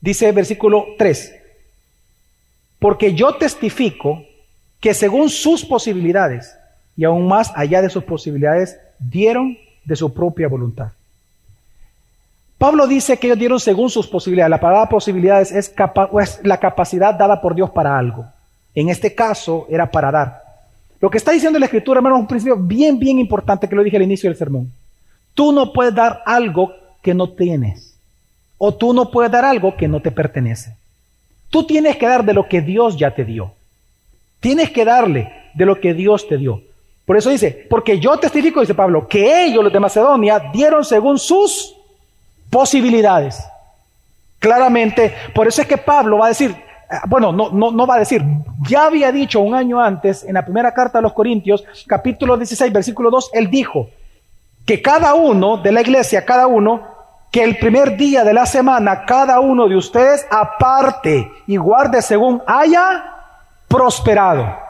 Dice 0.00 0.30
versículo 0.30 0.86
3, 0.96 1.34
porque 2.78 3.12
yo 3.14 3.34
testifico 3.34 4.24
que 4.80 4.94
según 4.94 5.28
sus 5.28 5.64
posibilidades 5.64 6.54
y 6.96 7.04
aún 7.04 7.26
más 7.26 7.52
allá 7.56 7.82
de 7.82 7.90
sus 7.90 8.04
posibilidades, 8.04 8.78
dieron 9.00 9.58
de 9.84 9.96
su 9.96 10.14
propia 10.14 10.48
voluntad. 10.48 10.92
Pablo 12.56 12.86
dice 12.86 13.18
que 13.18 13.26
ellos 13.26 13.38
dieron 13.38 13.60
según 13.60 13.90
sus 13.90 14.06
posibilidades. 14.06 14.50
La 14.50 14.60
palabra 14.60 14.88
posibilidades 14.88 15.50
es, 15.50 15.74
la 16.44 16.58
capacidad 16.58 17.14
dada 17.14 17.42
por 17.42 17.54
Dios 17.54 17.70
para 17.70 17.98
algo. 17.98 18.24
En 18.74 18.88
este 18.88 19.14
caso 19.14 19.66
era 19.68 19.90
para 19.90 20.12
dar. 20.12 20.42
Lo 21.00 21.10
que 21.10 21.18
está 21.18 21.32
diciendo 21.32 21.58
la 21.58 21.66
escritura, 21.66 21.98
hermano, 21.98 22.16
es 22.16 22.20
un 22.22 22.28
principio 22.28 22.56
bien, 22.56 22.98
bien 22.98 23.18
importante 23.18 23.68
que 23.68 23.74
lo 23.74 23.82
dije 23.82 23.96
al 23.96 24.04
inicio 24.04 24.30
del 24.30 24.38
sermón. 24.38 24.72
Tú 25.36 25.52
no 25.52 25.70
puedes 25.74 25.94
dar 25.94 26.22
algo 26.24 26.72
que 27.02 27.12
no 27.12 27.28
tienes. 27.28 27.94
O 28.56 28.74
tú 28.74 28.94
no 28.94 29.10
puedes 29.10 29.30
dar 29.30 29.44
algo 29.44 29.76
que 29.76 29.86
no 29.86 30.00
te 30.00 30.10
pertenece. 30.10 30.74
Tú 31.50 31.64
tienes 31.64 31.98
que 31.98 32.06
dar 32.06 32.24
de 32.24 32.32
lo 32.32 32.48
que 32.48 32.62
Dios 32.62 32.96
ya 32.96 33.14
te 33.14 33.22
dio. 33.24 33.52
Tienes 34.40 34.70
que 34.70 34.86
darle 34.86 35.30
de 35.52 35.66
lo 35.66 35.78
que 35.78 35.92
Dios 35.92 36.26
te 36.26 36.38
dio. 36.38 36.62
Por 37.04 37.18
eso 37.18 37.28
dice, 37.28 37.66
porque 37.68 38.00
yo 38.00 38.16
testifico, 38.16 38.62
dice 38.62 38.74
Pablo, 38.74 39.06
que 39.06 39.44
ellos, 39.44 39.62
los 39.62 39.72
de 39.72 39.78
Macedonia, 39.78 40.42
dieron 40.54 40.86
según 40.86 41.18
sus 41.18 41.76
posibilidades. 42.48 43.38
Claramente, 44.38 45.14
por 45.34 45.46
eso 45.46 45.60
es 45.60 45.68
que 45.68 45.76
Pablo 45.76 46.16
va 46.18 46.26
a 46.26 46.30
decir, 46.30 46.50
eh, 46.50 46.94
bueno, 47.08 47.30
no, 47.30 47.50
no, 47.50 47.70
no 47.72 47.86
va 47.86 47.96
a 47.96 48.00
decir, 48.00 48.22
ya 48.66 48.86
había 48.86 49.12
dicho 49.12 49.40
un 49.40 49.54
año 49.54 49.80
antes, 49.82 50.24
en 50.24 50.32
la 50.32 50.44
primera 50.46 50.72
carta 50.72 50.98
a 50.98 51.02
los 51.02 51.12
Corintios, 51.12 51.62
capítulo 51.86 52.38
16, 52.38 52.72
versículo 52.72 53.10
2, 53.10 53.30
él 53.34 53.50
dijo 53.50 53.90
que 54.66 54.82
cada 54.82 55.14
uno 55.14 55.56
de 55.58 55.72
la 55.72 55.80
iglesia, 55.80 56.26
cada 56.26 56.46
uno, 56.48 56.82
que 57.30 57.44
el 57.44 57.56
primer 57.58 57.96
día 57.96 58.24
de 58.24 58.34
la 58.34 58.46
semana, 58.46 59.04
cada 59.06 59.40
uno 59.40 59.68
de 59.68 59.76
ustedes 59.76 60.26
aparte 60.30 61.30
y 61.46 61.56
guarde 61.56 62.02
según 62.02 62.42
haya 62.46 63.04
prosperado. 63.68 64.65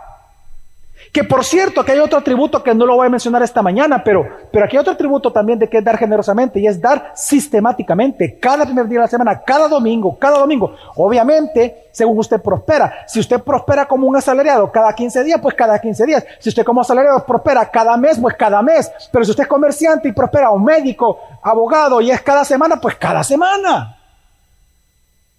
Que 1.16 1.24
por 1.24 1.46
cierto, 1.46 1.82
que 1.82 1.92
hay 1.92 1.98
otro 1.98 2.18
atributo 2.18 2.62
que 2.62 2.74
no 2.74 2.84
lo 2.84 2.94
voy 2.94 3.06
a 3.06 3.08
mencionar 3.08 3.42
esta 3.42 3.62
mañana, 3.62 4.04
pero, 4.04 4.28
pero 4.52 4.66
aquí 4.66 4.76
hay 4.76 4.82
otro 4.82 4.92
atributo 4.92 5.32
también 5.32 5.58
de 5.58 5.66
que 5.66 5.78
es 5.78 5.82
dar 5.82 5.96
generosamente 5.96 6.60
y 6.60 6.66
es 6.66 6.78
dar 6.78 7.12
sistemáticamente, 7.14 8.38
cada 8.38 8.66
primer 8.66 8.86
día 8.86 8.98
de 8.98 9.04
la 9.04 9.08
semana, 9.08 9.40
cada 9.40 9.66
domingo, 9.66 10.18
cada 10.18 10.40
domingo. 10.40 10.76
Obviamente, 10.94 11.86
según 11.90 12.18
usted 12.18 12.38
prospera. 12.42 13.06
Si 13.06 13.18
usted 13.18 13.40
prospera 13.40 13.88
como 13.88 14.06
un 14.06 14.14
asalariado 14.14 14.70
cada 14.70 14.92
15 14.94 15.24
días, 15.24 15.40
pues 15.40 15.54
cada 15.54 15.78
15 15.78 16.04
días. 16.04 16.22
Si 16.38 16.50
usted 16.50 16.66
como 16.66 16.82
asalariado 16.82 17.24
prospera 17.24 17.64
cada 17.70 17.96
mes, 17.96 18.18
pues 18.20 18.36
cada 18.36 18.60
mes. 18.60 18.92
Pero 19.10 19.24
si 19.24 19.30
usted 19.30 19.44
es 19.44 19.48
comerciante 19.48 20.08
y 20.08 20.12
prospera 20.12 20.50
un 20.50 20.64
médico, 20.64 21.18
abogado 21.42 22.02
y 22.02 22.10
es 22.10 22.20
cada 22.20 22.44
semana, 22.44 22.78
pues 22.78 22.94
cada 22.96 23.24
semana. 23.24 23.96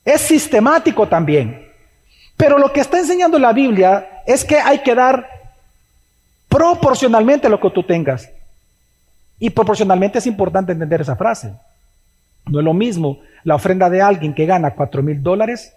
Es 0.04 0.22
sistemático 0.22 1.08
también. 1.08 1.68
Pero 2.36 2.58
lo 2.58 2.74
que 2.74 2.80
está 2.80 2.98
enseñando 2.98 3.38
la 3.38 3.54
Biblia 3.54 4.24
es 4.26 4.44
que 4.44 4.58
hay 4.58 4.80
que 4.80 4.96
dar 4.96 5.37
proporcionalmente 6.50 7.50
lo 7.50 7.60
que 7.60 7.70
tú 7.70 7.84
tengas. 7.84 8.30
Y 9.40 9.50
proporcionalmente 9.50 10.20
es 10.20 10.28
importante 10.28 10.72
entender 10.72 11.02
esa 11.02 11.16
frase. 11.16 11.54
No 12.48 12.60
es 12.60 12.66
lo 12.66 12.74
mismo 12.74 13.20
la 13.44 13.56
ofrenda 13.56 13.90
de 13.90 14.02
alguien 14.02 14.34
que 14.34 14.46
gana 14.46 14.74
cuatro 14.74 15.04
mil 15.04 15.22
dólares 15.22 15.74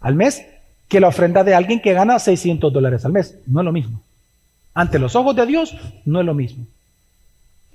al 0.00 0.14
mes 0.14 0.44
que 0.88 1.00
la 1.00 1.08
ofrenda 1.08 1.42
de 1.42 1.54
alguien 1.54 1.80
que 1.80 1.94
gana 1.94 2.18
600 2.18 2.70
dólares 2.70 3.04
al 3.06 3.12
mes. 3.12 3.38
No 3.46 3.60
es 3.60 3.64
lo 3.64 3.72
mismo. 3.72 4.02
Ante 4.74 4.98
los 4.98 5.16
ojos 5.16 5.34
de 5.34 5.46
Dios, 5.46 5.74
no 6.04 6.20
es 6.20 6.26
lo 6.26 6.34
mismo. 6.34 6.66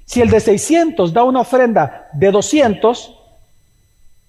Si 0.06 0.22
el 0.22 0.30
de 0.30 0.40
600 0.40 1.12
da 1.14 1.24
una 1.24 1.42
ofrenda 1.42 2.10
de 2.14 2.32
200, 2.32 3.16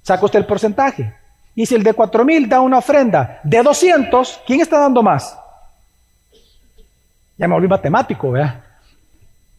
saca 0.03 0.25
usted 0.25 0.39
el 0.39 0.47
porcentaje. 0.47 1.15
Y 1.55 1.67
si 1.67 1.75
el 1.75 1.83
de 1.83 1.93
4000 1.93 2.49
da 2.49 2.61
una 2.61 2.79
ofrenda 2.79 3.41
de 3.45 3.63
200, 3.63 4.41
¿quién 4.47 4.61
está 4.61 4.79
dando 4.79 5.03
más? 5.03 5.37
Ya 7.39 7.47
me 7.47 7.55
volví 7.55 7.69
matemático, 7.69 8.33
¿verdad? 8.33 8.65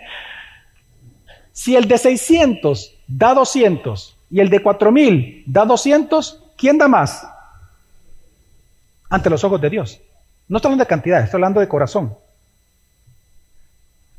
si 1.54 1.76
el 1.76 1.88
de 1.88 1.98
600 1.98 2.93
da 3.08 3.34
200 3.36 4.16
y 4.32 4.39
el 4.39 4.50
de 4.50 4.62
4000 4.62 5.43
da 5.45 5.66
200, 5.66 6.43
¿quién 6.58 6.78
da 6.78 6.88
más? 6.88 7.26
Ante 9.10 9.30
los 9.30 9.43
ojos 9.43 9.62
de 9.62 9.70
Dios. 9.70 10.00
No 10.48 10.58
estoy 10.58 10.70
hablando 10.70 10.86
de 10.86 10.89
cantidad, 10.89 11.22
estoy 11.22 11.38
hablando 11.38 11.60
de 11.60 11.68
corazón. 11.68 12.16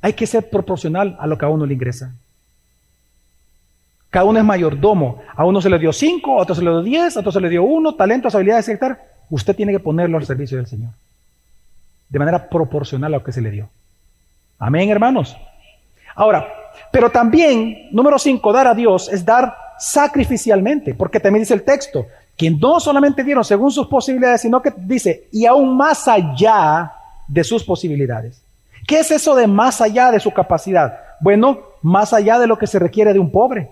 Hay 0.00 0.12
que 0.12 0.26
ser 0.26 0.48
proporcional 0.48 1.16
a 1.18 1.26
lo 1.26 1.36
que 1.36 1.44
a 1.44 1.48
uno 1.48 1.66
le 1.66 1.74
ingresa. 1.74 2.14
Cada 4.10 4.24
uno 4.24 4.38
es 4.38 4.44
mayordomo. 4.44 5.20
A 5.34 5.44
uno 5.44 5.60
se 5.60 5.68
le 5.68 5.78
dio 5.78 5.92
cinco, 5.92 6.38
a 6.38 6.42
otro 6.42 6.54
se 6.54 6.62
le 6.62 6.70
dio 6.70 6.82
diez, 6.82 7.16
a 7.16 7.20
otro 7.20 7.32
se 7.32 7.40
le 7.40 7.48
dio 7.48 7.64
uno, 7.64 7.96
talentos, 7.96 8.34
habilidades, 8.34 8.68
etc. 8.68 8.96
Usted 9.30 9.56
tiene 9.56 9.72
que 9.72 9.80
ponerlo 9.80 10.16
al 10.16 10.24
servicio 10.24 10.56
del 10.56 10.66
Señor 10.66 10.92
de 12.08 12.18
manera 12.18 12.48
proporcional 12.48 13.14
a 13.14 13.18
lo 13.18 13.24
que 13.24 13.32
se 13.32 13.40
le 13.40 13.50
dio. 13.50 13.68
Amén, 14.58 14.90
hermanos. 14.90 15.36
Ahora, 16.14 16.48
pero 16.90 17.10
también, 17.10 17.88
número 17.92 18.18
cinco, 18.18 18.52
dar 18.52 18.66
a 18.66 18.74
Dios 18.74 19.08
es 19.12 19.24
dar 19.24 19.54
sacrificialmente, 19.78 20.94
porque 20.94 21.20
también 21.20 21.42
dice 21.42 21.54
el 21.54 21.62
texto, 21.62 22.06
que 22.36 22.50
no 22.50 22.80
solamente 22.80 23.24
dieron 23.24 23.44
según 23.44 23.70
sus 23.70 23.86
posibilidades, 23.86 24.42
sino 24.42 24.62
que 24.62 24.72
dice, 24.76 25.28
y 25.32 25.46
aún 25.46 25.76
más 25.76 26.06
allá 26.08 26.92
de 27.26 27.44
sus 27.44 27.64
posibilidades. 27.64 28.40
¿Qué 28.86 29.00
es 29.00 29.10
eso 29.10 29.34
de 29.34 29.46
más 29.46 29.80
allá 29.80 30.10
de 30.10 30.20
su 30.20 30.30
capacidad? 30.30 30.98
Bueno, 31.20 31.58
más 31.82 32.12
allá 32.12 32.38
de 32.38 32.46
lo 32.46 32.56
que 32.56 32.66
se 32.66 32.78
requiere 32.78 33.12
de 33.12 33.18
un 33.18 33.30
pobre, 33.30 33.68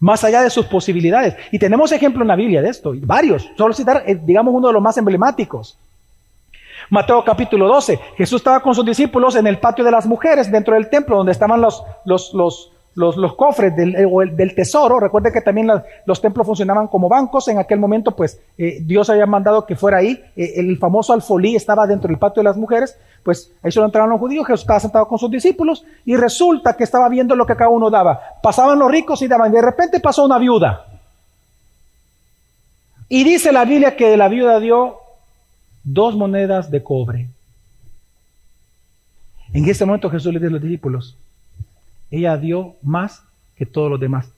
más 0.00 0.24
allá 0.24 0.42
de 0.42 0.50
sus 0.50 0.66
posibilidades. 0.66 1.34
Y 1.50 1.58
tenemos 1.58 1.92
ejemplo 1.92 2.22
en 2.22 2.28
la 2.28 2.36
Biblia 2.36 2.62
de 2.62 2.70
esto, 2.70 2.92
varios, 3.02 3.48
solo 3.56 3.74
citar, 3.74 4.04
eh, 4.06 4.18
digamos, 4.20 4.54
uno 4.54 4.68
de 4.68 4.74
los 4.74 4.82
más 4.82 4.96
emblemáticos. 4.96 5.76
Mateo 6.90 7.22
capítulo 7.24 7.68
12. 7.68 7.98
Jesús 8.16 8.40
estaba 8.40 8.60
con 8.60 8.74
sus 8.74 8.84
discípulos 8.84 9.36
en 9.36 9.46
el 9.46 9.58
patio 9.58 9.84
de 9.84 9.90
las 9.90 10.06
mujeres, 10.06 10.50
dentro 10.50 10.74
del 10.74 10.88
templo, 10.88 11.16
donde 11.16 11.32
estaban 11.32 11.60
los, 11.60 11.82
los, 12.04 12.32
los, 12.32 12.70
los, 12.94 13.34
cofres 13.34 13.76
del, 13.76 13.94
eh, 13.94 14.06
del, 14.32 14.54
tesoro. 14.54 14.98
Recuerden 14.98 15.32
que 15.32 15.42
también 15.42 15.70
los 16.06 16.20
templos 16.20 16.46
funcionaban 16.46 16.88
como 16.88 17.08
bancos. 17.08 17.48
En 17.48 17.58
aquel 17.58 17.78
momento, 17.78 18.16
pues 18.16 18.40
eh, 18.56 18.78
Dios 18.80 19.10
había 19.10 19.26
mandado 19.26 19.66
que 19.66 19.76
fuera 19.76 19.98
ahí. 19.98 20.22
Eh, 20.34 20.54
el 20.56 20.78
famoso 20.78 21.12
alfolí 21.12 21.56
estaba 21.56 21.86
dentro 21.86 22.08
del 22.08 22.18
patio 22.18 22.40
de 22.40 22.48
las 22.48 22.56
mujeres. 22.56 22.98
Pues 23.22 23.52
ahí 23.62 23.70
solo 23.70 23.86
entraron 23.86 24.10
los 24.10 24.18
judíos. 24.18 24.46
Jesús 24.46 24.62
estaba 24.62 24.80
sentado 24.80 25.06
con 25.06 25.18
sus 25.18 25.30
discípulos 25.30 25.84
y 26.06 26.16
resulta 26.16 26.74
que 26.74 26.84
estaba 26.84 27.08
viendo 27.08 27.36
lo 27.36 27.44
que 27.44 27.54
cada 27.54 27.70
uno 27.70 27.90
daba. 27.90 28.18
Pasaban 28.42 28.78
los 28.78 28.90
ricos 28.90 29.20
y 29.20 29.28
daban. 29.28 29.52
Y 29.52 29.56
de 29.56 29.62
repente 29.62 30.00
pasó 30.00 30.24
una 30.24 30.38
viuda. 30.38 30.86
Y 33.10 33.24
dice 33.24 33.52
la 33.52 33.64
Biblia 33.64 33.96
que 33.96 34.16
la 34.16 34.28
viuda 34.28 34.58
dio 34.60 35.07
dos 35.92 36.14
monedas 36.14 36.70
de 36.70 36.82
cobre. 36.82 37.28
En 39.52 39.66
ese 39.68 39.86
momento 39.86 40.10
Jesús 40.10 40.32
le 40.32 40.38
dice 40.38 40.48
a 40.48 40.52
los 40.52 40.62
discípulos, 40.62 41.16
ella 42.10 42.36
dio 42.36 42.76
más 42.82 43.22
que 43.56 43.64
todos 43.64 43.90
los 43.90 43.98
demás. 43.98 44.28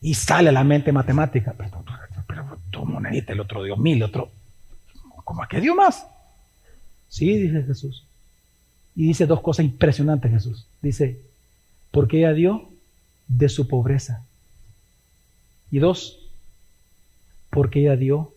Y 0.00 0.14
sale 0.14 0.48
a 0.48 0.52
la 0.52 0.64
mente 0.64 0.92
matemática, 0.92 1.54
pero, 1.56 1.84
pero, 2.26 2.58
tu 2.70 2.84
monedita, 2.84 3.32
el 3.32 3.40
otro 3.40 3.62
dio 3.62 3.76
mil, 3.76 4.02
otro, 4.02 4.30
¿cómo 5.24 5.42
es 5.42 5.48
que 5.48 5.60
dio 5.60 5.74
más? 5.74 6.04
Sí, 7.08 7.38
dice 7.38 7.62
Jesús. 7.62 8.04
Y 8.96 9.06
dice 9.06 9.26
dos 9.26 9.40
cosas 9.40 9.64
impresionantes 9.64 10.32
Jesús. 10.32 10.66
Dice, 10.82 11.20
porque 11.92 12.18
ella 12.18 12.32
dio 12.32 12.68
de 13.28 13.48
su 13.48 13.68
pobreza. 13.68 14.24
Y 15.70 15.78
dos, 15.78 16.18
porque 17.50 17.80
ella 17.80 17.96
dio 17.96 18.32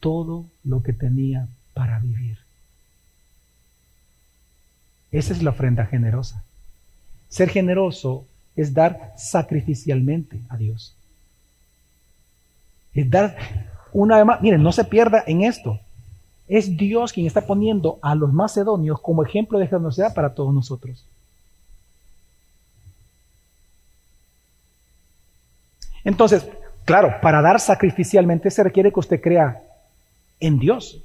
todo 0.00 0.46
lo 0.64 0.82
que 0.82 0.92
tenía 0.92 1.48
para 1.74 1.98
vivir. 1.98 2.38
Esa 5.10 5.32
es 5.32 5.42
la 5.42 5.50
ofrenda 5.50 5.86
generosa. 5.86 6.44
Ser 7.28 7.48
generoso 7.50 8.26
es 8.56 8.74
dar 8.74 9.14
sacrificialmente 9.16 10.40
a 10.48 10.56
Dios. 10.56 10.94
Es 12.94 13.08
dar 13.10 13.36
una 13.92 14.16
vez 14.16 14.26
más, 14.26 14.40
miren, 14.40 14.62
no 14.62 14.72
se 14.72 14.84
pierda 14.84 15.22
en 15.26 15.42
esto. 15.42 15.78
Es 16.46 16.76
Dios 16.76 17.12
quien 17.12 17.26
está 17.26 17.42
poniendo 17.42 17.98
a 18.02 18.14
los 18.14 18.32
macedonios 18.32 19.00
como 19.00 19.24
ejemplo 19.24 19.58
de 19.58 19.66
generosidad 19.66 20.14
para 20.14 20.34
todos 20.34 20.52
nosotros. 20.54 21.04
Entonces, 26.04 26.46
claro, 26.84 27.14
para 27.20 27.42
dar 27.42 27.60
sacrificialmente 27.60 28.50
se 28.50 28.62
requiere 28.62 28.92
que 28.92 29.00
usted 29.00 29.20
crea 29.20 29.62
en 30.40 30.58
Dios. 30.58 30.98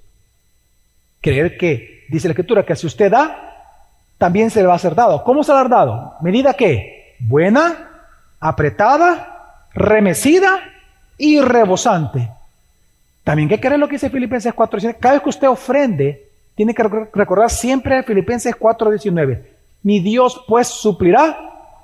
Creer 1.22 1.58
que, 1.58 2.06
dice 2.10 2.28
la 2.28 2.34
Escritura, 2.34 2.66
que 2.66 2.76
si 2.76 2.88
usted 2.88 3.12
da, 3.12 3.54
también 4.18 4.50
se 4.50 4.62
le 4.62 4.68
va 4.68 4.76
a 4.76 4.80
ser 4.80 4.96
dado. 4.96 5.24
¿Cómo 5.24 5.44
se 5.44 5.52
le 5.52 5.60
ha 5.60 5.64
dado? 5.66 6.14
Medida 6.22 6.54
que 6.54 7.16
buena, 7.20 7.90
apretada, 8.40 9.68
remecida 9.74 10.60
y 11.18 11.42
rebosante. 11.42 12.30
También 13.24 13.50
que 13.50 13.60
creer 13.60 13.80
lo 13.80 13.88
que 13.88 13.94
dice 13.94 14.10
Filipenses 14.10 14.54
4.19. 14.54 14.98
Cada 15.00 15.14
vez 15.16 15.24
que 15.24 15.30
usted 15.30 15.48
ofrende, 15.48 16.28
tiene 16.56 16.74
que 16.74 16.84
recordar 16.84 17.50
siempre 17.50 18.04
Filipenses 18.04 18.56
4.19. 18.56 19.42
Mi 19.84 20.00
Dios 20.00 20.44
pues 20.48 20.68
suplirá 20.68 21.38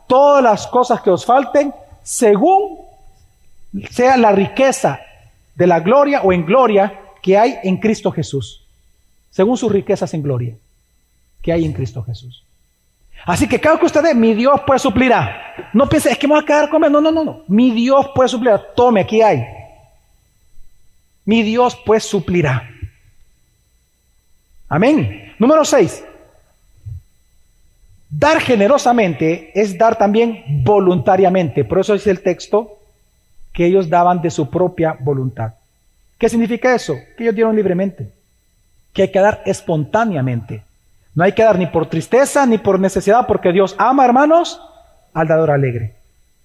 todas 0.08 0.44
las 0.44 0.68
cosas 0.68 1.02
que 1.02 1.10
os 1.10 1.26
falten 1.26 1.74
según 2.04 2.80
sea 3.92 4.18
la 4.18 4.32
riqueza 4.32 5.00
de 5.56 5.68
la 5.68 5.80
gloria 5.80 6.22
o 6.22 6.34
en 6.34 6.46
gloria 6.46 7.00
que 7.22 7.38
hay 7.38 7.58
en 7.64 7.78
Cristo 7.78 8.12
Jesús, 8.12 8.66
según 9.30 9.58
sus 9.58 9.72
riquezas 9.72 10.14
en 10.14 10.24
gloria, 10.24 10.56
que 11.42 11.52
hay 11.52 11.66
en 11.66 11.74
Cristo 11.74 12.04
Jesús. 12.04 12.44
Así 13.26 13.48
que 13.48 13.60
cada 13.60 13.78
que 13.78 13.86
usted 13.86 14.02
dé, 14.02 14.16
mi 14.16 14.34
Dios 14.34 14.62
pues 14.66 14.82
suplirá. 14.82 15.56
No 15.74 15.88
piense, 15.90 16.10
es 16.12 16.18
que 16.18 16.28
voy 16.28 16.40
a 16.40 16.46
quedar 16.46 16.70
comer. 16.70 16.90
No, 16.90 17.02
no, 17.02 17.12
no, 17.12 17.24
no. 17.24 17.44
Mi 17.48 17.72
Dios 17.72 18.10
pues 18.16 18.32
suplirá. 18.32 18.62
Tome, 18.76 19.02
aquí 19.02 19.22
hay. 19.22 19.46
Mi 21.26 21.44
Dios 21.44 21.78
pues 21.86 22.04
suplirá. 22.04 22.70
Amén. 24.70 25.34
Número 25.38 25.66
6. 25.66 26.04
Dar 28.10 28.40
generosamente 28.40 29.52
es 29.60 29.78
dar 29.78 29.98
también 29.98 30.64
voluntariamente. 30.64 31.64
Por 31.64 31.80
eso 31.80 31.94
dice 31.94 32.10
el 32.12 32.24
texto 32.24 32.78
que 33.54 33.66
ellos 33.66 33.90
daban 33.90 34.22
de 34.22 34.32
su 34.32 34.50
propia 34.50 34.98
voluntad. 35.00 35.54
¿Qué 36.20 36.28
significa 36.28 36.76
eso? 36.76 36.96
Que 37.18 37.24
ellos 37.24 37.36
dieron 37.36 37.56
libremente, 37.56 38.12
que 38.94 39.04
hay 39.04 39.12
que 39.12 39.20
dar 39.20 39.42
espontáneamente. 39.46 40.64
No 41.16 41.24
hay 41.24 41.32
que 41.32 41.44
dar 41.44 41.58
ni 41.58 41.66
por 41.66 41.88
tristeza 41.88 42.46
ni 42.46 42.58
por 42.58 42.78
necesidad, 42.78 43.26
porque 43.26 43.54
Dios 43.54 43.74
ama, 43.78 44.06
hermanos, 44.06 44.62
al 45.14 45.28
dador 45.28 45.52
alegre. 45.52 45.96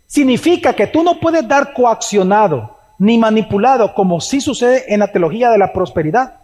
Significa 0.06 0.74
que 0.74 0.86
tú 0.86 1.02
no 1.02 1.18
puedes 1.18 1.46
dar 1.46 1.72
coaccionado 1.72 2.78
ni 3.00 3.18
manipulado, 3.18 3.94
como 3.94 4.20
sí 4.20 4.40
sucede 4.40 4.94
en 4.94 5.00
la 5.00 5.08
teología 5.08 5.50
de 5.50 5.58
la 5.58 5.72
prosperidad. 5.72 6.34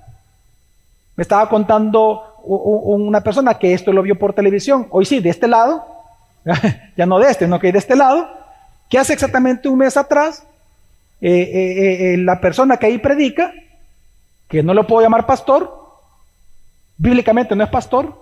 Me 1.15 1.23
estaba 1.23 1.49
contando 1.49 2.43
una 2.43 3.21
persona 3.21 3.55
que 3.55 3.73
esto 3.75 3.93
lo 3.93 4.03
vio 4.03 4.19
por 4.19 4.33
televisión, 4.33 4.89
hoy 4.91 5.05
sí, 5.05 5.21
de 5.21 5.31
este 5.31 5.47
lado, 5.47 5.85
ya 6.97 7.07
no 7.07 7.21
de 7.21 7.31
este, 7.31 7.47
no 7.47 7.61
que 7.61 7.71
de 7.71 7.79
este 7.79 7.95
lado, 7.95 8.29
que 8.89 8.99
hace 8.99 9.13
exactamente 9.13 9.69
un 9.69 9.79
mes 9.79 9.97
atrás 9.97 10.43
eh, 11.21 11.31
eh, 11.31 12.15
eh, 12.15 12.17
la 12.19 12.41
persona 12.41 12.77
que 12.79 12.87
ahí 12.87 12.99
predica, 12.99 13.53
que 14.49 14.63
no 14.63 14.75
lo 14.75 14.87
puedo 14.87 15.03
llamar 15.03 15.27
pastor, 15.27 15.79
bíblicamente 16.97 17.55
no 17.55 17.65
es 17.65 17.71
pastor, 17.71 18.19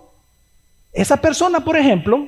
esa 0.92 1.16
persona, 1.18 1.60
por 1.60 1.76
ejemplo, 1.76 2.26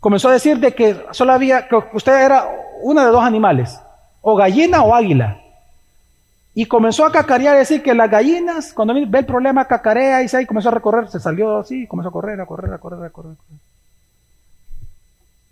comenzó 0.00 0.28
a 0.28 0.32
decir 0.32 0.58
de 0.58 0.74
que 0.74 0.96
solo 1.10 1.32
había, 1.32 1.68
que 1.68 1.76
usted 1.92 2.24
era 2.24 2.48
una 2.82 3.04
de 3.04 3.10
dos 3.10 3.22
animales, 3.22 3.78
o 4.22 4.34
gallina 4.36 4.82
o 4.82 4.94
águila. 4.94 5.40
Y 6.54 6.64
comenzó 6.64 7.04
a 7.04 7.12
cacarear, 7.12 7.54
a 7.54 7.58
decir 7.58 7.82
que 7.82 7.94
las 7.94 8.10
gallinas, 8.10 8.72
cuando 8.72 8.94
ve 8.94 9.18
el 9.18 9.26
problema, 9.26 9.66
cacarea 9.66 10.22
y 10.22 10.28
se 10.28 10.46
comenzó 10.46 10.70
a 10.70 10.72
recorrer, 10.72 11.08
se 11.10 11.20
salió 11.20 11.58
así, 11.58 11.86
comenzó 11.86 12.08
a 12.08 12.12
correr, 12.12 12.40
a 12.40 12.46
correr, 12.46 12.72
a 12.72 12.78
correr, 12.78 13.04
a 13.04 13.10
correr. 13.10 13.36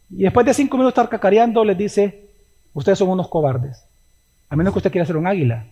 Y 0.09 0.23
después 0.23 0.47
de 0.47 0.55
cinco 0.55 0.79
minutos 0.79 0.95
de 0.95 1.03
estar 1.03 1.11
cacareando, 1.11 1.63
les 1.63 1.77
dice, 1.77 2.31
ustedes 2.73 2.99
son 2.99 3.11
unos 3.11 3.29
cobardes, 3.29 3.85
a 4.55 4.57
menos 4.57 4.73
que 4.73 4.79
usted 4.79 4.93
quiera 4.93 5.05
ser 5.05 5.17
un 5.17 5.27
águila. 5.27 5.65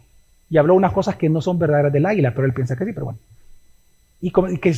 Y 0.50 0.58
habló 0.58 0.74
unas 0.74 0.92
cosas 0.92 1.14
que 1.14 1.28
no 1.28 1.40
son 1.40 1.56
verdaderas 1.56 1.92
del 1.92 2.04
águila, 2.04 2.32
pero 2.34 2.48
él 2.48 2.52
piensa 2.52 2.76
que 2.76 2.84
sí, 2.84 2.92
pero 2.92 3.06
bueno. 3.06 3.20
Y, 4.20 4.32
que, 4.32 4.76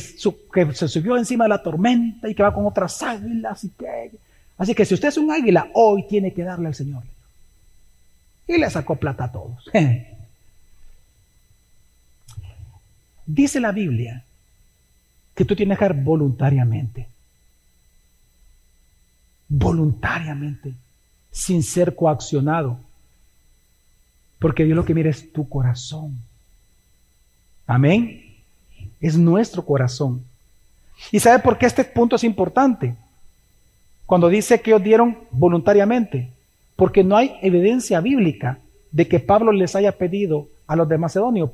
que, 0.53 0.73
se 0.73 0.87
subió 0.87 1.17
encima 1.17 1.45
de 1.45 1.49
la 1.49 1.63
tormenta 1.63 2.29
y 2.29 2.35
que 2.35 2.43
va 2.43 2.53
con 2.53 2.67
otras 2.67 3.01
águilas. 3.01 3.63
Y 3.63 3.69
que... 3.69 4.11
Así 4.59 4.75
que 4.75 4.85
si 4.85 4.93
usted 4.93 5.07
es 5.07 5.17
un 5.17 5.31
águila, 5.31 5.71
hoy 5.73 6.05
tiene 6.07 6.33
que 6.33 6.43
darle 6.43 6.67
al 6.67 6.75
Señor. 6.75 7.01
Y 8.47 8.59
le 8.59 8.69
sacó 8.69 8.95
plata 8.95 9.23
a 9.23 9.31
todos. 9.31 9.71
Dice 13.25 13.59
la 13.59 13.71
Biblia 13.71 14.23
que 15.33 15.45
tú 15.45 15.55
tienes 15.55 15.79
que 15.79 15.85
dar 15.85 15.95
voluntariamente. 15.95 17.07
Voluntariamente, 19.49 20.75
sin 21.31 21.63
ser 21.63 21.95
coaccionado. 21.95 22.77
Porque 24.39 24.65
Dios 24.65 24.75
lo 24.75 24.85
que 24.85 24.93
mira 24.93 25.09
es 25.09 25.31
tu 25.31 25.47
corazón. 25.47 26.17
Amén. 27.67 28.21
Es 29.01 29.17
nuestro 29.17 29.63
corazón. 29.63 30.23
¿Y 31.11 31.19
sabe 31.19 31.39
por 31.39 31.57
qué 31.57 31.65
este 31.65 31.83
punto 31.83 32.15
es 32.15 32.23
importante? 32.23 32.95
Cuando 34.05 34.29
dice 34.29 34.61
que 34.61 34.71
ellos 34.71 34.83
dieron 34.83 35.17
voluntariamente. 35.31 36.29
Porque 36.75 37.03
no 37.03 37.15
hay 37.15 37.37
evidencia 37.41 38.01
bíblica 38.01 38.59
de 38.91 39.07
que 39.07 39.19
Pablo 39.19 39.51
les 39.51 39.75
haya 39.75 39.93
pedido 39.93 40.47
a 40.67 40.75
los 40.75 40.87
de 40.89 40.97
Macedonio 40.97 41.53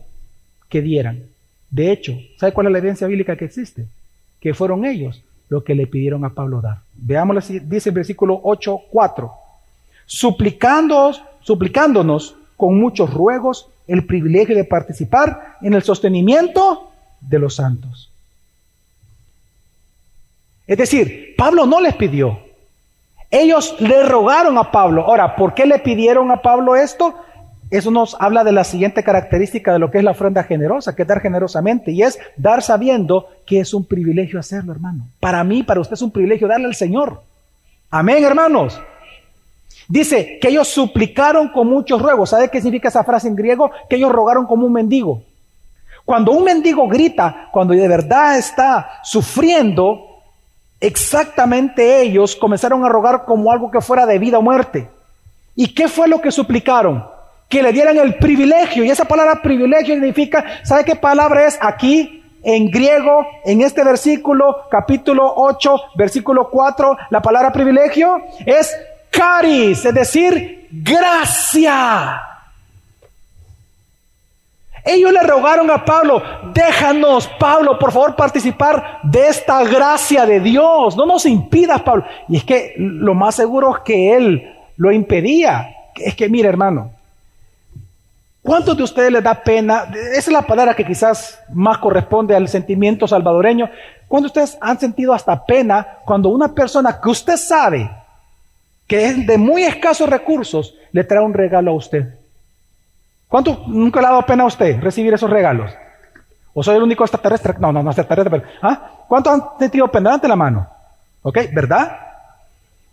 que 0.69 0.82
dieran. 0.82 1.23
De 1.69 1.91
hecho, 1.91 2.17
¿sabe 2.38 2.53
cuál 2.53 2.67
es 2.67 2.73
la 2.73 2.79
evidencia 2.79 3.07
bíblica 3.07 3.36
que 3.36 3.45
existe? 3.45 3.86
Que 4.39 4.53
fueron 4.53 4.86
ellos 4.86 5.23
los 5.49 5.63
que 5.63 5.75
le 5.75 5.86
pidieron 5.86 6.25
a 6.25 6.29
Pablo 6.29 6.61
dar. 6.61 6.79
Veámoslo, 6.93 7.41
dice 7.63 7.89
el 7.89 7.95
versículo 7.95 8.41
8.4. 8.41 9.32
Suplicándonos, 10.05 11.21
suplicándonos 11.41 12.36
con 12.62 12.80
muchos 12.80 13.12
ruegos 13.12 13.68
el 13.88 14.05
privilegio 14.05 14.55
de 14.55 14.66
participar 14.66 15.57
en 15.64 15.74
el 15.74 15.82
sostenimiento 15.82 16.91
de 17.20 17.39
los 17.39 17.55
santos. 17.55 18.12
Es 20.68 20.78
decir, 20.78 21.34
Pablo 21.36 21.66
no 21.66 21.82
les 21.82 21.95
pidió. 21.95 22.38
Ellos 23.32 23.76
le 23.80 24.03
rogaron 24.03 24.59
a 24.59 24.72
Pablo. 24.72 25.01
Ahora, 25.01 25.36
¿por 25.36 25.55
qué 25.55 25.66
le 25.66 25.80
pidieron 25.80 26.30
a 26.30 26.43
Pablo 26.43 26.76
esto? 26.76 27.16
Eso 27.72 27.89
nos 27.89 28.16
habla 28.20 28.43
de 28.43 28.51
la 28.51 28.64
siguiente 28.64 29.03
característica 29.03 29.74
de 29.74 29.80
lo 29.80 29.89
que 29.89 29.97
es 29.97 30.03
la 30.03 30.12
ofrenda 30.12 30.43
generosa, 30.43 30.95
que 30.95 31.01
es 31.01 31.07
dar 31.07 31.20
generosamente, 31.20 31.91
y 31.91 32.03
es 32.03 32.20
dar 32.38 32.62
sabiendo 32.62 33.28
que 33.47 33.59
es 33.59 33.74
un 33.74 33.86
privilegio 33.86 34.39
hacerlo, 34.39 34.72
hermano. 34.72 35.07
Para 35.20 35.43
mí, 35.43 35.64
para 35.64 35.82
usted 35.82 35.95
es 35.95 36.01
un 36.03 36.12
privilegio 36.12 36.47
darle 36.47 36.68
al 36.68 36.76
Señor. 36.76 37.24
Amén, 37.89 38.24
hermanos. 38.24 38.80
Dice 39.91 40.39
que 40.39 40.47
ellos 40.47 40.69
suplicaron 40.69 41.49
con 41.49 41.67
muchos 41.67 42.01
ruegos. 42.01 42.29
¿Sabe 42.29 42.47
qué 42.47 42.61
significa 42.61 42.87
esa 42.87 43.03
frase 43.03 43.27
en 43.27 43.35
griego? 43.35 43.69
Que 43.89 43.97
ellos 43.97 44.09
rogaron 44.09 44.45
como 44.45 44.65
un 44.65 44.71
mendigo. 44.71 45.21
Cuando 46.05 46.31
un 46.31 46.45
mendigo 46.45 46.87
grita, 46.87 47.49
cuando 47.51 47.73
de 47.73 47.89
verdad 47.89 48.37
está 48.37 49.01
sufriendo, 49.03 50.21
exactamente 50.79 52.03
ellos 52.03 52.37
comenzaron 52.37 52.85
a 52.85 52.89
rogar 52.89 53.25
como 53.25 53.51
algo 53.51 53.69
que 53.69 53.81
fuera 53.81 54.05
de 54.05 54.17
vida 54.17 54.39
o 54.39 54.41
muerte. 54.41 54.89
¿Y 55.57 55.73
qué 55.73 55.89
fue 55.89 56.07
lo 56.07 56.21
que 56.21 56.31
suplicaron? 56.31 57.03
que 57.49 57.61
le 57.61 57.73
dieran 57.73 57.97
el 57.97 58.15
privilegio. 58.15 58.85
Y 58.85 58.89
esa 58.89 59.03
palabra 59.03 59.41
privilegio 59.41 59.93
significa, 59.93 60.45
¿sabe 60.63 60.85
qué 60.85 60.95
palabra 60.95 61.45
es 61.45 61.59
aquí? 61.59 62.23
En 62.43 62.71
griego, 62.71 63.27
en 63.43 63.59
este 63.59 63.83
versículo, 63.83 64.69
capítulo 64.71 65.33
8, 65.35 65.75
versículo 65.95 66.49
4, 66.49 66.97
la 67.09 67.21
palabra 67.21 67.51
privilegio 67.51 68.21
es 68.45 68.73
caris, 69.12 69.86
es 69.86 69.93
decir, 69.93 70.68
gracia. 70.72 72.22
Ellos 74.84 75.12
le 75.12 75.22
rogaron 75.22 75.70
a 75.70 75.86
Pablo, 75.86 76.24
déjanos, 76.53 77.30
Pablo, 77.39 77.78
por 77.78 77.91
favor, 77.91 78.16
participar 78.16 78.99
de 79.03 79.28
esta 79.28 79.64
gracia 79.64 80.26
de 80.26 80.39
Dios. 80.39 80.97
No 80.97 81.05
nos 81.05 81.26
impidas, 81.28 81.82
Pablo. 81.82 82.03
Y 82.28 82.38
es 82.38 82.43
que 82.43 82.74
lo 82.78 83.14
más 83.14 83.36
seguro 83.36 83.76
es 83.76 83.84
que 83.84 84.16
él 84.16 84.55
lo 84.78 84.91
impedía. 84.91 85.76
Es 85.95 86.16
que, 86.16 86.30
mire, 86.30 86.49
hermano, 86.49 86.91
¿Cuántos 88.43 88.76
de 88.76 88.82
ustedes 88.82 89.12
les 89.12 89.24
da 89.24 89.36
pena? 89.36 89.86
Esa 89.93 90.18
es 90.18 90.28
la 90.30 90.41
palabra 90.41 90.74
que 90.74 90.84
quizás 90.84 91.39
más 91.53 91.78
corresponde 91.78 92.36
al 92.36 92.47
sentimiento 92.47 93.07
salvadoreño. 93.07 93.70
¿Cuántos 94.07 94.34
de 94.34 94.41
ustedes 94.41 94.57
han 94.59 94.80
sentido 94.80 95.14
hasta 95.14 95.45
pena 95.45 95.99
cuando 96.05 96.30
una 96.30 96.47
persona 96.47 96.99
que 96.99 97.09
usted 97.09 97.38
sabe 97.38 97.89
que 98.91 99.05
es 99.05 99.25
de 99.25 99.37
muy 99.37 99.63
escasos 99.63 100.09
recursos 100.09 100.75
le 100.91 101.05
trae 101.05 101.23
un 101.23 101.33
regalo 101.33 101.71
a 101.71 101.75
usted? 101.75 102.13
¿Cuánto 103.29 103.63
nunca 103.67 104.01
le 104.01 104.07
ha 104.07 104.09
dado 104.09 104.25
pena 104.25 104.43
a 104.43 104.47
usted 104.47 104.81
recibir 104.81 105.13
esos 105.13 105.29
regalos? 105.29 105.71
¿O 106.53 106.61
soy 106.61 106.75
el 106.75 106.83
único 106.83 107.05
extraterrestre? 107.05 107.53
No, 107.57 107.71
no, 107.71 107.81
no 107.81 107.89
extraterrestre. 107.89 108.43
¿ah? 108.61 109.05
¿Cuántos 109.07 109.31
han 109.31 109.43
sentido 109.59 109.87
pena? 109.89 110.09
Dante 110.09 110.27
la 110.27 110.35
mano. 110.35 110.67
¿Ok? 111.21 111.37
¿Verdad? 111.53 111.99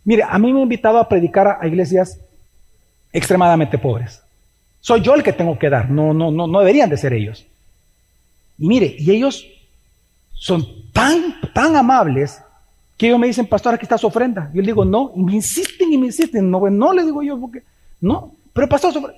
Mire, 0.04 0.22
a 0.22 0.38
mí 0.38 0.52
me 0.52 0.60
han 0.60 0.62
invitado 0.62 0.98
a 0.98 1.08
predicar 1.08 1.58
a 1.60 1.66
iglesias 1.66 2.16
extremadamente 3.12 3.76
pobres. 3.76 4.22
Soy 4.80 5.00
yo 5.00 5.16
el 5.16 5.24
que 5.24 5.32
tengo 5.32 5.58
que 5.58 5.68
dar, 5.68 5.90
no, 5.90 6.14
no, 6.14 6.30
no, 6.30 6.46
no 6.46 6.60
deberían 6.60 6.90
de 6.90 6.96
ser 6.96 7.12
ellos. 7.12 7.44
Y 8.56 8.68
mire, 8.68 8.94
y 8.96 9.10
ellos 9.10 9.44
son 10.34 10.64
tan, 10.92 11.34
tan 11.52 11.74
amables 11.74 12.40
que 12.98 13.06
ellos 13.06 13.18
me 13.18 13.28
dicen, 13.28 13.46
pastor, 13.46 13.74
aquí 13.74 13.84
está 13.84 13.96
su 13.96 14.08
ofrenda. 14.08 14.50
Yo 14.52 14.60
le 14.60 14.66
digo, 14.66 14.84
no, 14.84 15.12
y 15.14 15.22
me 15.22 15.32
insisten 15.32 15.92
y 15.92 15.96
me 15.96 16.06
insisten. 16.06 16.50
No, 16.50 16.68
no 16.68 16.92
le 16.92 17.04
digo 17.04 17.22
yo, 17.22 17.40
porque, 17.40 17.62
no, 18.00 18.34
pero 18.52 18.68
pastor, 18.68 19.14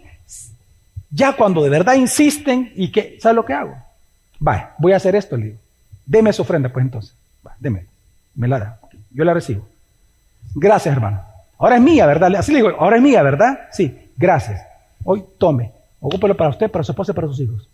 ya 1.10 1.32
cuando 1.32 1.62
de 1.62 1.70
verdad 1.70 1.94
insisten 1.94 2.70
y 2.76 2.92
que, 2.92 3.18
¿sabe 3.20 3.34
lo 3.34 3.44
que 3.44 3.54
hago? 3.54 3.74
Va, 4.46 4.74
voy 4.78 4.92
a 4.92 4.96
hacer 4.96 5.16
esto, 5.16 5.36
le 5.36 5.46
digo. 5.46 5.58
Deme 6.04 6.32
su 6.32 6.42
ofrenda, 6.42 6.68
pues 6.68 6.84
entonces. 6.84 7.14
Va, 7.44 7.56
deme, 7.58 7.86
me 8.34 8.48
la 8.48 8.58
da. 8.58 8.80
Yo 9.12 9.24
la 9.24 9.32
recibo. 9.32 9.66
Gracias, 10.54 10.94
hermano. 10.94 11.22
Ahora 11.58 11.76
es 11.76 11.82
mía, 11.82 12.04
¿verdad? 12.04 12.34
Así 12.36 12.52
le 12.52 12.58
digo, 12.58 12.70
ahora 12.78 12.96
es 12.96 13.02
mía, 13.02 13.22
¿verdad? 13.22 13.60
Sí, 13.72 13.96
gracias. 14.16 14.62
Hoy 15.04 15.24
tome, 15.38 15.72
ocúpelo 16.00 16.36
para 16.36 16.50
usted, 16.50 16.70
para 16.70 16.84
su 16.84 16.92
esposa 16.92 17.12
y 17.12 17.14
para 17.14 17.28
sus 17.28 17.40
hijos. 17.40 17.66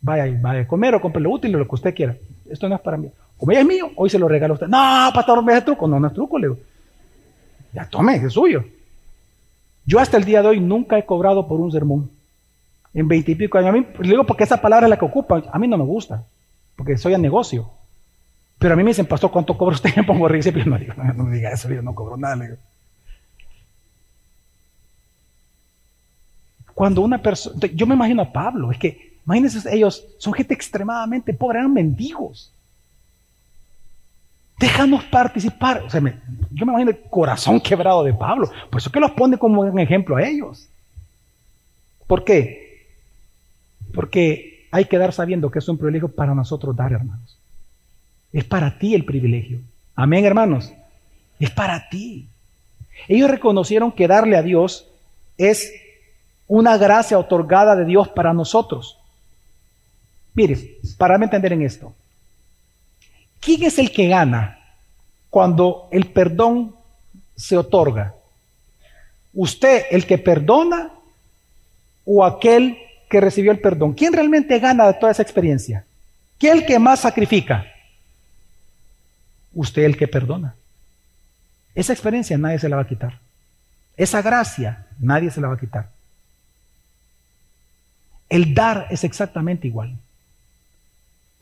Vaya, 0.00 0.26
vaya 0.40 0.62
a 0.62 0.66
comer 0.66 0.96
o 0.96 1.00
compre 1.00 1.22
lo 1.22 1.30
útil 1.30 1.54
o 1.54 1.58
lo 1.58 1.68
que 1.68 1.74
usted 1.76 1.94
quiera. 1.94 2.16
Esto 2.50 2.68
no 2.68 2.74
es 2.74 2.80
para 2.80 2.96
mí. 2.96 3.08
Como 3.42 3.50
ya 3.50 3.58
es 3.58 3.66
mío, 3.66 3.90
hoy 3.96 4.08
se 4.08 4.20
lo 4.20 4.28
regalo 4.28 4.52
a 4.52 4.54
usted. 4.54 4.68
No, 4.68 5.10
pastor, 5.12 5.42
me 5.42 5.58
es 5.58 5.64
truco. 5.64 5.88
No, 5.88 5.98
no 5.98 6.06
es 6.06 6.14
truco, 6.14 6.38
le 6.38 6.46
digo. 6.46 6.60
Ya 7.72 7.84
tome, 7.86 8.14
es 8.14 8.32
suyo. 8.32 8.64
Yo 9.84 9.98
hasta 9.98 10.16
el 10.16 10.24
día 10.24 10.42
de 10.42 10.46
hoy 10.46 10.60
nunca 10.60 10.96
he 10.96 11.04
cobrado 11.04 11.48
por 11.48 11.60
un 11.60 11.72
sermón. 11.72 12.08
En 12.94 13.08
veintipico 13.08 13.58
años. 13.58 13.70
A 13.70 13.72
mí, 13.72 13.86
le 13.98 14.10
digo 14.10 14.24
porque 14.24 14.44
esa 14.44 14.62
palabra 14.62 14.86
es 14.86 14.90
la 14.90 14.96
que 14.96 15.06
ocupa. 15.06 15.42
A 15.50 15.58
mí 15.58 15.66
no 15.66 15.76
me 15.76 15.82
gusta. 15.82 16.22
Porque 16.76 16.96
soy 16.96 17.14
a 17.14 17.18
negocio. 17.18 17.68
Pero 18.60 18.74
a 18.74 18.76
mí 18.76 18.84
me 18.84 18.90
dicen, 18.90 19.06
pastor, 19.06 19.32
¿cuánto 19.32 19.58
cobra 19.58 19.74
usted? 19.74 19.90
Me 19.96 20.04
pongo 20.04 20.28
risa 20.28 20.50
y 20.50 20.64
no, 20.64 20.78
digo, 20.78 20.94
no, 20.94 21.12
no 21.12 21.28
diga 21.28 21.50
eso, 21.50 21.68
yo 21.68 21.82
no 21.82 21.96
cobro 21.96 22.16
nada. 22.16 22.36
Le 22.36 22.44
digo. 22.44 22.58
Cuando 26.74 27.00
una 27.00 27.20
persona, 27.20 27.56
yo 27.74 27.88
me 27.88 27.96
imagino 27.96 28.22
a 28.22 28.32
Pablo, 28.32 28.70
es 28.70 28.78
que, 28.78 29.18
imagínense, 29.26 29.68
ellos 29.74 30.06
son 30.18 30.32
gente 30.32 30.54
extremadamente 30.54 31.34
pobre, 31.34 31.58
eran 31.58 31.72
mendigos. 31.72 32.52
Déjanos 34.62 35.02
participar. 35.02 35.82
O 35.84 35.90
sea, 35.90 36.00
yo 36.00 36.64
me 36.64 36.70
imagino 36.70 36.92
el 36.92 37.00
corazón 37.10 37.60
quebrado 37.60 38.04
de 38.04 38.14
Pablo. 38.14 38.48
Por 38.70 38.80
eso 38.80 38.92
que 38.92 39.00
los 39.00 39.10
pone 39.10 39.36
como 39.36 39.62
un 39.62 39.78
ejemplo 39.80 40.14
a 40.14 40.22
ellos. 40.22 40.68
¿Por 42.06 42.22
qué? 42.22 42.86
Porque 43.92 44.68
hay 44.70 44.84
que 44.84 44.98
dar 44.98 45.12
sabiendo 45.12 45.50
que 45.50 45.58
es 45.58 45.68
un 45.68 45.78
privilegio 45.78 46.06
para 46.06 46.32
nosotros 46.32 46.76
dar, 46.76 46.92
hermanos. 46.92 47.36
Es 48.32 48.44
para 48.44 48.78
ti 48.78 48.94
el 48.94 49.04
privilegio. 49.04 49.58
Amén, 49.96 50.24
hermanos. 50.24 50.72
Es 51.40 51.50
para 51.50 51.88
ti. 51.88 52.28
Ellos 53.08 53.28
reconocieron 53.28 53.90
que 53.90 54.06
darle 54.06 54.36
a 54.36 54.42
Dios 54.42 54.86
es 55.38 55.72
una 56.46 56.76
gracia 56.76 57.18
otorgada 57.18 57.74
de 57.74 57.84
Dios 57.84 58.06
para 58.10 58.32
nosotros. 58.32 58.96
Mire, 60.34 60.78
para 60.98 61.16
entender 61.16 61.52
en 61.52 61.62
esto, 61.62 61.92
¿quién 63.42 63.64
es 63.64 63.78
el 63.78 63.90
que 63.90 64.08
gana 64.08 64.58
cuando 65.28 65.88
el 65.90 66.06
perdón 66.06 66.74
se 67.36 67.58
otorga? 67.58 68.14
¿Usted 69.34 69.84
el 69.90 70.06
que 70.06 70.16
perdona 70.16 70.92
o 72.04 72.24
aquel 72.24 72.78
que 73.10 73.20
recibió 73.20 73.50
el 73.50 73.60
perdón? 73.60 73.92
¿Quién 73.92 74.12
realmente 74.12 74.58
gana 74.58 74.86
de 74.86 74.94
toda 74.94 75.12
esa 75.12 75.22
experiencia? 75.22 75.84
¿Qué 76.38 76.48
es 76.48 76.54
el 76.54 76.66
que 76.66 76.78
más 76.78 77.00
sacrifica? 77.00 77.66
Usted 79.52 79.82
el 79.82 79.96
que 79.96 80.08
perdona. 80.08 80.54
Esa 81.74 81.92
experiencia 81.92 82.38
nadie 82.38 82.58
se 82.58 82.68
la 82.68 82.76
va 82.76 82.82
a 82.82 82.88
quitar. 82.88 83.18
Esa 83.96 84.22
gracia 84.22 84.86
nadie 84.98 85.30
se 85.30 85.40
la 85.40 85.48
va 85.48 85.54
a 85.54 85.60
quitar. 85.60 85.90
El 88.28 88.54
dar 88.54 88.86
es 88.90 89.04
exactamente 89.04 89.66
igual. 89.66 89.98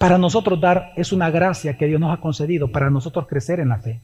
Para 0.00 0.16
nosotros 0.16 0.58
dar 0.58 0.94
es 0.96 1.12
una 1.12 1.30
gracia 1.30 1.76
que 1.76 1.84
Dios 1.84 2.00
nos 2.00 2.10
ha 2.10 2.22
concedido 2.22 2.72
para 2.72 2.88
nosotros 2.88 3.26
crecer 3.26 3.60
en 3.60 3.68
la 3.68 3.80
fe. 3.80 4.00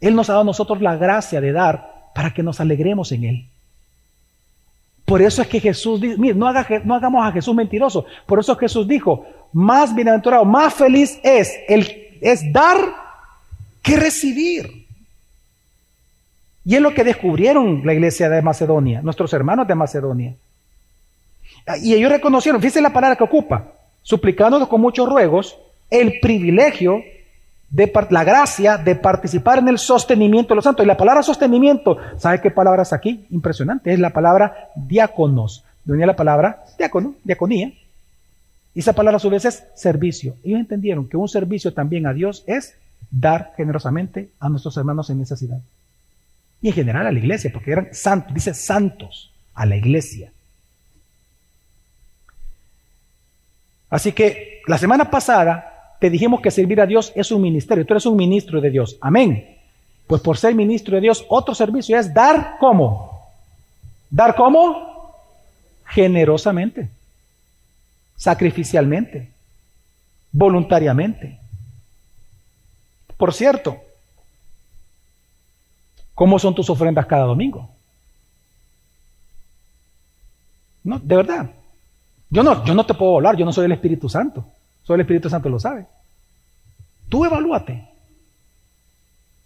Él 0.00 0.14
nos 0.14 0.30
ha 0.30 0.32
dado 0.32 0.44
a 0.44 0.46
nosotros 0.46 0.80
la 0.80 0.96
gracia 0.96 1.42
de 1.42 1.52
dar 1.52 2.10
para 2.14 2.32
que 2.32 2.42
nos 2.42 2.58
alegremos 2.58 3.12
en 3.12 3.24
Él. 3.24 3.46
Por 5.04 5.20
eso 5.20 5.42
es 5.42 5.48
que 5.48 5.60
Jesús 5.60 6.00
dice, 6.00 6.16
mire, 6.16 6.34
no, 6.34 6.48
hagamos 6.48 7.26
a 7.26 7.32
Jesús 7.32 7.54
mentiroso. 7.54 8.06
Por 8.24 8.40
eso 8.40 8.56
Jesús 8.56 8.88
dijo, 8.88 9.26
más 9.52 9.94
bienaventurado, 9.94 10.46
más 10.46 10.72
feliz 10.72 11.20
es, 11.22 11.52
el, 11.68 12.16
es 12.22 12.50
dar 12.50 12.78
que 13.82 13.98
recibir. 13.98 14.86
Y 16.64 16.76
es 16.76 16.80
lo 16.80 16.94
que 16.94 17.04
descubrieron 17.04 17.82
la 17.84 17.92
iglesia 17.92 18.30
de 18.30 18.40
Macedonia, 18.40 19.02
nuestros 19.02 19.34
hermanos 19.34 19.68
de 19.68 19.74
Macedonia. 19.74 20.34
Y 21.82 21.92
ellos 21.92 22.10
reconocieron, 22.10 22.58
fíjense 22.58 22.80
la 22.80 22.94
palabra 22.94 23.16
que 23.16 23.24
ocupa, 23.24 23.74
suplicándonos 24.06 24.68
con 24.68 24.80
muchos 24.80 25.08
ruegos 25.08 25.56
el 25.90 26.20
privilegio 26.20 27.02
de 27.70 27.92
la 28.10 28.22
gracia 28.22 28.78
de 28.78 28.94
participar 28.94 29.58
en 29.58 29.66
el 29.66 29.78
sostenimiento 29.78 30.50
de 30.50 30.54
los 30.54 30.64
santos. 30.64 30.84
Y 30.84 30.86
la 30.86 30.96
palabra 30.96 31.24
sostenimiento, 31.24 31.98
¿sabe 32.16 32.40
qué 32.40 32.52
palabra 32.52 32.82
es 32.82 32.92
aquí? 32.92 33.26
Impresionante, 33.30 33.92
es 33.92 33.98
la 33.98 34.10
palabra 34.10 34.70
diáconos. 34.76 35.64
Venía 35.84 36.06
la 36.06 36.14
palabra 36.14 36.62
diácono, 36.78 37.16
diaconía. 37.24 37.72
Y 38.76 38.78
esa 38.78 38.92
palabra 38.92 39.16
a 39.16 39.20
su 39.20 39.28
vez 39.28 39.44
es 39.44 39.64
servicio. 39.74 40.36
Ellos 40.44 40.60
entendieron 40.60 41.08
que 41.08 41.16
un 41.16 41.28
servicio 41.28 41.74
también 41.74 42.06
a 42.06 42.12
Dios 42.12 42.44
es 42.46 42.74
dar 43.10 43.54
generosamente 43.56 44.30
a 44.38 44.48
nuestros 44.48 44.76
hermanos 44.76 45.10
en 45.10 45.18
necesidad 45.18 45.58
y 46.62 46.68
en 46.68 46.74
general 46.74 47.08
a 47.08 47.12
la 47.12 47.18
iglesia, 47.18 47.50
porque 47.52 47.72
eran 47.72 47.88
santos, 47.90 48.32
dice 48.32 48.54
santos 48.54 49.32
a 49.52 49.66
la 49.66 49.76
iglesia. 49.76 50.30
Así 53.90 54.12
que 54.12 54.62
la 54.66 54.78
semana 54.78 55.10
pasada 55.10 55.96
te 56.00 56.10
dijimos 56.10 56.40
que 56.40 56.50
servir 56.50 56.80
a 56.80 56.86
Dios 56.86 57.12
es 57.14 57.30
un 57.30 57.42
ministerio, 57.42 57.86
tú 57.86 57.94
eres 57.94 58.06
un 58.06 58.16
ministro 58.16 58.60
de 58.60 58.70
Dios, 58.70 58.96
amén. 59.00 59.56
Pues 60.06 60.20
por 60.20 60.38
ser 60.38 60.54
ministro 60.54 60.94
de 60.94 61.02
Dios, 61.02 61.24
otro 61.28 61.54
servicio 61.54 61.98
es 61.98 62.12
dar 62.12 62.56
cómo. 62.60 63.20
¿Dar 64.10 64.36
cómo? 64.36 65.14
Generosamente, 65.86 66.88
sacrificialmente, 68.16 69.30
voluntariamente. 70.32 71.38
Por 73.16 73.32
cierto, 73.32 73.80
¿Cómo 76.16 76.38
son 76.38 76.54
tus 76.54 76.70
ofrendas 76.70 77.04
cada 77.04 77.26
domingo? 77.26 77.68
No, 80.82 80.98
de 80.98 81.14
verdad. 81.14 81.50
Yo 82.30 82.42
no, 82.42 82.64
yo 82.64 82.74
no 82.74 82.84
te 82.84 82.94
puedo 82.94 83.16
hablar, 83.16 83.36
yo 83.36 83.44
no 83.44 83.52
soy 83.52 83.66
el 83.66 83.72
Espíritu 83.72 84.08
Santo. 84.08 84.44
Soy 84.84 84.94
el 84.94 85.02
Espíritu 85.02 85.30
Santo, 85.30 85.48
lo 85.48 85.60
sabe. 85.60 85.86
Tú 87.08 87.24
evalúate. 87.24 87.88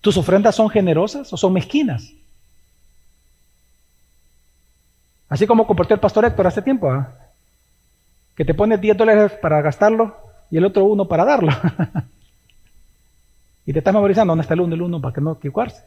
¿Tus 0.00 0.16
ofrendas 0.16 0.54
son 0.54 0.70
generosas 0.70 1.30
o 1.32 1.36
son 1.36 1.52
mezquinas? 1.52 2.10
Así 5.28 5.46
como 5.46 5.66
comportó 5.66 5.94
el 5.94 6.00
pastor 6.00 6.24
Héctor 6.24 6.46
hace 6.46 6.62
tiempo, 6.62 6.90
¿ah? 6.90 7.14
que 8.34 8.44
te 8.44 8.54
pone 8.54 8.78
10 8.78 8.96
dólares 8.96 9.32
para 9.40 9.60
gastarlo 9.60 10.16
y 10.50 10.56
el 10.56 10.64
otro 10.64 10.84
uno 10.84 11.06
para 11.06 11.24
darlo. 11.24 11.52
y 13.66 13.72
te 13.72 13.78
estás 13.78 13.94
memorizando 13.94 14.32
dónde 14.32 14.42
está 14.42 14.54
el 14.54 14.62
uno 14.62 14.74
y 14.74 14.78
el 14.78 14.82
uno 14.82 15.00
para 15.00 15.14
que 15.14 15.20
no 15.20 15.32
equivocarse. 15.32 15.82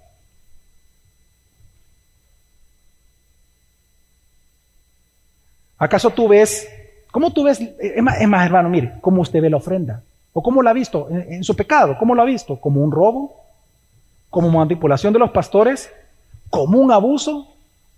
¿Acaso 5.78 6.12
tú 6.12 6.30
ves, 6.30 6.70
cómo 7.14 7.32
tú 7.32 7.44
ves, 7.44 7.62
es 7.62 8.02
más, 8.02 8.20
hermano, 8.20 8.70
mire, 8.70 8.94
cómo 9.00 9.22
usted 9.22 9.40
ve 9.40 9.52
la 9.52 9.58
ofrenda? 9.58 10.02
¿O 10.34 10.42
cómo 10.42 10.64
la 10.64 10.72
ha 10.72 10.74
visto 10.74 11.08
en, 11.12 11.44
su 11.44 11.56
pecado? 11.56 11.96
¿Cómo 12.00 12.16
lo 12.16 12.24
ha 12.24 12.26
visto? 12.26 12.60
¿Como 12.60 12.82
un 12.82 12.92
robo? 12.92 13.36
¿Como 14.32 14.50
manipulación 14.50 15.14
de 15.14 15.20
los 15.20 15.30
pastores? 15.30 15.92
¿Como 16.50 16.80
un 16.80 16.92
abuso? 16.92 17.48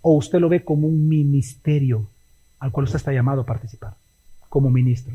¿O 0.02 0.12
usted 0.12 0.38
lo 0.38 0.50
ve 0.50 0.62
como 0.62 0.86
un 0.86 1.08
ministerio 1.08 2.06
al 2.60 2.70
cual 2.70 2.84
usted 2.84 2.98
está 2.98 3.10
llamado 3.10 3.40
a 3.40 3.46
participar? 3.46 3.94
Como 4.50 4.68
ministro. 4.68 5.14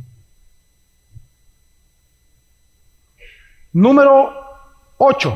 Número 3.72 4.34
8. 4.98 5.36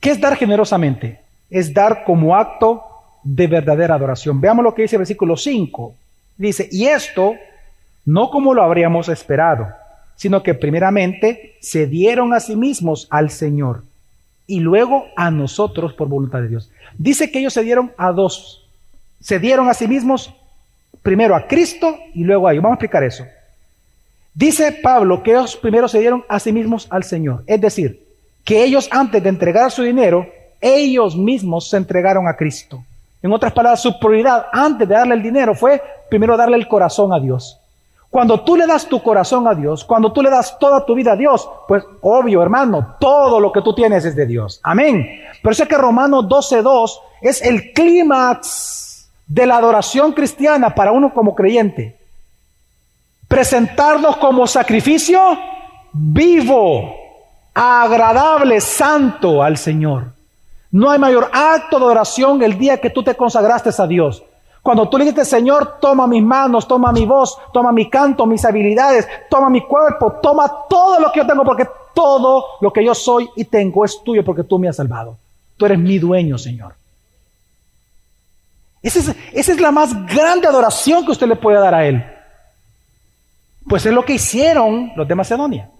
¿Qué 0.00 0.10
es 0.10 0.18
dar 0.18 0.36
generosamente? 0.36 1.20
Es 1.50 1.74
dar 1.74 2.04
como 2.04 2.34
acto 2.34 2.82
de 3.22 3.46
verdadera 3.46 3.96
adoración. 3.96 4.40
Veamos 4.40 4.64
lo 4.64 4.74
que 4.74 4.82
dice 4.82 4.96
el 4.96 5.00
versículo 5.00 5.36
5. 5.36 5.96
Dice, 6.36 6.68
y 6.70 6.86
esto 6.86 7.34
no 8.04 8.30
como 8.30 8.54
lo 8.54 8.62
habríamos 8.62 9.08
esperado, 9.08 9.68
sino 10.16 10.42
que 10.42 10.54
primeramente 10.54 11.56
se 11.60 11.86
dieron 11.86 12.32
a 12.34 12.40
sí 12.40 12.56
mismos 12.56 13.06
al 13.10 13.30
Señor 13.30 13.84
y 14.46 14.60
luego 14.60 15.06
a 15.16 15.30
nosotros 15.30 15.94
por 15.94 16.08
voluntad 16.08 16.40
de 16.40 16.48
Dios. 16.48 16.70
Dice 16.98 17.30
que 17.30 17.38
ellos 17.38 17.54
se 17.54 17.62
dieron 17.62 17.92
a 17.96 18.12
dos. 18.12 18.66
Se 19.20 19.38
dieron 19.38 19.68
a 19.68 19.74
sí 19.74 19.86
mismos 19.86 20.32
primero 21.02 21.34
a 21.34 21.46
Cristo 21.46 21.96
y 22.14 22.24
luego 22.24 22.48
a 22.48 22.52
ellos. 22.52 22.62
Vamos 22.62 22.76
a 22.76 22.78
explicar 22.78 23.04
eso. 23.04 23.24
Dice 24.34 24.72
Pablo 24.72 25.22
que 25.22 25.30
ellos 25.30 25.56
primero 25.56 25.88
se 25.88 26.00
dieron 26.00 26.24
a 26.28 26.38
sí 26.40 26.52
mismos 26.52 26.86
al 26.90 27.04
Señor. 27.04 27.44
Es 27.46 27.60
decir, 27.60 28.06
que 28.44 28.64
ellos 28.64 28.88
antes 28.90 29.22
de 29.22 29.28
entregar 29.28 29.70
su 29.70 29.82
dinero, 29.82 30.26
ellos 30.60 31.16
mismos 31.16 31.68
se 31.68 31.76
entregaron 31.76 32.26
a 32.26 32.36
Cristo. 32.36 32.84
En 33.22 33.32
otras 33.32 33.52
palabras, 33.52 33.80
su 33.80 33.98
prioridad 33.98 34.46
antes 34.52 34.88
de 34.88 34.94
darle 34.94 35.14
el 35.14 35.22
dinero 35.22 35.54
fue 35.54 35.80
primero 36.10 36.36
darle 36.36 36.56
el 36.56 36.68
corazón 36.68 37.12
a 37.12 37.20
Dios. 37.20 37.58
Cuando 38.10 38.40
tú 38.40 38.56
le 38.56 38.66
das 38.66 38.86
tu 38.86 39.02
corazón 39.02 39.48
a 39.48 39.54
Dios, 39.54 39.84
cuando 39.84 40.12
tú 40.12 40.22
le 40.22 40.28
das 40.28 40.58
toda 40.58 40.84
tu 40.84 40.94
vida 40.94 41.12
a 41.12 41.16
Dios, 41.16 41.48
pues 41.66 41.82
obvio, 42.02 42.42
hermano, 42.42 42.96
todo 43.00 43.40
lo 43.40 43.50
que 43.50 43.62
tú 43.62 43.74
tienes 43.74 44.04
es 44.04 44.14
de 44.14 44.26
Dios. 44.26 44.60
Amén. 44.62 45.22
Pero 45.42 45.54
sé 45.54 45.66
que 45.66 45.78
Romanos 45.78 46.26
12.2 46.26 46.90
es 47.22 47.40
el 47.40 47.72
clímax 47.72 49.08
de 49.26 49.46
la 49.46 49.56
adoración 49.56 50.12
cristiana 50.12 50.74
para 50.74 50.92
uno 50.92 51.14
como 51.14 51.34
creyente. 51.34 51.96
Presentarnos 53.28 54.18
como 54.18 54.46
sacrificio 54.46 55.18
vivo, 55.94 56.94
agradable, 57.54 58.60
santo 58.60 59.42
al 59.42 59.56
Señor. 59.56 60.12
No 60.72 60.90
hay 60.90 60.98
mayor 60.98 61.30
acto 61.32 61.78
de 61.78 61.84
oración 61.84 62.42
el 62.42 62.58
día 62.58 62.80
que 62.80 62.90
tú 62.90 63.02
te 63.02 63.14
consagraste 63.14 63.70
a 63.76 63.86
Dios. 63.86 64.22
Cuando 64.62 64.88
tú 64.88 64.96
le 64.96 65.04
dijiste, 65.04 65.24
Señor, 65.24 65.78
toma 65.80 66.06
mis 66.06 66.22
manos, 66.22 66.66
toma 66.66 66.92
mi 66.92 67.04
voz, 67.04 67.36
toma 67.52 67.72
mi 67.72 67.90
canto, 67.90 68.26
mis 68.26 68.44
habilidades, 68.44 69.06
toma 69.28 69.50
mi 69.50 69.60
cuerpo, 69.60 70.20
toma 70.22 70.50
todo 70.68 70.98
lo 71.00 71.12
que 71.12 71.20
yo 71.20 71.26
tengo, 71.26 71.44
porque 71.44 71.66
todo 71.94 72.44
lo 72.60 72.72
que 72.72 72.84
yo 72.84 72.94
soy 72.94 73.28
y 73.36 73.44
tengo 73.44 73.84
es 73.84 74.02
tuyo 74.02 74.24
porque 74.24 74.44
tú 74.44 74.58
me 74.58 74.68
has 74.68 74.76
salvado. 74.76 75.18
Tú 75.56 75.66
eres 75.66 75.78
mi 75.78 75.98
dueño, 75.98 76.38
Señor. 76.38 76.74
Esa 78.82 79.00
es, 79.00 79.16
esa 79.32 79.52
es 79.52 79.60
la 79.60 79.72
más 79.72 79.94
grande 80.06 80.46
adoración 80.46 81.04
que 81.04 81.12
usted 81.12 81.26
le 81.26 81.36
puede 81.36 81.58
dar 81.58 81.74
a 81.74 81.86
Él. 81.86 82.04
Pues 83.68 83.84
es 83.84 83.92
lo 83.92 84.04
que 84.04 84.14
hicieron 84.14 84.92
los 84.96 85.06
de 85.06 85.14
Macedonia. 85.14 85.70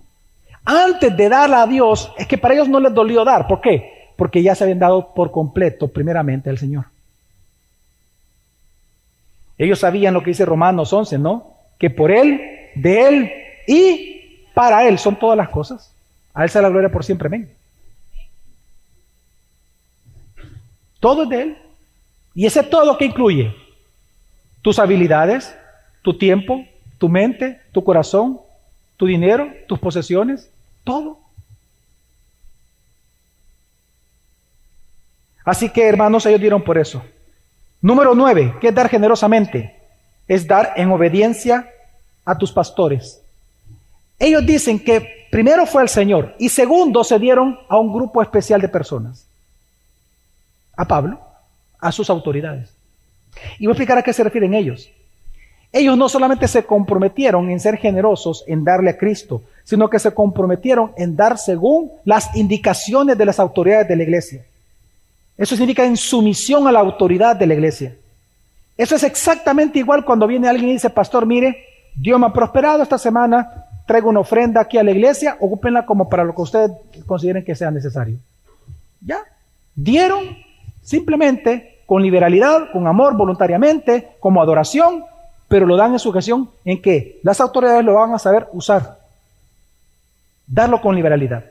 Antes 0.64 1.16
de 1.16 1.28
darla 1.28 1.62
a 1.62 1.66
Dios, 1.66 2.12
es 2.16 2.26
que 2.26 2.36
para 2.36 2.54
ellos 2.54 2.68
no 2.68 2.78
les 2.78 2.92
dolió 2.92 3.24
dar. 3.24 3.46
¿Por 3.46 3.60
qué? 3.60 4.01
Porque 4.22 4.40
ya 4.40 4.54
se 4.54 4.62
habían 4.62 4.78
dado 4.78 5.14
por 5.14 5.32
completo 5.32 5.88
primeramente 5.88 6.48
al 6.48 6.56
Señor. 6.56 6.84
Ellos 9.58 9.80
sabían 9.80 10.14
lo 10.14 10.22
que 10.22 10.30
dice 10.30 10.44
Romanos 10.44 10.92
11, 10.92 11.18
¿no? 11.18 11.56
Que 11.76 11.90
por 11.90 12.12
Él, 12.12 12.40
de 12.76 13.08
Él 13.08 13.32
y 13.66 14.46
para 14.54 14.86
Él 14.86 15.00
son 15.00 15.18
todas 15.18 15.36
las 15.36 15.48
cosas. 15.48 15.92
A 16.34 16.44
Él 16.44 16.50
sea 16.50 16.62
la 16.62 16.68
gloria 16.68 16.88
por 16.88 17.02
siempre, 17.02 17.26
amén. 17.26 17.52
Todo 21.00 21.24
es 21.24 21.28
de 21.28 21.42
Él. 21.42 21.56
Y 22.32 22.46
ese 22.46 22.62
todo 22.62 22.96
que 22.96 23.06
incluye 23.06 23.52
tus 24.62 24.78
habilidades, 24.78 25.52
tu 26.02 26.16
tiempo, 26.16 26.64
tu 26.98 27.08
mente, 27.08 27.60
tu 27.72 27.82
corazón, 27.82 28.38
tu 28.96 29.06
dinero, 29.06 29.52
tus 29.66 29.80
posesiones, 29.80 30.48
todo. 30.84 31.18
Así 35.44 35.68
que 35.68 35.88
hermanos, 35.88 36.26
ellos 36.26 36.40
dieron 36.40 36.62
por 36.62 36.78
eso. 36.78 37.02
Número 37.80 38.14
nueve, 38.14 38.54
¿qué 38.60 38.68
es 38.68 38.74
dar 38.74 38.88
generosamente? 38.88 39.76
Es 40.28 40.46
dar 40.46 40.72
en 40.76 40.90
obediencia 40.90 41.68
a 42.24 42.38
tus 42.38 42.52
pastores. 42.52 43.20
Ellos 44.18 44.46
dicen 44.46 44.78
que 44.78 45.26
primero 45.30 45.66
fue 45.66 45.82
el 45.82 45.88
Señor 45.88 46.34
y 46.38 46.48
segundo 46.48 47.02
se 47.02 47.18
dieron 47.18 47.58
a 47.68 47.78
un 47.78 47.92
grupo 47.92 48.22
especial 48.22 48.60
de 48.60 48.68
personas. 48.68 49.26
A 50.76 50.84
Pablo, 50.84 51.18
a 51.80 51.90
sus 51.90 52.08
autoridades. 52.08 52.70
Y 53.58 53.66
voy 53.66 53.72
a 53.72 53.74
explicar 53.74 53.98
a 53.98 54.02
qué 54.02 54.12
se 54.12 54.22
refieren 54.22 54.54
ellos. 54.54 54.88
Ellos 55.72 55.96
no 55.96 56.08
solamente 56.08 56.46
se 56.46 56.64
comprometieron 56.64 57.50
en 57.50 57.58
ser 57.58 57.78
generosos, 57.78 58.44
en 58.46 58.62
darle 58.62 58.90
a 58.90 58.98
Cristo, 58.98 59.42
sino 59.64 59.88
que 59.88 59.98
se 59.98 60.12
comprometieron 60.12 60.92
en 60.96 61.16
dar 61.16 61.38
según 61.38 61.90
las 62.04 62.36
indicaciones 62.36 63.16
de 63.16 63.24
las 63.24 63.40
autoridades 63.40 63.88
de 63.88 63.96
la 63.96 64.02
iglesia. 64.02 64.44
Eso 65.36 65.56
significa 65.56 65.84
en 65.84 65.96
sumisión 65.96 66.66
a 66.66 66.72
la 66.72 66.80
autoridad 66.80 67.36
de 67.36 67.46
la 67.46 67.54
iglesia. 67.54 67.96
Eso 68.76 68.96
es 68.96 69.02
exactamente 69.02 69.78
igual 69.78 70.04
cuando 70.04 70.26
viene 70.26 70.48
alguien 70.48 70.70
y 70.70 70.72
dice, 70.74 70.90
pastor, 70.90 71.26
mire, 71.26 71.64
Dios 71.94 72.18
me 72.18 72.26
ha 72.26 72.32
prosperado 72.32 72.82
esta 72.82 72.98
semana, 72.98 73.66
traigo 73.86 74.08
una 74.08 74.20
ofrenda 74.20 74.60
aquí 74.60 74.78
a 74.78 74.82
la 74.82 74.92
iglesia, 74.92 75.36
ocúpenla 75.40 75.84
como 75.84 76.08
para 76.08 76.24
lo 76.24 76.34
que 76.34 76.42
ustedes 76.42 76.70
consideren 77.06 77.44
que 77.44 77.54
sea 77.54 77.70
necesario. 77.70 78.18
Ya, 79.00 79.18
dieron 79.74 80.36
simplemente 80.82 81.82
con 81.86 82.02
liberalidad, 82.02 82.72
con 82.72 82.86
amor, 82.86 83.16
voluntariamente, 83.16 84.16
como 84.20 84.40
adoración, 84.40 85.04
pero 85.48 85.66
lo 85.66 85.76
dan 85.76 85.92
en 85.92 85.98
sujeción 85.98 86.50
en 86.64 86.80
que 86.80 87.20
las 87.22 87.40
autoridades 87.40 87.84
lo 87.84 87.94
van 87.94 88.14
a 88.14 88.18
saber 88.18 88.48
usar. 88.52 88.98
Darlo 90.46 90.80
con 90.80 90.96
liberalidad. 90.96 91.44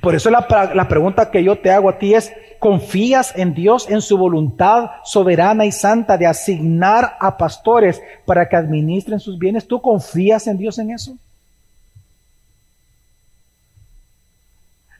Por 0.00 0.14
eso 0.14 0.30
la, 0.30 0.46
la, 0.74 0.88
pregunta 0.88 1.30
que 1.30 1.44
yo 1.44 1.58
te 1.58 1.70
hago 1.70 1.88
a 1.88 1.98
ti 1.98 2.14
es, 2.14 2.32
¿confías 2.58 3.32
en 3.36 3.54
Dios, 3.54 3.88
en 3.90 4.00
su 4.00 4.16
voluntad 4.16 4.90
soberana 5.04 5.64
y 5.64 5.72
santa 5.72 6.16
de 6.16 6.26
asignar 6.26 7.16
a 7.20 7.36
pastores 7.36 8.00
para 8.24 8.48
que 8.48 8.56
administren 8.56 9.20
sus 9.20 9.38
bienes? 9.38 9.66
¿Tú 9.66 9.80
confías 9.80 10.46
en 10.46 10.58
Dios 10.58 10.78
en 10.78 10.92
eso? 10.92 11.16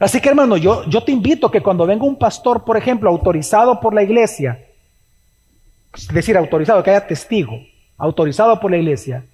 Así 0.02 0.20
que 0.20 0.28
hermano, 0.28 0.56
yo, 0.56 0.84
yo 0.88 1.04
te 1.04 1.12
invito 1.12 1.48
que 1.48 1.62
cuando 1.62 1.86
venga 1.86 2.04
un 2.04 2.18
pastor, 2.18 2.64
por 2.64 2.76
ejemplo, 2.76 3.08
autorizado 3.08 3.78
por 3.78 3.94
la 3.94 4.02
iglesia, 4.02 4.58
es 5.94 6.08
decir, 6.08 6.36
autorizado, 6.36 6.82
que 6.82 6.90
haya 6.90 7.06
testigo, 7.06 7.60
autorizado 7.96 8.58
por 8.58 8.72
la 8.72 8.78
iglesia, 8.78 9.24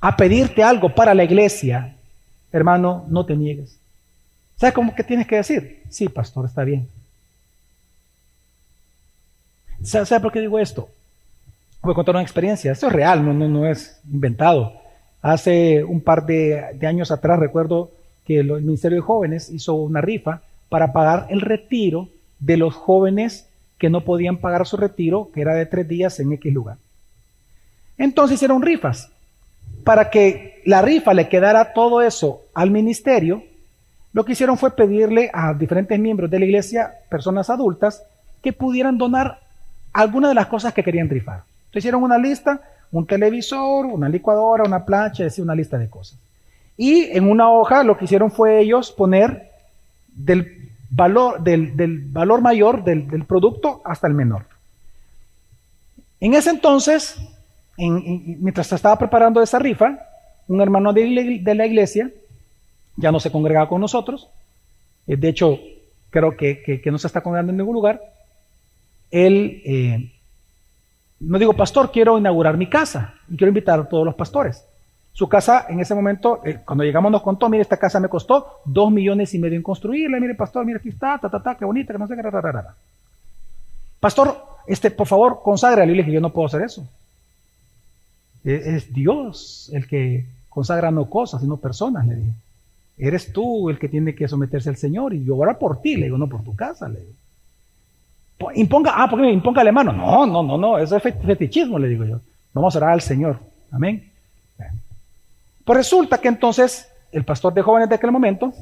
a 0.00 0.16
pedirte 0.16 0.62
algo 0.62 0.94
para 0.94 1.12
la 1.12 1.24
iglesia, 1.24 1.96
hermano, 2.52 3.04
no 3.08 3.26
te 3.26 3.34
niegues. 3.34 3.79
¿Sabes 4.60 4.74
cómo 4.74 4.94
que 4.94 5.02
tienes 5.02 5.26
que 5.26 5.36
decir? 5.36 5.82
Sí, 5.88 6.10
pastor, 6.10 6.44
está 6.44 6.64
bien. 6.64 6.86
¿Sabe 9.82 10.20
por 10.20 10.30
qué 10.30 10.40
digo 10.40 10.58
esto? 10.58 10.90
Voy 11.80 11.92
a 11.92 11.94
contar 11.94 12.14
una 12.14 12.22
experiencia. 12.22 12.70
Esto 12.70 12.88
es 12.88 12.92
real, 12.92 13.24
no, 13.24 13.32
no, 13.32 13.48
no 13.48 13.66
es 13.66 13.98
inventado. 14.12 14.74
Hace 15.22 15.82
un 15.82 16.02
par 16.02 16.26
de, 16.26 16.62
de 16.74 16.86
años 16.86 17.10
atrás 17.10 17.38
recuerdo 17.38 17.90
que 18.26 18.40
el 18.40 18.52
Ministerio 18.60 18.96
de 18.96 19.02
Jóvenes 19.02 19.48
hizo 19.48 19.72
una 19.72 20.02
rifa 20.02 20.42
para 20.68 20.92
pagar 20.92 21.28
el 21.30 21.40
retiro 21.40 22.10
de 22.38 22.58
los 22.58 22.74
jóvenes 22.74 23.46
que 23.78 23.88
no 23.88 24.02
podían 24.02 24.36
pagar 24.36 24.66
su 24.66 24.76
retiro, 24.76 25.30
que 25.32 25.40
era 25.40 25.54
de 25.54 25.64
tres 25.64 25.88
días 25.88 26.20
en 26.20 26.34
X 26.34 26.52
lugar. 26.52 26.76
Entonces 27.96 28.34
hicieron 28.34 28.60
rifas. 28.60 29.08
Para 29.84 30.10
que 30.10 30.60
la 30.66 30.82
rifa 30.82 31.14
le 31.14 31.30
quedara 31.30 31.72
todo 31.72 32.02
eso 32.02 32.42
al 32.52 32.70
ministerio, 32.70 33.42
lo 34.12 34.24
que 34.24 34.32
hicieron 34.32 34.58
fue 34.58 34.74
pedirle 34.74 35.30
a 35.32 35.54
diferentes 35.54 35.98
miembros 35.98 36.30
de 36.30 36.38
la 36.38 36.44
iglesia, 36.44 36.90
personas 37.08 37.48
adultas, 37.48 38.02
que 38.42 38.52
pudieran 38.52 38.98
donar 38.98 39.38
algunas 39.92 40.30
de 40.30 40.34
las 40.34 40.46
cosas 40.46 40.74
que 40.74 40.82
querían 40.82 41.08
rifar. 41.08 41.42
Entonces 41.60 41.82
hicieron 41.82 42.02
una 42.02 42.18
lista, 42.18 42.60
un 42.90 43.06
televisor, 43.06 43.86
una 43.86 44.08
licuadora, 44.08 44.64
una 44.64 44.84
plancha, 44.84 45.24
es 45.24 45.32
decir, 45.32 45.44
una 45.44 45.54
lista 45.54 45.78
de 45.78 45.88
cosas. 45.88 46.18
Y 46.76 47.04
en 47.16 47.30
una 47.30 47.50
hoja 47.50 47.84
lo 47.84 47.96
que 47.96 48.06
hicieron 48.06 48.32
fue 48.32 48.60
ellos 48.60 48.90
poner 48.90 49.50
del 50.08 50.70
valor, 50.90 51.40
del, 51.42 52.00
valor 52.06 52.40
mayor 52.40 52.82
del, 52.82 53.24
producto 53.24 53.80
hasta 53.84 54.08
el 54.08 54.14
menor. 54.14 54.46
En 56.18 56.34
ese 56.34 56.50
entonces, 56.50 57.16
mientras 57.76 58.66
se 58.66 58.74
estaba 58.74 58.98
preparando 58.98 59.40
esa 59.40 59.58
rifa, 59.58 59.98
un 60.48 60.60
hermano 60.60 60.92
de 60.92 61.54
la 61.54 61.66
iglesia 61.66 62.10
ya 63.00 63.10
no 63.10 63.20
se 63.20 63.32
congregaba 63.32 63.68
con 63.68 63.80
nosotros. 63.80 64.28
Eh, 65.06 65.16
de 65.16 65.28
hecho, 65.28 65.58
creo 66.10 66.36
que, 66.36 66.80
no 66.86 66.98
se 66.98 67.06
está 67.06 67.22
congregando 67.22 67.52
en 67.52 67.58
ningún 67.58 67.74
lugar. 67.74 68.00
Él 69.10 69.62
eh, 69.64 70.12
no 71.20 71.38
digo, 71.38 71.52
pastor, 71.52 71.92
quiero 71.92 72.18
inaugurar 72.18 72.56
mi 72.56 72.66
casa 72.66 73.14
y 73.28 73.36
quiero 73.36 73.48
invitar 73.48 73.78
a 73.78 73.88
todos 73.88 74.04
los 74.04 74.14
pastores. 74.14 74.64
Su 75.12 75.28
casa 75.28 75.66
en 75.68 75.80
ese 75.80 75.94
momento, 75.94 76.40
eh, 76.44 76.60
cuando 76.64 76.82
llegamos 76.82 77.12
nos 77.12 77.22
contó, 77.22 77.48
mire, 77.48 77.62
esta 77.62 77.76
casa 77.76 78.00
me 78.00 78.08
costó 78.08 78.60
dos 78.64 78.90
millones 78.90 79.34
y 79.34 79.38
medio 79.38 79.56
en 79.56 79.62
construirla, 79.62 80.18
mire, 80.18 80.34
pastor, 80.34 80.64
mire, 80.64 80.78
aquí 80.78 80.88
está, 80.88 81.18
ta, 81.18 81.28
ta, 81.28 81.42
ta, 81.42 81.56
qué 81.56 81.64
bonita, 81.64 81.92
que 81.92 81.98
no 81.98 82.06
sé 82.06 82.16
qué, 82.16 82.22
Pastor, 84.00 84.34
este, 84.66 84.90
por 84.90 85.06
favor, 85.06 85.40
consagre. 85.42 85.84
Y 85.84 85.88
le 85.88 85.94
dije, 85.94 86.12
yo 86.12 86.20
no 86.20 86.32
puedo 86.32 86.46
hacer 86.46 86.62
eso. 86.62 86.88
Es, 88.42 88.90
Dios 88.94 89.70
el 89.74 89.86
que 89.86 90.24
consagra 90.48 90.90
no 90.90 91.10
cosas, 91.10 91.42
sino 91.42 91.58
personas, 91.58 92.06
le 92.06 92.16
dije. 92.16 92.32
Eres 93.02 93.32
tú 93.32 93.70
el 93.70 93.78
que 93.78 93.88
tiene 93.88 94.14
que 94.14 94.28
someterse 94.28 94.68
al 94.68 94.76
Señor 94.76 95.14
y 95.14 95.24
yo 95.24 95.34
ahora 95.34 95.58
por 95.58 95.80
ti, 95.80 95.96
le 95.96 96.04
digo, 96.04 96.18
no 96.18 96.28
por 96.28 96.44
tu 96.44 96.54
casa, 96.54 96.86
le 96.86 97.00
digo. 97.00 98.52
Imponga, 98.54 98.92
ah, 98.94 99.08
porque 99.08 99.24
me 99.24 99.32
imponga 99.32 99.64
la 99.64 99.72
mano. 99.72 99.92
No, 99.92 100.26
no, 100.26 100.42
no, 100.42 100.58
no, 100.58 100.78
eso 100.78 100.96
es 100.96 101.02
fetichismo, 101.02 101.78
le 101.78 101.88
digo 101.88 102.04
yo. 102.04 102.20
Vamos 102.52 102.74
a 102.74 102.78
orar 102.78 102.92
al 102.92 103.00
Señor. 103.00 103.38
Amén. 103.70 104.04
Pues 105.64 105.76
resulta 105.76 106.18
que 106.18 106.28
entonces 106.28 106.88
el 107.12 107.24
pastor 107.24 107.54
de 107.54 107.62
jóvenes 107.62 107.88
de 107.88 107.94
aquel 107.94 108.12
momento, 108.12 108.52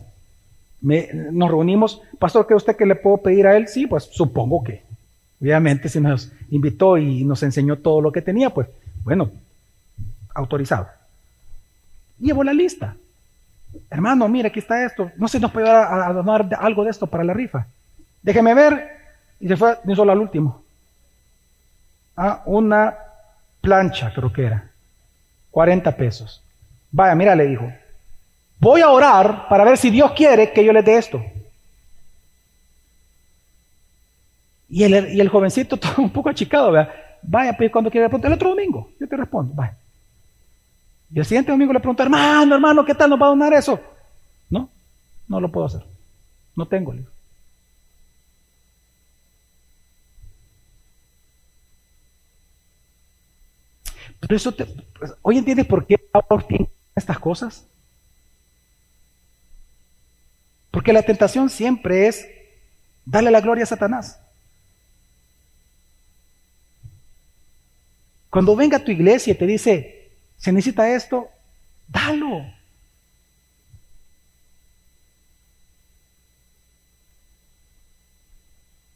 nos 0.80 1.50
reunimos, 1.50 2.00
pastor, 2.18 2.46
¿cree 2.46 2.56
usted 2.56 2.76
que 2.76 2.86
le 2.86 2.94
puedo 2.94 3.18
pedir 3.18 3.46
a 3.46 3.56
él? 3.56 3.66
Sí, 3.66 3.86
pues 3.86 4.04
supongo 4.04 4.62
que. 4.62 4.82
Obviamente, 5.40 5.88
si 5.88 6.00
nos 6.00 6.32
invitó 6.50 6.96
y 6.96 7.24
nos 7.24 7.42
enseñó 7.42 7.76
todo 7.76 8.00
lo 8.00 8.12
que 8.12 8.22
tenía, 8.22 8.50
pues 8.50 8.68
bueno, 9.04 9.30
autorizado. 10.34 10.88
Llevo 12.18 12.44
la 12.44 12.52
lista. 12.52 12.96
Hermano, 13.90 14.28
mire, 14.28 14.48
aquí 14.48 14.58
está 14.58 14.84
esto. 14.84 15.10
No 15.16 15.28
sé 15.28 15.38
si 15.38 15.42
nos 15.42 15.52
puede 15.52 15.66
dar 15.66 16.08
a, 16.08 16.12
donar 16.12 16.48
algo 16.58 16.84
de 16.84 16.90
esto 16.90 17.06
para 17.06 17.24
la 17.24 17.34
rifa. 17.34 17.66
Déjeme 18.22 18.54
ver. 18.54 18.98
Y 19.40 19.48
se 19.48 19.56
fue 19.56 19.78
ni 19.84 19.94
solo 19.94 20.12
al 20.12 20.18
último. 20.18 20.62
A 22.16 22.42
una 22.46 22.96
plancha, 23.60 24.12
creo 24.14 24.32
que 24.32 24.44
era. 24.44 24.70
40 25.50 25.96
pesos. 25.96 26.42
Vaya, 26.90 27.14
mira, 27.14 27.34
le 27.34 27.46
dijo. 27.46 27.72
Voy 28.58 28.80
a 28.80 28.90
orar 28.90 29.48
para 29.48 29.64
ver 29.64 29.78
si 29.78 29.90
Dios 29.90 30.12
quiere 30.12 30.52
que 30.52 30.64
yo 30.64 30.72
le 30.72 30.82
dé 30.82 30.96
esto. 30.96 31.22
Y 34.68 34.82
el, 34.82 35.14
y 35.14 35.20
el 35.20 35.28
jovencito, 35.28 35.76
todo 35.80 35.94
un 35.98 36.10
poco 36.10 36.28
achicado, 36.28 36.72
¿verdad? 36.72 36.92
Vaya, 37.22 37.56
pues 37.56 37.70
cuando 37.70 37.90
quiere 37.90 38.06
el 38.06 38.32
otro 38.32 38.50
domingo, 38.50 38.90
yo 39.00 39.08
te 39.08 39.16
respondo. 39.16 39.54
Vaya. 39.54 39.76
Y 41.10 41.18
el 41.18 41.24
siguiente 41.24 41.50
domingo 41.50 41.72
le 41.72 41.80
pregunto, 41.80 42.02
hermano, 42.02 42.54
hermano, 42.54 42.84
¿qué 42.84 42.94
tal 42.94 43.10
nos 43.10 43.20
va 43.20 43.26
a 43.26 43.30
donar 43.30 43.52
eso? 43.54 43.80
No, 44.50 44.68
no 45.26 45.40
lo 45.40 45.50
puedo 45.50 45.66
hacer. 45.66 45.84
No 46.54 46.66
tengo, 46.66 46.92
le 46.92 47.04
Pero 54.20 54.36
eso 54.36 54.52
te, 54.52 54.66
hoy 55.22 55.38
entiendes 55.38 55.66
por 55.66 55.86
qué 55.86 55.96
Pablo 55.96 56.44
tiene 56.46 56.68
estas 56.94 57.18
cosas. 57.18 57.64
Porque 60.70 60.92
la 60.92 61.02
tentación 61.02 61.48
siempre 61.48 62.08
es 62.08 62.26
darle 63.04 63.30
la 63.30 63.40
gloria 63.40 63.64
a 63.64 63.68
Satanás. 63.68 64.18
Cuando 68.28 68.54
venga 68.54 68.76
a 68.76 68.84
tu 68.84 68.90
iglesia 68.90 69.32
y 69.32 69.36
te 69.36 69.46
dice, 69.46 69.97
se 70.38 70.52
necesita 70.52 70.94
esto, 70.94 71.28
dalo. 71.88 72.44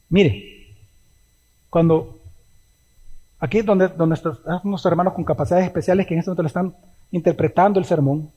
Mire, 0.09 0.67
cuando 1.71 2.21
aquí 3.41 3.59
es 3.59 3.67
donde, 3.67 3.89
donde 3.89 4.21
nuestros 4.65 4.87
hermanos 4.87 5.15
con 5.15 5.25
capacidades 5.25 5.67
especiales 5.67 6.07
que 6.07 6.15
en 6.15 6.21
este 6.21 6.31
momento 6.31 6.43
le 6.43 6.49
están 6.49 6.75
interpretando 7.11 7.81
el 7.81 7.87
sermón, 7.87 8.31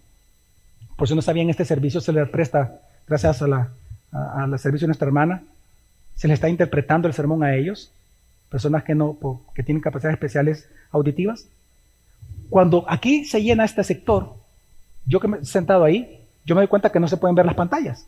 por 0.95 1.08
si 1.08 1.16
no 1.16 1.22
sabían, 1.22 1.49
este 1.49 1.66
servicio 1.66 1.99
se 1.99 2.14
le 2.14 2.26
presta 2.26 2.80
gracias 3.06 3.41
a 3.41 3.47
la, 3.47 3.70
al 4.12 4.58
servicio 4.58 4.86
de 4.86 4.89
nuestra 4.89 5.08
hermana, 5.08 5.43
se 6.16 6.28
le 6.28 6.34
está 6.34 6.47
interpretando 6.47 7.08
el 7.08 7.14
sermón 7.14 7.43
a 7.43 7.56
ellos, 7.56 7.91
personas 8.49 8.84
que, 8.84 8.95
no, 8.95 9.18
que 9.53 9.64
tienen 9.64 9.82
capacidades 9.82 10.16
especiales 10.16 10.70
auditivas. 10.91 11.45
Cuando 12.56 12.86
aquí 12.88 13.26
se 13.26 13.43
llena 13.43 13.66
este 13.66 13.84
sector, 13.84 14.34
yo 15.06 15.20
que 15.20 15.28
me 15.28 15.39
he 15.39 15.43
sentado 15.43 15.84
ahí, 15.84 16.26
yo 16.45 16.56
me 16.56 16.62
doy 16.62 16.70
cuenta 16.70 16.89
que 16.89 17.01
no 17.01 17.08
se 17.10 17.18
pueden 17.18 17.36
ver 17.36 17.45
las 17.45 17.56
pantallas. 17.56 18.08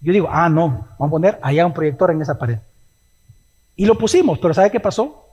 Yo 0.00 0.12
digo, 0.12 0.28
ah, 0.30 0.48
no, 0.48 0.86
vamos 0.96 1.08
a 1.08 1.10
poner 1.10 1.38
allá 1.42 1.66
un 1.66 1.72
proyector 1.72 2.12
en 2.12 2.22
esa 2.22 2.38
pared. 2.38 2.60
Y 3.74 3.86
lo 3.86 3.98
pusimos, 3.98 4.38
pero 4.38 4.54
¿sabe 4.54 4.70
qué 4.70 4.78
pasó? 4.78 5.26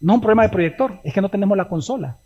No 0.00 0.14
es 0.14 0.16
un 0.16 0.20
problema 0.20 0.42
de 0.42 0.48
proyector, 0.48 0.98
es 1.04 1.14
que 1.14 1.20
no 1.20 1.28
tenemos 1.28 1.56
la 1.56 1.68
consola. 1.68 2.16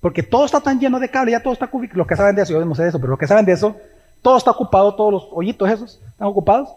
Porque 0.00 0.22
todo 0.22 0.46
está 0.46 0.62
tan 0.62 0.80
lleno 0.80 0.98
de 0.98 1.10
cable, 1.10 1.32
ya 1.32 1.42
todo 1.42 1.52
está 1.52 1.66
cubierto. 1.66 1.98
Los 1.98 2.06
que 2.06 2.16
saben 2.16 2.34
de 2.34 2.40
eso, 2.40 2.54
yo 2.54 2.64
no 2.64 2.74
sé 2.74 2.84
de 2.84 2.88
eso, 2.88 2.98
pero 2.98 3.10
los 3.10 3.18
que 3.18 3.26
saben 3.26 3.44
de 3.44 3.52
eso, 3.52 3.76
todo 4.22 4.38
está 4.38 4.52
ocupado, 4.52 4.94
todos 4.94 5.12
los 5.12 5.28
hoyitos 5.32 5.68
esos 5.68 6.00
están 6.08 6.28
ocupados. 6.28 6.70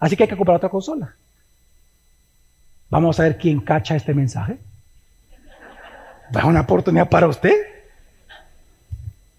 Así 0.00 0.16
que 0.16 0.24
hay 0.24 0.28
que 0.28 0.36
comprar 0.36 0.56
otra 0.56 0.70
consola. 0.70 1.14
Vamos 2.88 3.20
a 3.20 3.22
ver 3.22 3.38
quién 3.38 3.60
cacha 3.60 3.94
este 3.94 4.12
mensaje. 4.12 4.58
Va 6.34 6.46
una 6.46 6.60
oportunidad 6.60 7.08
para 7.08 7.28
usted. 7.28 7.54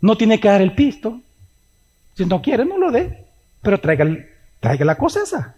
No 0.02 0.18
tiene 0.18 0.40
que 0.40 0.48
dar 0.48 0.62
el 0.62 0.74
pisto. 0.74 1.20
Si 2.16 2.26
no 2.26 2.42
quiere, 2.42 2.66
no 2.66 2.78
lo 2.78 2.92
dé. 2.92 3.26
Pero 3.62 3.80
traiga, 3.80 4.06
traiga 4.60 4.86
la 4.86 4.98
cosa 4.98 5.24
esa. 5.24 5.56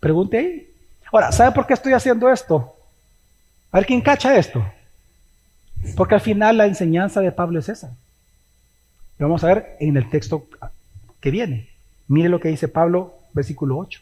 Pregunte 0.00 0.38
ahí. 0.38 0.70
Ahora, 1.12 1.30
¿sabe 1.32 1.52
por 1.52 1.66
qué 1.66 1.74
estoy 1.74 1.92
haciendo 1.92 2.30
esto? 2.30 2.74
A 3.70 3.78
ver 3.78 3.86
quién 3.86 4.00
cacha 4.00 4.36
esto. 4.36 4.64
Porque 5.96 6.14
al 6.14 6.20
final 6.20 6.56
la 6.56 6.66
enseñanza 6.66 7.20
de 7.20 7.32
Pablo 7.32 7.58
es 7.58 7.68
esa. 7.68 7.94
Lo 9.18 9.26
vamos 9.26 9.44
a 9.44 9.48
ver 9.48 9.76
en 9.80 9.96
el 9.96 10.08
texto 10.08 10.46
que 11.20 11.30
viene. 11.30 11.68
Mire 12.08 12.28
lo 12.28 12.40
que 12.40 12.48
dice 12.48 12.68
Pablo, 12.68 13.14
versículo 13.32 13.78
8. 13.78 14.00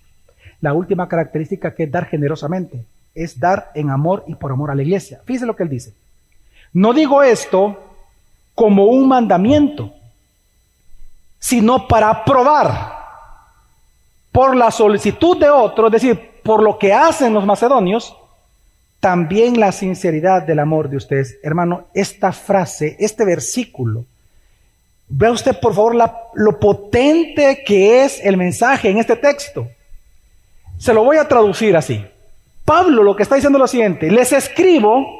La 0.60 0.72
última 0.72 1.08
característica 1.08 1.74
que 1.74 1.84
es 1.84 1.90
dar 1.90 2.06
generosamente 2.06 2.84
es 3.14 3.38
dar 3.38 3.70
en 3.74 3.90
amor 3.90 4.24
y 4.26 4.34
por 4.34 4.52
amor 4.52 4.70
a 4.70 4.74
la 4.74 4.82
iglesia. 4.82 5.20
Fíjese 5.24 5.46
lo 5.46 5.56
que 5.56 5.64
él 5.64 5.68
dice. 5.68 5.92
No 6.72 6.92
digo 6.92 7.22
esto 7.22 7.76
como 8.54 8.86
un 8.86 9.08
mandamiento, 9.08 9.92
sino 11.38 11.86
para 11.86 12.24
probar 12.24 12.98
por 14.32 14.56
la 14.56 14.70
solicitud 14.70 15.38
de 15.38 15.48
otro, 15.48 15.86
es 15.86 15.92
decir, 15.92 16.30
por 16.42 16.62
lo 16.62 16.78
que 16.78 16.92
hacen 16.92 17.34
los 17.34 17.44
macedonios, 17.44 18.16
también 19.00 19.60
la 19.60 19.72
sinceridad 19.72 20.42
del 20.42 20.58
amor 20.58 20.88
de 20.88 20.96
ustedes. 20.96 21.38
Hermano, 21.42 21.86
esta 21.94 22.32
frase, 22.32 22.96
este 22.98 23.24
versículo, 23.24 24.04
vea 25.08 25.30
usted 25.30 25.58
por 25.60 25.74
favor 25.74 25.96
lo 26.34 26.58
potente 26.58 27.62
que 27.64 28.04
es 28.04 28.20
el 28.22 28.36
mensaje 28.36 28.90
en 28.90 28.98
este 28.98 29.16
texto. 29.16 29.68
Se 30.78 30.92
lo 30.92 31.04
voy 31.04 31.16
a 31.16 31.28
traducir 31.28 31.76
así. 31.76 32.04
Pablo 32.64 33.02
lo 33.02 33.16
que 33.16 33.22
está 33.22 33.34
diciendo 33.34 33.58
es 33.58 33.60
lo 33.60 33.68
siguiente, 33.68 34.10
les 34.10 34.32
escribo 34.32 35.17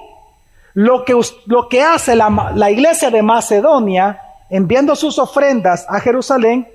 lo 0.78 1.04
que, 1.04 1.18
lo 1.46 1.68
que 1.68 1.82
hace 1.82 2.14
la, 2.14 2.52
la 2.54 2.70
iglesia 2.70 3.10
de 3.10 3.20
Macedonia 3.20 4.20
enviando 4.48 4.94
sus 4.94 5.18
ofrendas 5.18 5.84
a 5.88 5.98
Jerusalén 5.98 6.68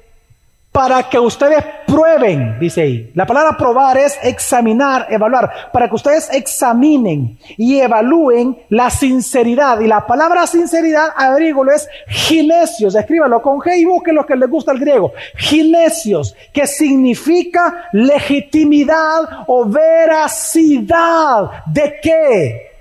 para 0.73 1.07
que 1.07 1.17
ustedes 1.17 1.63
prueben, 1.87 2.59
dice 2.59 2.81
ahí. 2.81 3.11
La 3.15 3.25
palabra 3.25 3.55
probar 3.55 3.97
es 3.97 4.19
examinar, 4.21 5.07
evaluar, 5.09 5.49
para 5.71 5.87
que 5.87 5.95
ustedes 5.95 6.29
examinen 6.33 7.37
y 7.55 7.79
evalúen 7.79 8.57
la 8.67 8.89
sinceridad. 8.89 9.79
Y 9.79 9.87
la 9.87 10.05
palabra 10.05 10.47
sinceridad, 10.47 11.11
agrígolo, 11.15 11.71
es 11.71 11.87
ginesios. 12.09 12.95
Escríbalo 12.95 13.41
con 13.41 13.59
G 13.59 13.77
y 13.77 13.85
busquen 13.85 14.15
lo 14.15 14.25
que 14.25 14.35
les 14.35 14.49
gusta 14.49 14.73
el 14.73 14.79
griego. 14.79 15.13
Ginesios, 15.37 16.35
que 16.51 16.67
significa 16.67 17.87
legitimidad 17.93 19.45
o 19.47 19.63
veracidad. 19.63 21.51
¿De 21.67 21.99
qué? 22.01 22.72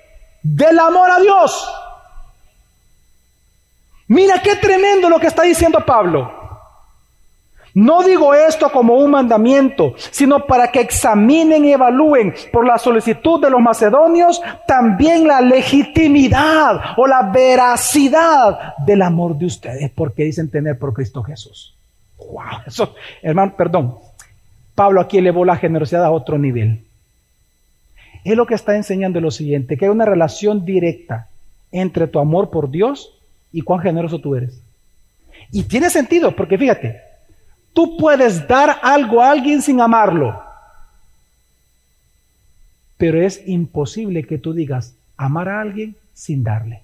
Del 0.42 0.78
amor 0.78 1.10
a 1.10 1.20
Dios. 1.20 1.70
Mira 4.08 4.42
qué 4.42 4.56
tremendo 4.56 5.08
lo 5.08 5.18
que 5.18 5.28
está 5.28 5.42
diciendo 5.42 5.84
Pablo. 5.84 6.42
No 7.74 8.02
digo 8.02 8.34
esto 8.34 8.70
como 8.70 8.96
un 8.96 9.12
mandamiento, 9.12 9.94
sino 10.10 10.44
para 10.44 10.68
que 10.68 10.80
examinen 10.80 11.64
y 11.64 11.72
evalúen 11.72 12.34
por 12.52 12.66
la 12.66 12.76
solicitud 12.76 13.40
de 13.40 13.48
los 13.48 13.62
macedonios 13.62 14.42
también 14.66 15.26
la 15.26 15.40
legitimidad 15.40 16.92
o 16.98 17.06
la 17.06 17.22
veracidad 17.22 18.74
del 18.84 19.00
amor 19.00 19.36
de 19.38 19.46
ustedes, 19.46 19.90
porque 19.90 20.24
dicen 20.24 20.50
tener 20.50 20.78
por 20.78 20.92
Cristo 20.92 21.22
Jesús. 21.22 21.74
Wow, 22.18 22.88
hermano, 23.22 23.54
perdón. 23.56 23.96
Pablo 24.74 25.00
aquí 25.00 25.18
elevó 25.18 25.44
la 25.44 25.56
generosidad 25.56 26.04
a 26.04 26.10
otro 26.10 26.38
nivel. 26.38 26.84
Es 28.24 28.36
lo 28.36 28.46
que 28.46 28.54
está 28.54 28.76
enseñando 28.76 29.20
lo 29.20 29.30
siguiente, 29.30 29.76
que 29.76 29.86
hay 29.86 29.90
una 29.90 30.04
relación 30.04 30.64
directa 30.64 31.28
entre 31.70 32.06
tu 32.06 32.18
amor 32.18 32.50
por 32.50 32.70
Dios 32.70 33.14
y 33.52 33.62
cuán 33.62 33.80
generoso 33.80 34.20
tú 34.20 34.36
eres. 34.36 34.60
Y 35.50 35.64
tiene 35.64 35.90
sentido, 35.90 36.34
porque 36.36 36.56
fíjate, 36.56 37.00
Tú 37.72 37.96
puedes 37.96 38.46
dar 38.46 38.80
algo 38.82 39.22
a 39.22 39.30
alguien 39.30 39.62
sin 39.62 39.80
amarlo. 39.80 40.42
Pero 42.98 43.20
es 43.20 43.42
imposible 43.46 44.24
que 44.24 44.38
tú 44.38 44.52
digas 44.52 44.94
amar 45.16 45.48
a 45.48 45.60
alguien 45.60 45.96
sin 46.14 46.44
darle. 46.44 46.82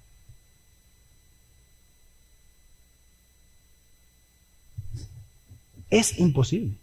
Es 5.91 6.19
imposible. 6.19 6.75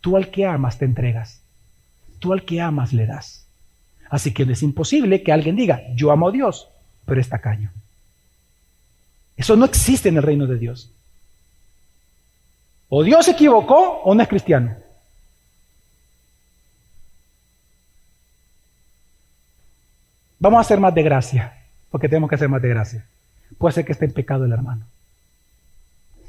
Tú 0.00 0.16
al 0.16 0.30
que 0.30 0.46
amas 0.46 0.78
te 0.78 0.84
entregas. 0.84 1.40
Tú 2.18 2.32
al 2.32 2.44
que 2.44 2.60
amas 2.60 2.92
le 2.92 3.06
das. 3.06 3.37
Así 4.10 4.32
que 4.32 4.44
es 4.44 4.62
imposible 4.62 5.22
que 5.22 5.32
alguien 5.32 5.56
diga, 5.56 5.82
yo 5.94 6.10
amo 6.10 6.28
a 6.28 6.32
Dios, 6.32 6.68
pero 7.04 7.20
es 7.20 7.28
tacaño. 7.28 7.70
Eso 9.36 9.56
no 9.56 9.66
existe 9.66 10.08
en 10.08 10.16
el 10.16 10.22
reino 10.22 10.46
de 10.46 10.58
Dios. 10.58 10.90
O 12.88 13.02
Dios 13.02 13.26
se 13.26 13.32
equivocó 13.32 14.00
o 14.02 14.14
no 14.14 14.22
es 14.22 14.28
cristiano. 14.28 14.74
Vamos 20.40 20.58
a 20.58 20.60
hacer 20.60 20.80
más 20.80 20.94
de 20.94 21.02
gracia, 21.02 21.66
porque 21.90 22.08
tenemos 22.08 22.30
que 22.30 22.36
hacer 22.36 22.48
más 22.48 22.62
de 22.62 22.68
gracia. 22.68 23.06
Puede 23.58 23.74
ser 23.74 23.84
que 23.84 23.92
esté 23.92 24.04
en 24.04 24.12
pecado 24.12 24.44
el 24.44 24.52
hermano 24.52 24.86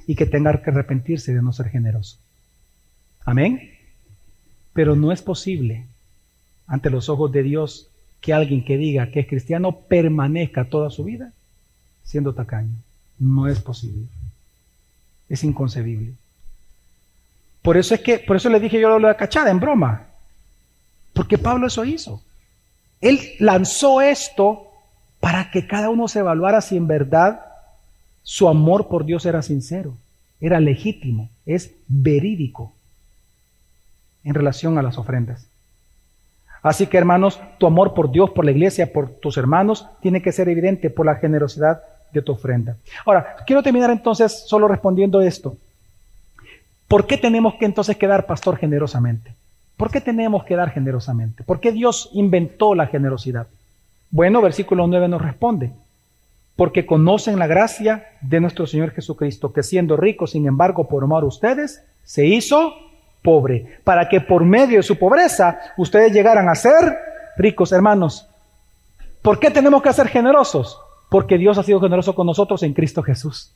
y 0.07 0.15
que 0.15 0.25
tenga 0.25 0.61
que 0.61 0.71
arrepentirse 0.71 1.33
de 1.33 1.41
no 1.41 1.53
ser 1.53 1.69
generoso. 1.69 2.17
Amén. 3.25 3.77
Pero 4.73 4.95
no 4.95 5.11
es 5.11 5.21
posible 5.21 5.85
ante 6.69 6.89
los 6.89 7.09
ojos 7.09 7.31
de 7.31 7.43
Dios 7.43 7.87
que 8.21 8.33
alguien 8.33 8.63
que 8.63 8.77
diga 8.77 9.11
que 9.11 9.21
es 9.21 9.27
cristiano 9.27 9.73
permanezca 9.73 10.65
toda 10.65 10.89
su 10.89 11.03
vida 11.03 11.33
siendo 12.03 12.33
tacaño. 12.33 12.73
No 13.17 13.47
es 13.47 13.59
posible. 13.59 14.05
Es 15.27 15.43
inconcebible. 15.43 16.13
Por 17.61 17.75
eso 17.75 17.93
es 17.93 18.01
que, 18.01 18.19
por 18.19 18.37
eso 18.37 18.49
le 18.49 18.59
dije 18.59 18.79
yo 18.79 18.97
la 18.99 19.17
cachada 19.17 19.51
en 19.51 19.59
broma. 19.59 20.07
Porque 21.13 21.37
Pablo 21.37 21.67
eso 21.67 21.83
hizo. 21.83 22.23
Él 23.01 23.19
lanzó 23.39 24.01
esto 24.01 24.67
para 25.19 25.51
que 25.51 25.67
cada 25.67 25.89
uno 25.89 26.07
se 26.07 26.19
evaluara 26.19 26.61
si 26.61 26.77
en 26.77 26.87
verdad 26.87 27.41
su 28.23 28.47
amor 28.47 28.87
por 28.87 29.05
Dios 29.05 29.25
era 29.25 29.41
sincero, 29.41 29.97
era 30.39 30.59
legítimo, 30.59 31.29
es 31.45 31.71
verídico 31.87 32.73
en 34.23 34.33
relación 34.33 34.77
a 34.77 34.83
las 34.83 34.97
ofrendas. 34.97 35.48
Así 36.61 36.87
que 36.87 36.97
hermanos, 36.97 37.39
tu 37.57 37.67
amor 37.67 37.93
por 37.93 38.11
Dios, 38.11 38.31
por 38.31 38.45
la 38.45 38.51
iglesia, 38.51 38.91
por 38.91 39.09
tus 39.09 39.37
hermanos, 39.37 39.87
tiene 40.01 40.21
que 40.21 40.31
ser 40.31 40.49
evidente 40.49 40.89
por 40.89 41.05
la 41.05 41.15
generosidad 41.15 41.81
de 42.11 42.21
tu 42.21 42.33
ofrenda. 42.33 42.75
Ahora, 43.05 43.37
quiero 43.45 43.63
terminar 43.63 43.91
entonces 43.91 44.43
solo 44.47 44.67
respondiendo 44.67 45.21
esto. 45.21 45.55
¿Por 46.87 47.05
qué 47.05 47.17
tenemos 47.17 47.55
que 47.55 47.65
entonces 47.65 47.97
quedar 47.97 48.25
pastor 48.25 48.57
generosamente? 48.57 49.33
¿Por 49.77 49.91
qué 49.91 50.01
tenemos 50.01 50.43
que 50.43 50.55
dar 50.55 50.71
generosamente? 50.71 51.43
¿Por 51.43 51.59
qué 51.59 51.71
Dios 51.71 52.09
inventó 52.13 52.75
la 52.75 52.87
generosidad? 52.87 53.47
Bueno, 54.11 54.41
versículo 54.41 54.87
9 54.87 55.07
nos 55.07 55.21
responde, 55.21 55.71
porque 56.55 56.85
conocen 56.85 57.39
la 57.39 57.47
gracia 57.47 58.05
de 58.21 58.41
nuestro 58.41 58.65
Señor 58.65 58.91
Jesucristo, 58.91 59.53
que 59.53 59.63
siendo 59.63 59.95
rico, 59.95 60.27
sin 60.27 60.47
embargo, 60.47 60.89
por 60.89 61.03
amor 61.03 61.23
a 61.23 61.27
ustedes, 61.27 61.83
se 62.03 62.25
hizo 62.25 62.73
pobre, 63.21 63.79
para 63.83 64.07
que 64.07 64.21
por 64.21 64.43
medio 64.45 64.77
de 64.77 64.83
su 64.83 64.97
pobreza 64.97 65.59
ustedes 65.77 66.13
llegaran 66.13 66.49
a 66.49 66.55
ser 66.55 66.97
ricos, 67.37 67.71
hermanos. 67.71 68.27
¿Por 69.21 69.39
qué 69.39 69.51
tenemos 69.51 69.81
que 69.81 69.93
ser 69.93 70.07
generosos? 70.07 70.79
Porque 71.09 71.37
Dios 71.37 71.57
ha 71.57 71.63
sido 71.63 71.79
generoso 71.81 72.15
con 72.15 72.27
nosotros 72.27 72.63
en 72.63 72.73
Cristo 72.73 73.03
Jesús. 73.03 73.51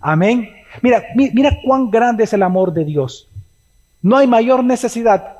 Amén. 0.00 0.50
Mira, 0.82 1.02
mira 1.14 1.58
cuán 1.64 1.90
grande 1.90 2.24
es 2.24 2.32
el 2.32 2.42
amor 2.42 2.72
de 2.72 2.84
Dios. 2.84 3.28
No 4.02 4.16
hay 4.16 4.26
mayor 4.26 4.62
necesidad 4.64 5.38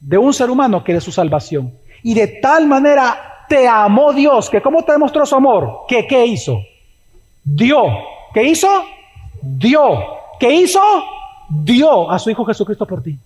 de 0.00 0.18
un 0.18 0.32
ser 0.34 0.50
humano 0.50 0.84
que 0.84 0.94
de 0.94 1.00
su 1.00 1.12
salvación. 1.12 1.72
Y 2.02 2.14
de 2.14 2.26
tal 2.26 2.66
manera 2.66 3.46
te 3.48 3.66
amó 3.66 4.12
Dios, 4.12 4.50
que 4.50 4.60
cómo 4.60 4.82
te 4.84 4.92
demostró 4.92 5.24
su 5.24 5.34
amor, 5.34 5.84
que 5.88 6.06
qué 6.06 6.26
hizo? 6.26 6.60
Dio. 7.42 7.84
¿Qué 8.34 8.42
hizo? 8.44 8.68
Dio. 9.40 10.02
¿Qué 10.38 10.52
hizo? 10.52 10.80
Dio 11.48 12.10
a 12.10 12.18
su 12.18 12.30
Hijo 12.30 12.44
Jesucristo 12.44 12.86
por 12.86 13.02
ti. 13.02 13.18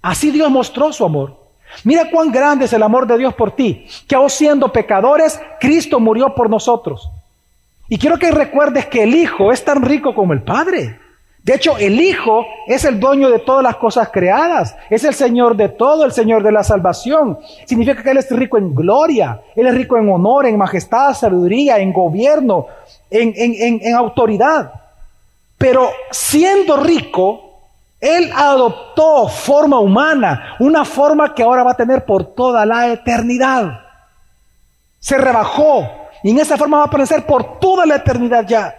Así 0.00 0.30
Dios 0.30 0.50
mostró 0.50 0.92
su 0.92 1.04
amor. 1.04 1.36
Mira 1.84 2.10
cuán 2.10 2.30
grande 2.30 2.66
es 2.66 2.72
el 2.72 2.82
amor 2.82 3.06
de 3.06 3.18
Dios 3.18 3.34
por 3.34 3.52
ti, 3.52 3.86
que 4.06 4.14
aún 4.14 4.28
siendo 4.28 4.72
pecadores, 4.72 5.40
Cristo 5.60 6.00
murió 6.00 6.34
por 6.34 6.50
nosotros. 6.50 7.08
Y 7.88 7.98
quiero 7.98 8.18
que 8.18 8.30
recuerdes 8.30 8.86
que 8.86 9.04
el 9.04 9.14
Hijo 9.14 9.52
es 9.52 9.64
tan 9.64 9.82
rico 9.82 10.14
como 10.14 10.32
el 10.32 10.42
Padre. 10.42 10.98
De 11.42 11.54
hecho, 11.54 11.76
el 11.76 12.00
Hijo 12.00 12.44
es 12.66 12.84
el 12.84 13.00
dueño 13.00 13.30
de 13.30 13.40
todas 13.40 13.62
las 13.62 13.76
cosas 13.76 14.10
creadas, 14.12 14.76
es 14.90 15.02
el 15.04 15.14
Señor 15.14 15.56
de 15.56 15.68
todo, 15.68 16.04
el 16.04 16.12
Señor 16.12 16.42
de 16.42 16.52
la 16.52 16.62
salvación. 16.62 17.38
Significa 17.66 18.02
que 18.02 18.10
Él 18.10 18.18
es 18.18 18.30
rico 18.30 18.58
en 18.58 18.74
gloria, 18.74 19.40
Él 19.56 19.66
es 19.66 19.74
rico 19.74 19.96
en 19.96 20.08
honor, 20.08 20.46
en 20.46 20.56
majestad, 20.56 21.14
sabiduría, 21.14 21.78
en 21.78 21.92
gobierno, 21.92 22.66
en, 23.10 23.34
en 23.82 23.94
autoridad. 23.94 24.81
Pero 25.62 25.92
siendo 26.10 26.76
rico, 26.76 27.60
Él 28.00 28.32
adoptó 28.34 29.28
forma 29.28 29.78
humana, 29.78 30.56
una 30.58 30.84
forma 30.84 31.32
que 31.36 31.44
ahora 31.44 31.62
va 31.62 31.70
a 31.70 31.76
tener 31.76 32.04
por 32.04 32.34
toda 32.34 32.66
la 32.66 32.92
eternidad. 32.92 33.80
Se 34.98 35.16
rebajó 35.16 35.88
y 36.24 36.30
en 36.30 36.40
esa 36.40 36.56
forma 36.56 36.78
va 36.78 36.84
a 36.86 36.90
permanecer 36.90 37.24
por 37.26 37.60
toda 37.60 37.86
la 37.86 37.94
eternidad 37.94 38.44
ya. 38.44 38.74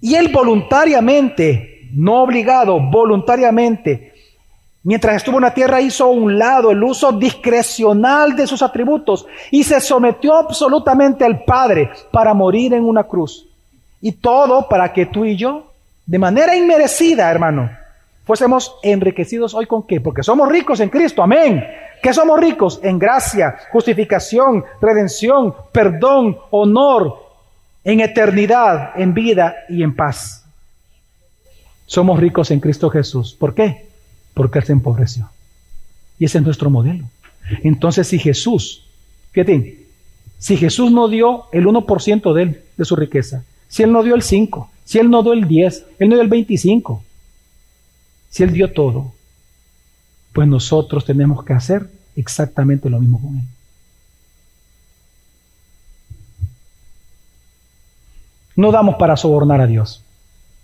Y 0.00 0.16
él 0.16 0.26
voluntariamente, 0.32 1.88
no 1.92 2.24
obligado, 2.24 2.80
voluntariamente, 2.80 4.12
mientras 4.82 5.18
estuvo 5.18 5.36
en 5.36 5.44
la 5.44 5.54
tierra 5.54 5.80
hizo 5.80 6.06
a 6.06 6.08
un 6.08 6.36
lado 6.36 6.72
el 6.72 6.82
uso 6.82 7.12
discrecional 7.12 8.34
de 8.34 8.48
sus 8.48 8.60
atributos 8.60 9.24
y 9.52 9.62
se 9.62 9.80
sometió 9.80 10.34
absolutamente 10.34 11.24
al 11.24 11.44
Padre 11.44 11.92
para 12.10 12.34
morir 12.34 12.74
en 12.74 12.82
una 12.82 13.04
cruz. 13.04 13.47
Y 14.00 14.12
todo 14.12 14.68
para 14.68 14.92
que 14.92 15.06
tú 15.06 15.24
y 15.24 15.36
yo, 15.36 15.72
de 16.06 16.18
manera 16.18 16.56
inmerecida, 16.56 17.30
hermano, 17.30 17.70
fuésemos 18.24 18.76
enriquecidos 18.82 19.54
hoy 19.54 19.66
con 19.66 19.86
qué? 19.86 20.00
Porque 20.00 20.22
somos 20.22 20.48
ricos 20.48 20.80
en 20.80 20.88
Cristo, 20.88 21.22
amén. 21.22 21.64
¿Qué 22.02 22.14
somos 22.14 22.38
ricos? 22.38 22.80
En 22.82 22.98
gracia, 22.98 23.56
justificación, 23.72 24.64
redención, 24.80 25.54
perdón, 25.72 26.38
honor, 26.50 27.16
en 27.84 28.00
eternidad, 28.00 28.92
en 28.96 29.14
vida 29.14 29.56
y 29.68 29.82
en 29.82 29.94
paz. 29.94 30.44
Somos 31.86 32.20
ricos 32.20 32.50
en 32.50 32.60
Cristo 32.60 32.90
Jesús. 32.90 33.34
¿Por 33.34 33.54
qué? 33.54 33.88
Porque 34.34 34.58
Él 34.58 34.64
se 34.64 34.72
empobreció. 34.72 35.28
Y 36.18 36.26
ese 36.26 36.38
es 36.38 36.44
nuestro 36.44 36.70
modelo. 36.70 37.04
Entonces, 37.62 38.06
si 38.06 38.18
Jesús, 38.18 38.86
fíjate, 39.32 39.86
si 40.38 40.56
Jesús 40.56 40.92
no 40.92 41.08
dio 41.08 41.46
el 41.52 41.66
1% 41.66 42.32
de 42.34 42.42
él, 42.42 42.62
de 42.76 42.84
su 42.84 42.94
riqueza, 42.94 43.44
si 43.68 43.82
Él 43.82 43.92
no 43.92 44.02
dio 44.02 44.14
el 44.14 44.22
5, 44.22 44.70
si 44.84 44.98
Él 44.98 45.10
no 45.10 45.22
dio 45.22 45.32
el 45.32 45.46
10, 45.46 45.86
Él 45.98 46.08
no 46.08 46.14
dio 46.14 46.22
el 46.22 46.28
25, 46.28 47.02
si 48.30 48.42
Él 48.42 48.52
dio 48.52 48.72
todo, 48.72 49.12
pues 50.32 50.48
nosotros 50.48 51.04
tenemos 51.04 51.44
que 51.44 51.52
hacer 51.52 51.90
exactamente 52.16 52.90
lo 52.90 52.98
mismo 52.98 53.20
con 53.20 53.38
Él. 53.38 53.44
No 58.56 58.72
damos 58.72 58.96
para 58.96 59.16
sobornar 59.16 59.60
a 59.60 59.66
Dios, 59.66 60.02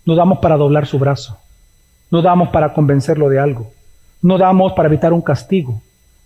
no 0.05 0.17
damos 0.17 0.39
para 0.39 0.57
doblar 0.57 0.87
su 0.87 0.99
brazo, 0.99 1.39
no 2.11 2.23
damos 2.23 2.49
para 2.49 2.73
convencerlo 2.73 3.29
de 3.29 3.39
algo, 3.39 3.73
no 4.21 4.37
damos 4.37 4.73
para 4.73 4.89
evitar 4.89 5.13
un 5.13 5.23
castigo, 5.23 5.81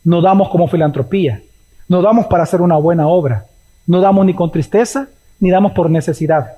no 0.05 0.23
damos 0.23 0.49
como 0.49 0.69
filantropía, 0.69 1.43
no 1.89 2.01
damos 2.01 2.27
para 2.27 2.45
hacer 2.45 2.63
una 2.63 2.77
buena 2.77 3.07
obra, 3.09 3.47
no 3.87 4.01
damos 4.01 4.25
ni 4.25 4.35
con 4.35 4.51
tristeza, 4.51 5.09
ni 5.41 5.51
damos 5.51 5.73
por 5.73 5.91
necesidad, 5.91 6.53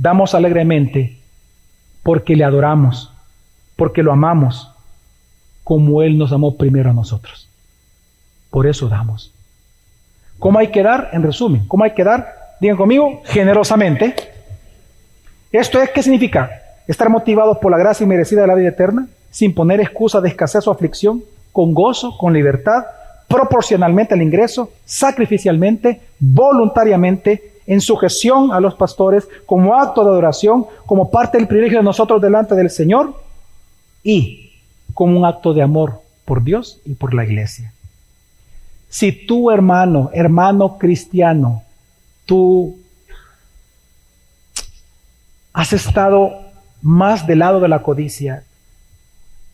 damos 0.00 0.34
alegremente 0.34 1.18
porque 2.02 2.34
le 2.34 2.44
adoramos, 2.44 3.12
porque 3.76 4.02
lo 4.02 4.12
amamos 4.12 4.70
como 5.62 6.02
Él 6.02 6.16
nos 6.18 6.32
amó 6.32 6.56
primero 6.56 6.90
a 6.90 6.94
nosotros. 6.94 7.48
Por 8.50 8.66
eso 8.66 8.88
damos. 8.88 9.32
¿Cómo 10.38 10.58
hay 10.58 10.68
que 10.68 10.82
dar? 10.82 11.10
En 11.12 11.22
resumen, 11.22 11.66
¿cómo 11.68 11.84
hay 11.84 11.92
que 11.92 12.02
dar? 12.02 12.34
Digan 12.60 12.78
conmigo, 12.78 13.20
generosamente. 13.26 14.14
¿Esto 15.52 15.80
es 15.82 15.90
qué 15.90 16.02
significa? 16.02 16.50
Estar 16.88 17.10
motivados 17.10 17.58
por 17.58 17.70
la 17.70 17.78
gracia 17.78 18.06
merecida 18.06 18.40
de 18.40 18.46
la 18.46 18.54
vida 18.54 18.70
eterna, 18.70 19.06
sin 19.30 19.54
poner 19.54 19.80
excusa 19.80 20.20
de 20.20 20.30
escasez 20.30 20.66
o 20.66 20.70
aflicción, 20.70 21.22
con 21.52 21.74
gozo, 21.74 22.16
con 22.16 22.32
libertad, 22.32 22.84
proporcionalmente 23.28 24.14
al 24.14 24.22
ingreso, 24.22 24.72
sacrificialmente, 24.84 26.00
voluntariamente, 26.18 27.59
en 27.70 27.80
sujeción 27.80 28.50
a 28.50 28.58
los 28.58 28.74
pastores, 28.74 29.28
como 29.46 29.76
acto 29.76 30.02
de 30.02 30.10
adoración, 30.10 30.66
como 30.86 31.08
parte 31.08 31.38
del 31.38 31.46
privilegio 31.46 31.78
de 31.78 31.84
nosotros 31.84 32.20
delante 32.20 32.56
del 32.56 32.68
Señor, 32.68 33.14
y 34.02 34.50
como 34.92 35.16
un 35.16 35.24
acto 35.24 35.54
de 35.54 35.62
amor 35.62 36.00
por 36.24 36.42
Dios 36.42 36.80
y 36.84 36.94
por 36.94 37.14
la 37.14 37.24
iglesia. 37.24 37.72
Si 38.88 39.12
tú, 39.12 39.52
hermano, 39.52 40.10
hermano 40.12 40.78
cristiano, 40.78 41.62
tú 42.26 42.76
has 45.52 45.72
estado 45.72 46.32
más 46.82 47.24
del 47.28 47.38
lado 47.38 47.60
de 47.60 47.68
la 47.68 47.84
codicia 47.84 48.42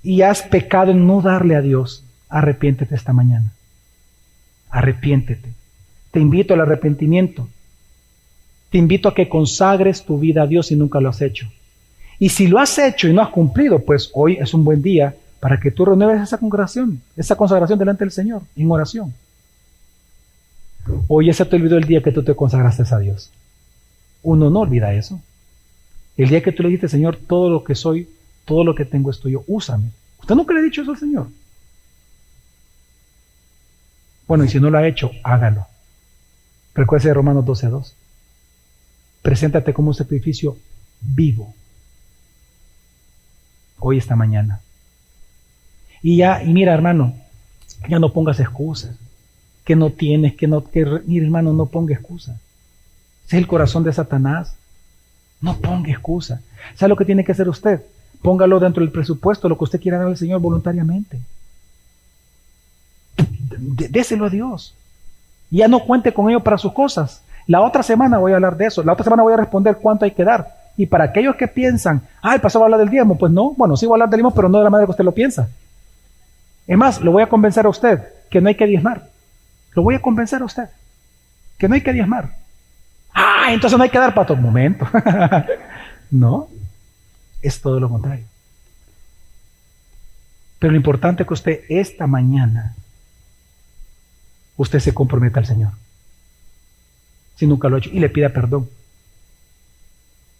y 0.02 0.22
has 0.22 0.40
pecado 0.40 0.90
en 0.90 1.06
no 1.06 1.20
darle 1.20 1.54
a 1.54 1.60
Dios, 1.60 2.02
arrepiéntete 2.30 2.94
esta 2.94 3.12
mañana. 3.12 3.52
Arrepiéntete. 4.70 5.52
Te 6.12 6.20
invito 6.20 6.54
al 6.54 6.62
arrepentimiento. 6.62 7.46
Te 8.70 8.78
invito 8.78 9.08
a 9.08 9.14
que 9.14 9.28
consagres 9.28 10.04
tu 10.04 10.18
vida 10.18 10.42
a 10.42 10.46
Dios 10.46 10.66
si 10.66 10.76
nunca 10.76 11.00
lo 11.00 11.08
has 11.08 11.22
hecho. 11.22 11.48
Y 12.18 12.30
si 12.30 12.46
lo 12.46 12.58
has 12.58 12.78
hecho 12.78 13.08
y 13.08 13.12
no 13.12 13.22
has 13.22 13.28
cumplido, 13.28 13.78
pues 13.78 14.10
hoy 14.14 14.38
es 14.40 14.54
un 14.54 14.64
buen 14.64 14.82
día 14.82 15.14
para 15.40 15.60
que 15.60 15.70
tú 15.70 15.84
renueves 15.84 16.22
esa 16.22 16.38
consagración, 16.38 17.00
esa 17.16 17.36
consagración 17.36 17.78
delante 17.78 18.04
del 18.04 18.12
Señor, 18.12 18.42
en 18.56 18.70
oración. 18.70 19.14
Hoy 21.08 21.26
ya 21.26 21.34
se 21.34 21.44
te 21.44 21.56
olvidó 21.56 21.76
el 21.76 21.84
día 21.84 22.02
que 22.02 22.12
tú 22.12 22.22
te 22.22 22.34
consagraste 22.34 22.82
a 22.94 22.98
Dios. 22.98 23.30
Uno 24.22 24.50
no 24.50 24.60
olvida 24.60 24.94
eso. 24.94 25.20
El 26.16 26.28
día 26.28 26.42
que 26.42 26.52
tú 26.52 26.62
le 26.62 26.70
dijiste, 26.70 26.88
Señor, 26.88 27.16
todo 27.16 27.50
lo 27.50 27.62
que 27.64 27.74
soy, 27.74 28.08
todo 28.44 28.64
lo 28.64 28.74
que 28.74 28.84
tengo 28.84 29.10
es 29.10 29.20
tuyo, 29.20 29.44
úsame. 29.46 29.90
¿Usted 30.20 30.34
nunca 30.34 30.54
le 30.54 30.60
ha 30.60 30.62
dicho 30.62 30.82
eso 30.82 30.92
al 30.92 30.98
Señor? 30.98 31.28
Bueno, 34.26 34.44
y 34.44 34.48
si 34.48 34.58
no 34.58 34.70
lo 34.70 34.78
ha 34.78 34.86
hecho, 34.88 35.10
hágalo. 35.22 35.66
Recuerde 36.74 37.12
Romanos 37.12 37.44
12.2. 37.44 37.92
Preséntate 39.26 39.74
como 39.74 39.88
un 39.88 39.94
sacrificio 39.94 40.56
vivo, 41.00 41.52
hoy, 43.80 43.98
esta 43.98 44.14
mañana. 44.14 44.60
Y 46.00 46.18
ya, 46.18 46.44
y 46.44 46.52
mira, 46.52 46.72
hermano, 46.72 47.12
ya 47.88 47.98
no 47.98 48.12
pongas 48.12 48.38
excusas, 48.38 48.94
que 49.64 49.74
no 49.74 49.90
tienes, 49.90 50.36
que 50.36 50.46
no, 50.46 50.62
que, 50.62 50.86
mira, 51.06 51.24
hermano, 51.24 51.52
no 51.52 51.66
ponga 51.66 51.92
excusas. 51.92 52.36
es 53.26 53.32
el 53.32 53.48
corazón 53.48 53.82
de 53.82 53.92
Satanás. 53.92 54.54
No 55.40 55.56
ponga 55.56 55.90
excusa. 55.90 56.40
¿Sabe 56.76 56.90
lo 56.90 56.96
que 56.96 57.04
tiene 57.04 57.24
que 57.24 57.32
hacer 57.32 57.48
usted? 57.48 57.82
Póngalo 58.22 58.60
dentro 58.60 58.84
del 58.84 58.92
presupuesto, 58.92 59.48
lo 59.48 59.58
que 59.58 59.64
usted 59.64 59.80
quiera 59.80 59.98
dar 59.98 60.06
al 60.06 60.16
Señor 60.16 60.40
voluntariamente. 60.40 61.18
Déselo 63.90 64.26
a 64.26 64.30
Dios. 64.30 64.72
Ya 65.50 65.66
no 65.66 65.80
cuente 65.80 66.14
con 66.14 66.30
ello 66.30 66.44
para 66.44 66.58
sus 66.58 66.72
cosas. 66.72 67.22
La 67.46 67.62
otra 67.62 67.82
semana 67.82 68.18
voy 68.18 68.32
a 68.32 68.36
hablar 68.36 68.56
de 68.56 68.66
eso. 68.66 68.82
La 68.82 68.92
otra 68.92 69.04
semana 69.04 69.22
voy 69.22 69.32
a 69.32 69.36
responder 69.36 69.76
cuánto 69.76 70.04
hay 70.04 70.10
que 70.10 70.24
dar. 70.24 70.56
Y 70.76 70.86
para 70.86 71.04
aquellos 71.04 71.36
que 71.36 71.48
piensan, 71.48 72.02
ah, 72.20 72.34
el 72.34 72.40
pastor 72.40 72.60
va 72.60 72.64
a 72.64 72.66
hablar 72.66 72.80
del 72.80 72.90
diezmo, 72.90 73.16
pues 73.16 73.32
no, 73.32 73.52
bueno, 73.52 73.76
sí 73.76 73.86
voy 73.86 73.94
a 73.94 73.96
hablar 73.96 74.10
del 74.10 74.18
diezmo, 74.18 74.34
pero 74.34 74.48
no 74.48 74.58
de 74.58 74.64
la 74.64 74.70
manera 74.70 74.86
que 74.86 74.90
usted 74.90 75.04
lo 75.04 75.12
piensa. 75.12 75.48
Es 76.66 76.76
más, 76.76 77.00
lo 77.00 77.12
voy 77.12 77.22
a 77.22 77.28
convencer 77.28 77.64
a 77.64 77.68
usted 77.68 78.02
que 78.30 78.40
no 78.40 78.48
hay 78.48 78.56
que 78.56 78.66
diezmar. 78.66 79.08
Lo 79.72 79.82
voy 79.82 79.94
a 79.94 80.02
convencer 80.02 80.42
a 80.42 80.44
usted 80.44 80.68
que 81.58 81.68
no 81.68 81.74
hay 81.74 81.80
que 81.80 81.92
diezmar. 81.92 82.36
Ah, 83.14 83.46
entonces 83.50 83.78
no 83.78 83.84
hay 83.84 83.90
que 83.90 83.98
dar 83.98 84.12
para 84.12 84.26
todo 84.26 84.36
momento. 84.36 84.86
no, 86.10 86.48
es 87.40 87.60
todo 87.60 87.80
lo 87.80 87.88
contrario. 87.88 88.24
Pero 90.58 90.72
lo 90.72 90.76
importante 90.76 91.22
es 91.22 91.26
que 91.26 91.34
usted 91.34 91.60
esta 91.68 92.06
mañana, 92.06 92.74
usted 94.56 94.80
se 94.80 94.92
comprometa 94.92 95.40
al 95.40 95.46
Señor. 95.46 95.72
Si 97.36 97.46
nunca 97.46 97.68
lo 97.68 97.76
ha 97.76 97.78
hecho 97.78 97.90
y 97.92 98.00
le 98.00 98.08
pida 98.08 98.30
perdón. 98.30 98.68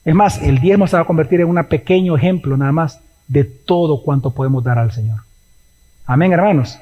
Es 0.05 0.15
más, 0.15 0.41
el 0.43 0.61
diezmo 0.61 0.87
se 0.87 0.97
va 0.97 1.03
a 1.03 1.07
convertir 1.07 1.41
en 1.41 1.49
un 1.49 1.65
pequeño 1.65 2.17
ejemplo 2.17 2.57
nada 2.57 2.73
más 2.73 3.01
de 3.29 3.45
todo 3.45 4.03
cuanto 4.03 4.31
podemos 4.31 4.63
dar 4.63 4.79
al 4.79 4.93
Señor. 4.93 5.21
Amén, 6.07 6.33
hermanos. 6.33 6.79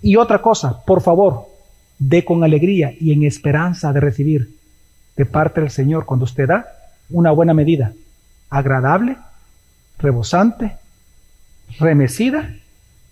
Y 0.00 0.16
otra 0.16 0.40
cosa, 0.40 0.84
por 0.84 1.02
favor, 1.02 1.48
dé 1.98 2.24
con 2.24 2.44
alegría 2.44 2.92
y 2.98 3.12
en 3.12 3.24
esperanza 3.24 3.92
de 3.92 4.00
recibir 4.00 4.54
de 5.16 5.26
parte 5.26 5.60
del 5.60 5.70
Señor 5.70 6.04
cuando 6.06 6.24
usted 6.24 6.46
da 6.46 6.66
una 7.10 7.32
buena 7.32 7.54
medida, 7.54 7.92
agradable, 8.50 9.16
rebosante, 9.98 10.76
remecida 11.80 12.54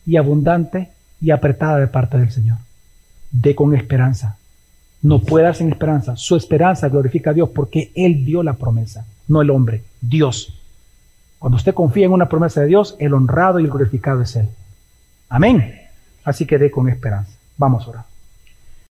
y 0.06 0.16
abundante 0.16 0.90
y 1.20 1.32
apretada 1.32 1.78
de 1.78 1.88
parte 1.88 2.16
del 2.18 2.30
Señor. 2.30 2.58
Dé 3.32 3.56
con 3.56 3.74
esperanza. 3.74 4.38
No 5.06 5.20
puede 5.20 5.44
dar 5.44 5.54
sin 5.54 5.70
esperanza. 5.70 6.16
Su 6.16 6.36
esperanza 6.36 6.88
glorifica 6.88 7.30
a 7.30 7.34
Dios 7.34 7.50
porque 7.50 7.92
Él 7.94 8.24
dio 8.24 8.42
la 8.42 8.54
promesa 8.54 9.04
no 9.28 9.42
el 9.42 9.50
hombre, 9.50 9.82
Dios. 10.00 10.58
Cuando 11.38 11.56
usted 11.56 11.74
confía 11.74 12.06
en 12.06 12.12
una 12.12 12.28
promesa 12.28 12.60
de 12.60 12.68
Dios, 12.68 12.96
el 12.98 13.14
honrado 13.14 13.60
y 13.60 13.64
el 13.64 13.70
glorificado 13.70 14.22
es 14.22 14.36
Él. 14.36 14.48
Amén. 15.28 15.74
Así 16.24 16.46
que 16.46 16.58
dé 16.58 16.70
con 16.70 16.88
esperanza. 16.88 17.32
Vamos 17.56 17.86
a 17.86 17.90
orar. 17.90 18.04